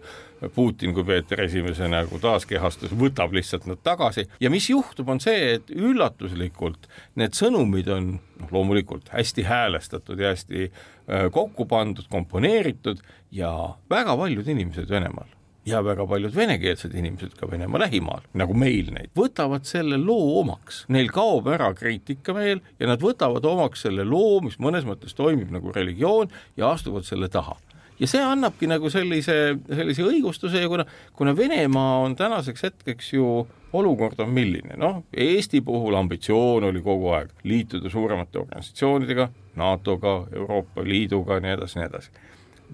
Putin 0.55 0.93
kui 0.93 1.05
Peeter 1.07 1.41
Esimese 1.45 1.87
nagu 1.89 2.19
taaskehastus 2.21 2.93
võtab 2.97 3.33
lihtsalt 3.35 3.67
nad 3.69 3.81
tagasi. 3.85 4.25
Ja 4.43 4.51
mis 4.53 4.67
juhtub, 4.69 5.09
on 5.09 5.21
see, 5.23 5.55
et 5.57 5.71
üllatuslikult 5.73 6.89
need 7.21 7.37
sõnumid 7.37 7.89
on 7.93 8.11
noh, 8.17 8.51
loomulikult 8.51 9.09
hästi 9.15 9.47
häälestatud 9.47 10.21
ja 10.21 10.33
hästi 10.33 10.67
äh, 10.67 11.29
kokku 11.33 11.69
pandud, 11.69 12.09
komponeeritud 12.11 13.01
ja 13.35 13.53
väga 13.91 14.17
paljud 14.19 14.53
inimesed 14.55 14.91
Venemaal 14.91 15.34
ja 15.65 15.81
väga 15.85 16.05
paljud 16.07 16.35
venekeelsed 16.35 16.93
inimesed 16.93 17.35
ka 17.39 17.49
Venemaa 17.51 17.85
lähimaal, 17.85 18.25
nagu 18.37 18.53
meil 18.57 18.91
neid, 18.93 19.11
võtavad 19.17 19.65
selle 19.65 19.97
loo 20.01 20.39
omaks. 20.41 20.83
Neil 20.93 21.09
kaob 21.13 21.49
ära 21.49 21.71
kriitikameel 21.77 22.61
ja 22.79 22.89
nad 22.89 23.01
võtavad 23.01 23.45
omaks 23.49 23.85
selle 23.87 24.05
loo, 24.07 24.39
mis 24.45 24.59
mõnes 24.61 24.85
mõttes 24.87 25.17
toimib 25.17 25.53
nagu 25.53 25.73
religioon 25.75 26.33
ja 26.57 26.73
astuvad 26.75 27.07
selle 27.07 27.31
taha 27.33 27.57
ja 27.99 28.07
see 28.11 28.19
annabki 28.23 28.67
nagu 28.67 28.89
sellise, 28.91 29.55
sellise 29.71 30.03
õigustuse 30.03 30.59
ja 30.59 30.67
kuna, 30.71 30.85
kuna 31.15 31.35
Venemaa 31.37 32.01
on 32.03 32.15
tänaseks 32.19 32.67
hetkeks 32.67 33.13
ju 33.13 33.47
olukord 33.75 34.19
on 34.23 34.31
milline, 34.35 34.75
noh, 34.79 35.01
Eesti 35.11 35.61
puhul 35.65 35.95
ambitsioon 35.99 36.67
oli 36.69 36.81
kogu 36.83 37.11
aeg 37.15 37.31
liituda 37.47 37.91
suuremate 37.91 38.39
organisatsioonidega, 38.39 39.27
NATO-ga, 39.59 40.15
Euroopa 40.35 40.83
Liiduga, 40.83 41.39
nii 41.43 41.55
edasi, 41.57 41.79
nii 41.79 41.89
edasi. 41.89 42.23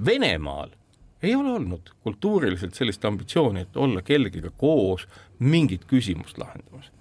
Venemaal 0.05 0.73
ei 1.23 1.35
ole 1.35 1.51
olnud 1.57 1.91
kultuuriliselt 2.03 2.77
sellist 2.77 3.05
ambitsiooni, 3.05 3.65
et 3.65 3.77
olla 3.77 4.01
kellegiga 4.05 4.51
koos 4.57 5.07
mingit 5.39 5.85
küsimust 5.89 6.41
lahendamas. 6.41 6.91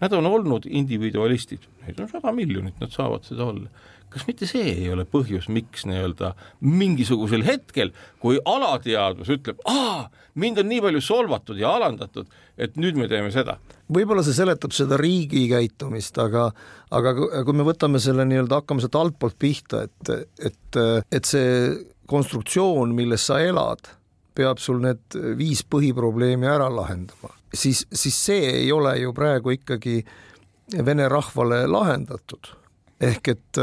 Nad 0.00 0.14
on 0.14 0.26
olnud 0.26 0.66
individualistid, 0.70 1.64
neid 1.86 1.98
on 2.00 2.10
sada 2.10 2.32
miljonit, 2.34 2.76
nad 2.80 2.94
saavad 2.94 3.26
seda 3.26 3.48
olla. 3.50 3.70
kas 4.08 4.22
mitte 4.24 4.46
see 4.48 4.70
ei 4.72 4.86
ole 4.88 5.04
põhjus, 5.04 5.50
miks 5.52 5.82
nii-öelda 5.84 6.30
mingisugusel 6.64 7.42
hetkel, 7.44 7.90
kui 8.22 8.38
alateadvus 8.40 9.28
ütleb, 9.34 9.58
aa, 9.68 10.06
mind 10.34 10.62
on 10.62 10.70
nii 10.70 10.80
palju 10.80 11.02
solvatud 11.04 11.60
ja 11.60 11.74
alandatud, 11.76 12.30
et 12.56 12.78
nüüd 12.80 12.96
me 12.96 13.08
teeme 13.08 13.28
seda 13.34 13.58
võib-olla 13.92 14.24
see 14.24 14.36
seletab 14.36 14.72
seda 14.76 14.96
riigi 15.00 15.46
käitumist, 15.50 16.16
aga, 16.20 16.48
aga 16.94 17.14
kui 17.44 17.56
me 17.56 17.66
võtame 17.68 18.00
selle 18.02 18.26
nii-öelda, 18.28 18.62
hakkame 18.62 18.84
sealt 18.84 18.98
altpoolt 19.00 19.38
pihta, 19.40 19.84
et, 19.88 20.12
et, 20.50 20.80
et 21.12 21.28
see 21.28 21.52
konstruktsioon, 22.08 22.94
milles 22.96 23.26
sa 23.28 23.40
elad, 23.44 23.90
peab 24.38 24.60
sul 24.62 24.80
need 24.82 25.16
viis 25.38 25.64
põhiprobleemi 25.66 26.48
ära 26.48 26.68
lahendama, 26.72 27.32
siis, 27.52 27.84
siis 27.92 28.16
see 28.28 28.52
ei 28.62 28.72
ole 28.72 28.94
ju 29.00 29.12
praegu 29.16 29.56
ikkagi 29.56 30.00
vene 30.84 31.08
rahvale 31.10 31.64
lahendatud. 31.66 32.54
ehk 33.00 33.28
et 33.28 33.58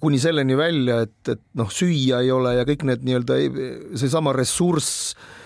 kuni 0.00 0.18
selleni 0.18 0.56
välja, 0.56 1.02
et, 1.04 1.28
et 1.28 1.42
noh, 1.54 1.68
süüa 1.70 2.22
ei 2.24 2.30
ole 2.32 2.54
ja 2.56 2.64
kõik 2.64 2.86
need 2.88 3.02
nii-öelda 3.04 3.36
seesama 4.00 4.32
ressurss 4.32 5.14
Eh, 5.14 5.45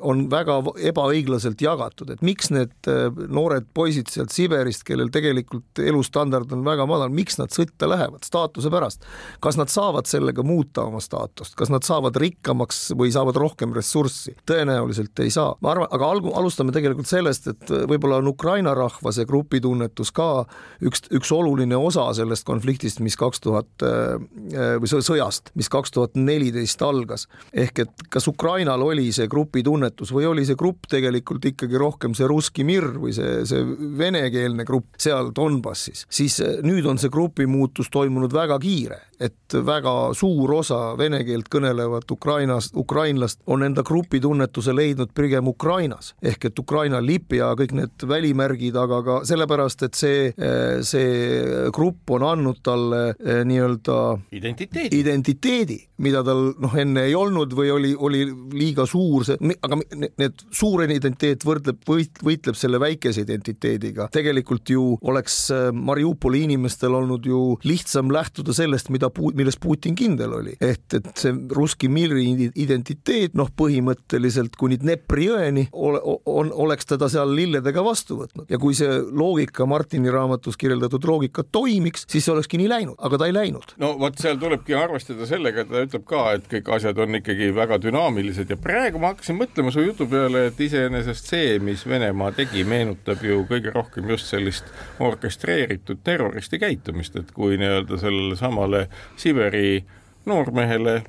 on 0.00 0.24
väga 0.32 0.54
ebaõiglaselt 0.88 1.60
jagatud, 1.60 2.08
et 2.14 2.22
miks 2.24 2.48
need 2.54 2.72
eh, 2.88 3.10
noored 3.28 3.66
poisid 3.76 4.08
sealt 4.08 4.32
Siberist, 4.32 4.84
kellel 4.88 5.10
tegelikult 5.12 5.82
elustandard 5.82 6.54
on 6.56 6.62
väga 6.64 6.86
madal, 6.88 7.12
miks 7.12 7.36
nad 7.36 7.52
sõtta 7.52 7.88
lähevad, 7.90 8.24
staatuse 8.24 8.72
pärast. 8.72 9.04
kas 9.44 9.58
nad 9.60 9.68
saavad 9.68 10.08
sellega 10.08 10.44
muuta 10.46 10.86
oma 10.88 11.02
staatust, 11.04 11.54
kas 11.58 11.72
nad 11.72 11.84
saavad 11.84 12.16
rikkamaks 12.16 12.94
või 12.96 13.12
saavad 13.12 13.36
rohkem 13.36 13.74
ressurssi? 13.76 14.36
tõenäoliselt 14.48 15.20
ei 15.20 15.30
saa. 15.30 15.52
ma 15.60 15.74
arvan, 15.74 15.90
aga 15.92 16.10
algu-, 16.16 16.32
alustame 16.38 16.72
tegelikult 16.72 17.10
sellest, 17.10 17.50
et 17.52 17.74
võib-olla 17.92 18.22
on 18.22 18.32
Ukraina 18.32 18.72
rahva 18.78 19.12
see 19.12 19.28
grupitunnetus 19.28 20.14
ka 20.16 20.46
üks, 20.80 21.04
üks 21.12 21.32
oluline 21.36 21.76
osa 21.76 22.08
sellest 22.16 22.48
konfliktist, 22.48 23.04
mis 23.04 23.20
kaks 23.20 23.44
tuhat 23.44 23.84
või 23.84 24.92
sõjast, 24.92 25.52
mis 25.60 25.68
kaks 25.72 25.92
tuhat 25.92 26.16
neliteist 26.16 26.80
algas. 26.82 27.28
ehk 27.52 27.84
et 27.84 28.08
kas 28.08 28.28
Ukrainal 28.32 28.80
oli 28.82 29.10
see 29.12 29.28
grupp 29.28 29.41
grupitunnetus 29.42 30.12
või 30.14 30.28
oli 30.30 30.46
see 30.46 30.58
grupp 30.58 30.86
tegelikult 30.90 31.44
ikkagi 31.52 31.78
rohkem 31.80 32.14
see 32.14 32.28
Russki 32.30 32.64
Mir 32.66 32.86
või 33.00 33.14
see, 33.16 33.42
see 33.48 33.62
venekeelne 33.98 34.66
grupp 34.68 34.98
seal 35.02 35.32
Donbassis, 35.34 36.06
siis 36.12 36.38
eh, 36.40 36.60
nüüd 36.64 36.86
on 36.86 37.00
see 37.00 37.12
grupi 37.12 37.46
muutus 37.50 37.90
toimunud 37.92 38.32
väga 38.34 38.58
kiire, 38.62 39.00
et 39.22 39.54
väga 39.54 40.12
suur 40.18 40.54
osa 40.58 40.94
vene 40.98 41.22
keelt 41.26 41.50
kõnelevat 41.52 42.10
Ukrainast, 42.10 42.76
ukrainlast 42.78 43.42
on 43.46 43.62
enda 43.66 43.84
grupitunnetuse 43.86 44.74
leidnud 44.74 45.12
pigem 45.14 45.48
Ukrainas. 45.48 46.14
Ehk 46.22 46.48
et 46.48 46.58
Ukraina 46.58 47.00
lipp 47.02 47.34
ja 47.36 47.52
kõik 47.58 47.74
need 47.76 48.06
välimärgid, 48.08 48.76
aga 48.78 49.02
ka 49.06 49.18
sellepärast, 49.28 49.86
et 49.86 49.98
see, 49.98 50.32
eh, 50.32 50.82
see 50.86 51.70
grupp 51.74 52.10
on 52.14 52.26
andnud 52.26 52.62
talle 52.64 53.02
eh, 53.18 53.42
nii-öelda 53.48 53.98
identiteedi, 54.38 55.00
identiteedi, 55.02 55.78
mida 56.02 56.22
tal 56.26 56.52
noh, 56.62 56.74
enne 56.78 57.06
ei 57.08 57.14
olnud 57.18 57.54
või 57.56 57.70
oli, 57.74 57.92
oli 57.96 58.24
liiga 58.52 58.86
suur 58.88 59.26
see 59.26 59.31
aga 59.38 59.78
need 60.18 60.44
suur 60.54 60.82
identiteet 60.84 61.44
võrdleb, 61.46 61.80
võit, 61.88 62.20
võitleb 62.24 62.58
selle 62.58 62.80
väikese 62.82 63.24
identiteediga. 63.26 64.08
tegelikult 64.12 64.70
ju 64.72 64.96
oleks 65.02 65.38
äh, 65.54 65.68
Mariupoli 65.72 66.44
inimestel 66.46 66.94
olnud 66.98 67.26
ju 67.26 67.42
lihtsam 67.68 68.12
lähtuda 68.12 68.54
sellest, 68.56 68.90
mida, 68.94 69.10
milles 69.34 69.58
Putin 69.62 69.96
kindel 69.98 70.38
oli. 70.40 70.56
et, 70.60 70.86
et 70.94 71.10
see 71.18 71.34
Russki 71.52 71.88
Miri 71.92 72.50
identiteet, 72.54 73.36
noh, 73.38 73.50
põhimõtteliselt 73.56 74.56
kuni 74.58 74.78
Dnepri 74.80 75.28
jõeni 75.28 75.66
ole, 75.72 76.00
on, 76.26 76.52
oleks 76.64 76.88
teda 76.88 77.08
seal 77.12 77.32
lilledega 77.36 77.84
vastu 77.84 78.18
võtnud 78.20 78.50
ja 78.52 78.60
kui 78.62 78.76
see 78.78 78.98
loogika 79.10 79.66
Martini 79.68 80.10
raamatus 80.12 80.58
kirjeldatud 80.60 81.04
loogika 81.08 81.44
toimiks, 81.44 82.06
siis 82.10 82.26
see 82.26 82.34
olekski 82.34 82.60
nii 82.60 82.70
läinud, 82.70 82.98
aga 82.98 83.20
ta 83.20 83.28
ei 83.28 83.36
läinud. 83.36 83.76
no 83.82 83.94
vot, 84.00 84.18
seal 84.20 84.38
tulebki 84.40 84.76
arvestada 84.78 85.26
sellega, 85.28 85.64
ta 85.68 85.84
ütleb 85.86 86.06
ka, 86.08 86.24
et 86.36 86.48
kõik 86.50 86.72
asjad 86.76 86.98
on 87.02 87.20
ikkagi 87.20 87.52
väga 87.56 87.78
dünaamilised 87.82 88.50
ja 88.52 88.58
praegu 88.60 89.00
ma 89.02 89.12
hakkasin 89.12 89.21
hakkasin 89.22 89.38
mõtlema 89.38 89.70
su 89.70 89.82
jutu 89.84 90.06
peale, 90.10 90.48
et 90.48 90.60
iseenesest 90.60 91.28
see, 91.30 91.58
mis 91.62 91.84
Venemaa 91.86 92.32
tegi, 92.34 92.64
meenutab 92.66 93.20
ju 93.22 93.44
kõige 93.46 93.70
rohkem 93.70 94.08
just 94.10 94.26
sellist 94.26 94.66
orkestreeritud 94.98 96.00
terroristi 96.02 96.58
käitumist, 96.58 97.14
et 97.14 97.30
kui 97.30 97.54
nii-öelda 97.60 98.00
sellele 98.02 98.34
samale 98.36 98.88
Siberi 99.16 99.84
noormehele 100.26 101.04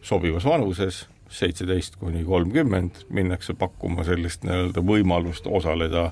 sobivas 0.00 0.48
vanuses 0.48 1.02
seitseteist 1.28 2.00
kuni 2.00 2.24
kolmkümmend 2.24 3.04
minnakse 3.12 3.52
pakkuma 3.52 4.06
sellist 4.08 4.48
nii-öelda 4.48 4.80
võimalust 4.80 5.44
osaleda 5.44 6.08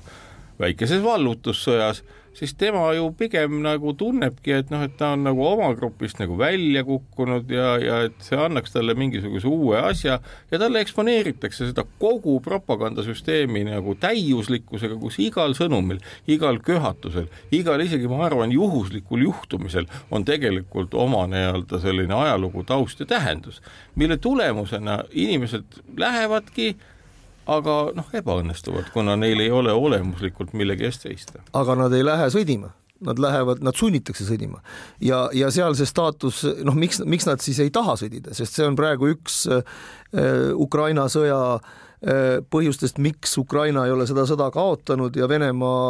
väikeses 0.61 1.01
vallutussõjas 1.01 2.03
siis 2.37 2.53
tema 2.53 2.91
ju 2.93 3.09
pigem 3.17 3.61
nagu 3.63 3.93
tunnebki, 3.97 4.53
et 4.59 4.71
noh, 4.73 4.83
et 4.85 4.93
ta 4.99 5.13
on 5.15 5.23
nagu 5.25 5.41
oma 5.45 5.71
grupist 5.77 6.19
nagu 6.21 6.37
välja 6.37 6.83
kukkunud 6.85 7.49
ja, 7.51 7.69
ja 7.81 7.99
et 8.07 8.17
see 8.23 8.37
annaks 8.37 8.75
talle 8.75 8.93
mingisuguse 8.97 9.49
uue 9.49 9.79
asja 9.81 10.19
ja 10.51 10.59
talle 10.61 10.83
eksponeeritakse 10.85 11.71
seda 11.71 11.85
kogu 12.01 12.37
propagandasüsteemi 12.45 13.63
nagu 13.67 13.95
täiuslikkusega, 14.01 14.99
kus 15.01 15.17
igal 15.23 15.57
sõnumil, 15.57 16.01
igal 16.29 16.61
köhatusel, 16.65 17.29
igal 17.55 17.81
isegi 17.85 18.09
ma 18.11 18.23
arvan, 18.27 18.53
juhuslikul 18.53 19.25
juhtumisel 19.25 19.89
on 20.11 20.27
tegelikult 20.27 20.93
oma 20.97 21.25
nii-öelda 21.31 21.81
selline 21.81 22.13
ajalugu, 22.17 22.65
taust 22.67 23.01
ja 23.01 23.09
tähendus, 23.09 23.63
mille 23.95 24.19
tulemusena 24.21 25.01
inimesed 25.11 25.81
lähevadki 25.97 26.75
aga 27.47 27.77
noh, 27.97 28.09
ebaõnnestuvad, 28.19 28.91
kuna 28.95 29.15
neil 29.19 29.41
ei 29.43 29.53
ole 29.53 29.73
olemuslikult 29.75 30.53
millegi 30.57 30.87
eest 30.89 31.07
seista. 31.07 31.41
aga 31.57 31.77
nad 31.83 31.95
ei 31.95 32.05
lähe 32.05 32.29
sõdima. 32.33 32.73
Nad 33.07 33.19
lähevad, 33.21 33.59
nad 33.61 33.77
sunnitakse 33.77 34.25
sõdima. 34.25 34.57
Ja, 35.05 35.27
ja 35.29 35.51
seal 35.53 35.75
see 35.77 35.85
staatus, 35.85 36.39
noh, 36.65 36.73
miks, 36.73 36.97
miks 37.05 37.27
nad 37.27 37.43
siis 37.45 37.59
ei 37.61 37.69
taha 37.69 37.93
sõdida, 38.01 38.33
sest 38.33 38.57
see 38.57 38.65
on 38.65 38.73
praegu 38.79 39.11
üks 39.11 39.43
äh, 39.53 39.61
Ukraina 40.57 41.05
sõja 41.13 41.37
äh, 41.59 42.39
põhjustest, 42.49 42.97
miks 42.97 43.37
Ukraina 43.37 43.85
ei 43.85 43.93
ole 43.93 44.09
seda 44.09 44.25
sõda 44.25 44.49
kaotanud 44.49 45.13
ja 45.13 45.29
Venemaa 45.29 45.85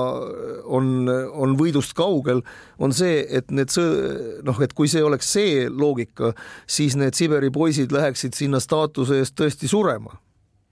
on, 0.68 1.08
on 1.08 1.56
võidust 1.56 1.96
kaugel, 1.96 2.44
on 2.76 2.92
see, 2.92 3.24
et 3.24 3.56
need 3.56 3.72
sõ-, 3.72 4.44
noh, 4.44 4.60
et 4.60 4.76
kui 4.76 4.92
see 4.92 5.08
oleks 5.08 5.32
see 5.32 5.66
loogika, 5.72 6.36
siis 6.68 7.00
need 7.00 7.16
Siberi 7.16 7.56
poisid 7.56 7.96
läheksid 7.96 8.36
sinna 8.36 8.60
staatuse 8.60 9.24
eest 9.24 9.40
tõesti 9.40 9.72
surema 9.72 10.20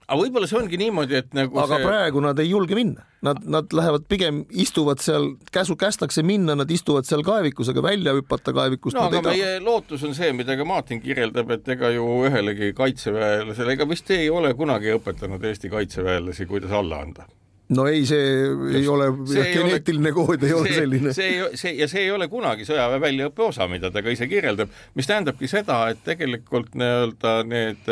aga 0.06 0.18
võib-olla 0.20 0.48
see 0.48 0.58
ongi 0.58 0.78
niimoodi, 0.80 1.18
et 1.18 1.32
nagu 1.36 1.58
aga 1.60 1.78
see... 1.80 1.86
praegu 1.86 2.22
nad 2.24 2.40
ei 2.42 2.50
julge 2.50 2.78
minna, 2.78 3.06
nad, 3.26 3.40
nad 3.50 3.72
lähevad 3.74 4.06
pigem 4.10 4.44
istuvad 4.50 5.02
seal, 5.02 5.32
käsu 5.54 5.76
kästakse 5.80 6.22
minna, 6.26 6.54
nad 6.58 6.70
istuvad 6.70 7.08
seal 7.08 7.24
kaevikus, 7.26 7.72
aga 7.72 7.82
välja 7.86 8.14
hüpata 8.16 8.54
kaevikust 8.56 8.98
no 8.98 9.08
aga 9.10 9.24
meie 9.26 9.56
lootus 9.64 10.04
on 10.06 10.14
see, 10.16 10.30
mida 10.36 10.58
ka 10.58 10.66
Martin 10.68 11.02
kirjeldab, 11.02 11.50
et 11.58 11.72
ega 11.76 11.90
ju 11.94 12.06
ühelegi 12.28 12.70
kaitseväelasele, 12.78 13.74
ega 13.74 13.88
vist 13.90 14.14
ei 14.14 14.30
ole 14.30 14.54
kunagi 14.58 14.94
õpetanud 14.94 15.42
Eesti 15.50 15.72
kaitseväelasi, 15.72 16.46
kuidas 16.50 16.74
alla 16.76 17.02
anda. 17.02 17.26
No 17.74 17.88
ei, 17.90 18.04
see 18.06 18.26
Just, 18.46 18.76
ei 18.78 18.86
ole, 18.86 19.08
geneetiline 19.26 20.12
kood 20.14 20.44
ei 20.46 20.52
ole 20.54 20.68
see, 20.70 20.76
selline. 20.84 21.14
see, 21.16 21.40
see 21.58 21.72
ja 21.80 21.88
see 21.90 22.04
ei 22.04 22.12
ole 22.14 22.28
kunagi 22.30 22.62
sõjaväe 22.68 23.00
väljaõppe 23.02 23.42
osa, 23.48 23.66
mida 23.70 23.90
ta 23.90 24.04
ka 24.06 24.14
ise 24.14 24.28
kirjeldab, 24.30 24.70
mis 24.94 25.10
tähendabki 25.10 25.50
seda, 25.50 25.80
et 25.90 26.04
tegelikult 26.06 26.78
nii-öelda 26.78 27.40
need 27.50 27.90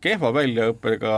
kehva 0.00 0.32
väljaõppega 0.36 1.12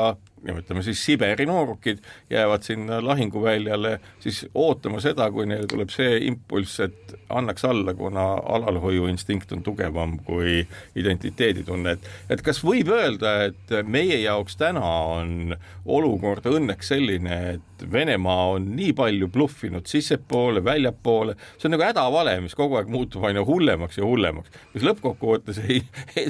nimetame 0.45 0.83
siis 0.83 1.05
Siberi 1.05 1.47
noorukid, 1.47 1.99
jäävad 2.31 2.63
sinna 2.67 3.01
lahinguväljale 3.05 3.99
siis 4.21 4.45
ootama 4.55 5.01
seda, 5.01 5.31
kui 5.35 5.47
neile 5.47 5.67
tuleb 5.71 5.93
see 5.95 6.19
impulss, 6.29 6.81
et 6.85 7.15
annaks 7.29 7.65
alla, 7.69 7.95
kuna 7.95 8.27
alalhoiuinstinkt 8.59 9.53
on 9.53 9.63
tugevam 9.63 10.19
kui 10.27 10.61
identiteeditunne, 10.99 11.97
et 11.97 12.37
et 12.37 12.45
kas 12.45 12.63
võib 12.65 12.91
öelda, 12.95 13.35
et 13.49 13.75
meie 13.87 14.21
jaoks 14.23 14.59
täna 14.61 14.85
on 15.19 15.57
olukord 15.89 16.47
õnneks 16.49 16.95
selline, 16.95 17.41
et 17.57 17.65
Venemaa 17.93 18.49
on 18.57 18.65
nii 18.75 18.91
palju 18.99 19.29
bluffinud 19.31 19.87
sissepoole, 19.87 20.65
väljapoole, 20.65 21.37
see 21.59 21.69
on 21.69 21.77
nagu 21.77 21.85
hädavale, 21.87 22.35
mis 22.43 22.57
kogu 22.59 22.75
aeg 22.79 22.91
muutub 22.91 23.23
aina 23.29 23.45
hullemaks 23.47 24.01
ja 24.01 24.07
hullemaks, 24.07 24.51
mis 24.75 24.87
lõppkokkuvõttes 24.87 25.61
ei, 25.63 25.83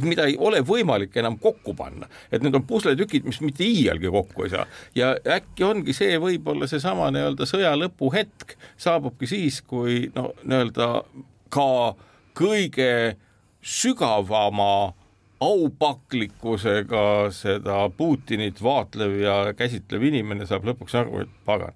mida 0.05 0.27
ei 0.29 0.37
ole 0.37 0.61
võimalik 0.67 1.17
enam 1.17 1.39
kokku 1.41 1.73
panna, 1.79 2.11
et 2.29 2.45
need 2.45 2.57
on 2.59 2.67
pusletükid, 2.69 3.25
mis 3.29 3.41
mitte 3.45 3.65
iialgi 3.99 4.11
kokku 4.11 4.45
ei 4.45 4.51
saa 4.51 4.67
ja 4.95 5.17
äkki 5.27 5.65
ongi 5.65 5.93
see 5.93 6.19
võib-olla 6.21 6.69
seesama 6.71 7.11
nii-öelda 7.15 7.47
sõja 7.49 7.75
lõpu 7.79 8.13
hetk 8.15 8.57
saabubki 8.77 9.27
siis, 9.27 9.63
kui 9.63 10.11
no 10.15 10.33
nii-öelda 10.45 10.89
ka 11.51 11.95
kõige 12.39 13.17
sügavama 13.63 14.95
aupaklikkusega 15.41 17.31
seda 17.31 17.89
Putinit 17.97 18.63
vaatlev 18.63 19.21
ja 19.23 19.37
käsitlev 19.55 20.03
inimene 20.03 20.47
saab 20.47 20.67
lõpuks 20.67 20.97
aru, 20.99 21.23
et 21.23 21.35
pagan, 21.47 21.75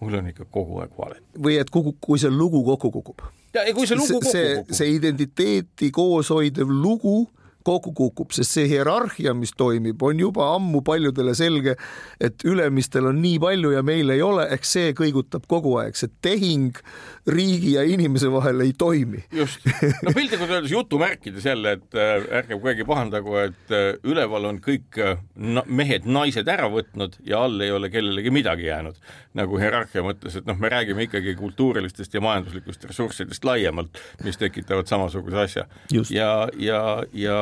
mul 0.00 0.18
on 0.18 0.30
ikka 0.32 0.46
kogu 0.50 0.80
aeg 0.82 0.94
vale. 0.98 1.20
või 1.38 1.58
et 1.60 1.70
kuhu, 1.70 1.96
kui 2.00 2.18
see 2.18 2.30
lugu 2.30 2.64
kokku 2.64 2.90
kukub. 2.90 3.22
ja, 3.54 3.66
ja 3.66 3.74
kui 3.74 3.86
see 3.86 3.98
lugu 3.98 4.18
kokku 4.18 4.32
see, 4.32 4.54
kukub. 4.56 4.78
see 4.78 4.94
identiteeti 4.98 5.90
kooshoidev 5.94 6.70
lugu 6.70 7.28
kokku 7.66 7.92
kukub, 7.96 8.32
sest 8.34 8.54
see 8.56 8.68
hierarhia, 8.70 9.34
mis 9.36 9.52
toimib, 9.58 10.02
on 10.06 10.20
juba 10.22 10.52
ammu 10.54 10.82
paljudele 10.86 11.34
selge, 11.36 11.76
et 12.22 12.44
ülemistel 12.46 13.10
on 13.10 13.20
nii 13.22 13.40
palju 13.42 13.72
ja 13.74 13.82
meil 13.86 14.12
ei 14.14 14.22
ole, 14.24 14.46
ehk 14.54 14.66
see 14.68 14.94
kõigutab 14.96 15.48
kogu 15.50 15.76
aeg, 15.82 15.98
see 15.98 16.12
tehing 16.24 16.78
riigi 17.26 17.74
ja 17.74 17.82
inimese 17.86 18.30
vahel 18.32 18.62
ei 18.62 18.72
toimi. 18.78 19.24
just, 19.34 19.66
no 20.06 20.14
piltlikult 20.14 20.50
öeldes 20.50 20.74
jutumärkides 20.74 21.46
jälle, 21.48 21.76
et 21.78 21.98
äh, 21.98 22.28
ärge 22.40 22.60
keegi 22.62 22.86
pahandagu, 22.86 23.34
et 23.42 23.74
äh, 23.74 23.88
üleval 24.06 24.46
on 24.52 24.60
kõik 24.62 25.00
äh, 25.02 25.18
na 25.36 25.64
mehed-naised 25.66 26.48
ära 26.50 26.70
võtnud 26.72 27.18
ja 27.26 27.42
all 27.46 27.60
ei 27.64 27.74
ole 27.74 27.90
kellelegi 27.90 28.30
midagi 28.34 28.70
jäänud. 28.70 29.00
nagu 29.36 29.58
hierarhia 29.60 30.00
mõttes, 30.00 30.38
et 30.38 30.46
noh, 30.48 30.56
me 30.56 30.70
räägime 30.72 31.04
ikkagi 31.04 31.34
kultuurilistest 31.36 32.14
ja 32.14 32.22
majanduslikust 32.24 32.86
ressurssidest 32.88 33.44
laiemalt, 33.44 33.98
mis 34.24 34.38
tekitavad 34.40 34.88
samasuguse 34.88 35.42
asja. 35.42 35.66
ja, 36.10 36.48
ja, 36.56 36.80
ja 37.12 37.36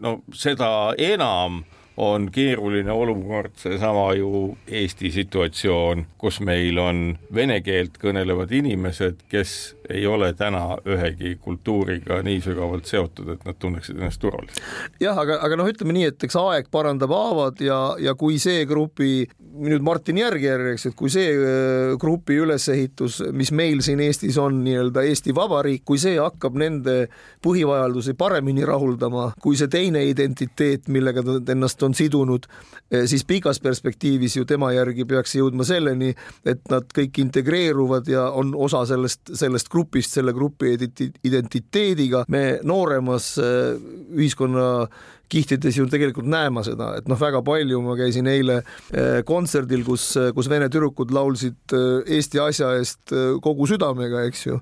no 0.00 0.20
seda 0.32 0.70
enam 0.98 1.62
on 2.00 2.30
keeruline 2.32 2.92
olukord 2.92 3.52
seesama 3.60 4.12
ju 4.16 4.56
Eesti 4.66 5.10
situatsioon, 5.12 6.06
kus 6.18 6.40
meil 6.40 6.78
on 6.80 7.02
vene 7.34 7.60
keelt 7.60 7.98
kõnelevad 8.00 8.52
inimesed, 8.56 9.26
kes 9.28 9.74
ei 9.90 10.06
ole 10.06 10.32
täna 10.38 10.78
ühegi 10.86 11.36
kultuuriga 11.42 12.20
nii 12.26 12.40
sügavalt 12.44 12.88
seotud, 12.90 13.34
et 13.34 13.44
nad 13.46 13.58
tunneksid 13.58 13.98
ennast 13.98 14.20
turvaliselt. 14.22 14.62
jah, 15.00 15.18
aga, 15.18 15.40
aga 15.44 15.60
noh, 15.60 15.70
ütleme 15.70 15.96
nii, 15.96 16.10
et 16.12 16.28
eks 16.28 16.38
aeg 16.40 16.70
parandab 16.72 17.14
haavad 17.14 17.60
ja, 17.64 17.80
ja 18.00 18.14
kui 18.18 18.38
see 18.42 18.64
grupi 18.70 19.26
nüüd 19.60 19.82
Martini 19.84 20.22
järgi 20.22 20.46
järgi, 20.46 20.74
eks, 20.76 20.86
et 20.90 20.96
kui 20.98 21.10
see 21.12 21.32
äh, 21.34 21.94
grupi 22.00 22.38
ülesehitus, 22.40 23.20
mis 23.36 23.50
meil 23.56 23.82
siin 23.84 24.00
Eestis 24.04 24.38
on 24.40 24.62
nii-öelda 24.64 25.04
Eesti 25.08 25.34
Vabariik, 25.36 25.84
kui 25.88 25.98
see 26.00 26.16
hakkab 26.20 26.56
nende 26.60 26.96
põhivajadusi 27.44 28.14
paremini 28.18 28.64
rahuldama 28.68 29.30
kui 29.42 29.58
see 29.58 29.70
teine 29.72 30.02
identiteet, 30.08 30.88
millega 30.92 31.24
ta 31.26 31.38
ennast 31.54 31.82
on 31.82 31.94
sidunud, 31.96 32.46
eh, 32.90 33.06
siis 33.10 33.24
pikas 33.24 33.60
perspektiivis 33.60 34.36
ju 34.36 34.46
tema 34.48 34.72
järgi 34.72 35.04
peaks 35.08 35.34
jõudma 35.38 35.66
selleni, 35.66 36.14
et 36.44 36.62
nad 36.70 36.86
kõik 36.96 37.20
integreeruvad 37.24 38.08
ja 38.08 38.28
on 38.30 38.54
osa 38.54 38.84
sellest, 38.86 39.34
sellest 39.34 39.68
grupist, 39.68 39.79
selle 40.16 40.32
grupi 40.32 40.74
identiteediga. 41.22 42.24
me 42.28 42.60
nooremas 42.62 43.38
eh, 43.38 43.76
ühiskonna 44.16 44.88
kihtides 45.30 45.78
ju 45.78 45.86
tegelikult 45.90 46.28
näema 46.30 46.62
seda, 46.66 46.92
et 46.98 47.08
noh, 47.10 47.18
väga 47.20 47.42
palju, 47.46 47.80
ma 47.84 47.96
käisin 47.98 48.28
eile 48.30 48.60
eh, 48.60 49.20
kontserdil, 49.26 49.84
kus, 49.86 50.06
kus 50.36 50.50
vene 50.50 50.68
tüdrukud 50.72 51.12
laulsid 51.14 51.74
eh, 51.76 52.16
Eesti 52.18 52.40
asja 52.42 52.72
eest 52.78 53.14
eh, 53.14 53.36
kogu 53.42 53.68
südamega, 53.70 54.24
eks 54.30 54.46
ju, 54.48 54.58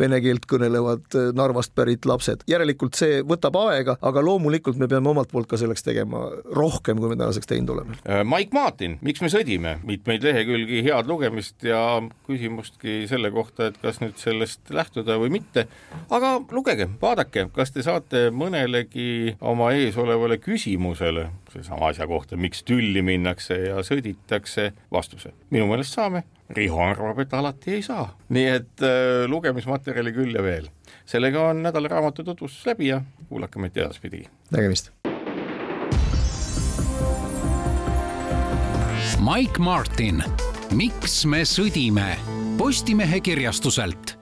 vene 0.00 0.20
keelt 0.24 0.46
kõnelevad 0.50 1.16
Narvast 1.36 1.74
pärit 1.76 2.06
lapsed. 2.08 2.44
järelikult 2.50 2.98
see 2.98 3.20
võtab 3.26 3.56
aega, 3.62 3.96
aga 4.00 4.24
loomulikult 4.24 4.78
me 4.80 4.88
peame 4.90 5.10
omalt 5.12 5.32
poolt 5.32 5.48
ka 5.50 5.58
selleks 5.60 5.84
tegema 5.86 6.26
rohkem, 6.56 7.00
kui 7.00 7.12
me 7.12 7.18
tänaseks 7.18 7.48
teinud 7.50 7.74
oleme. 7.74 7.98
Mike 8.28 8.56
Martin, 8.56 8.98
miks 9.04 9.22
me 9.24 9.30
sõdime, 9.32 9.76
mitmeid 9.86 10.24
lehekülgi 10.24 10.82
head 10.86 11.08
lugemist 11.08 11.64
ja 11.66 11.80
küsimustki 12.28 13.04
selle 13.10 13.32
kohta, 13.34 13.70
et 13.70 13.80
kas 13.82 14.00
nüüd 14.02 14.18
sellest 14.20 14.72
lähtuda 14.74 15.18
või 15.20 15.32
mitte, 15.38 15.66
aga 16.12 16.36
lugege, 16.52 16.88
vaadake, 17.00 17.48
kas 17.56 17.72
te 17.74 17.84
saate 17.86 18.28
mõnelegi 18.34 19.36
oma 19.40 19.72
ees 19.76 19.96
olevale 20.00 20.09
olevale 20.10 20.38
küsimusele 20.42 21.28
seesama 21.52 21.90
asja 21.90 22.06
kohta, 22.10 22.36
miks 22.36 22.64
tülli 22.66 23.02
minnakse 23.06 23.56
ja 23.68 23.84
sõditakse, 23.86 24.70
vastuse. 24.92 25.32
minu 25.50 25.68
meelest 25.70 25.94
saame, 25.94 26.24
Riho 26.50 26.80
arvab, 26.82 27.20
et 27.22 27.34
alati 27.34 27.76
ei 27.78 27.82
saa. 27.86 28.08
nii 28.28 28.46
et 28.50 28.82
äh, 28.82 29.24
lugemismaterjali 29.30 30.12
küll 30.16 30.34
ja 30.34 30.42
veel. 30.42 30.68
sellega 31.06 31.50
on 31.50 31.62
nädala 31.62 31.88
raamatu 31.88 32.24
tutvustus 32.24 32.66
läbi 32.66 32.90
ja 32.90 33.00
kuulake 33.28 33.58
meid 33.58 33.76
edaspidi. 33.76 34.26
nägemist. 34.50 34.92
Mike 39.20 39.60
Martin, 39.60 40.22
miks 40.72 41.24
me 41.26 41.44
sõdime 41.44 42.16
Postimehe 42.58 43.20
kirjastuselt 43.20 44.19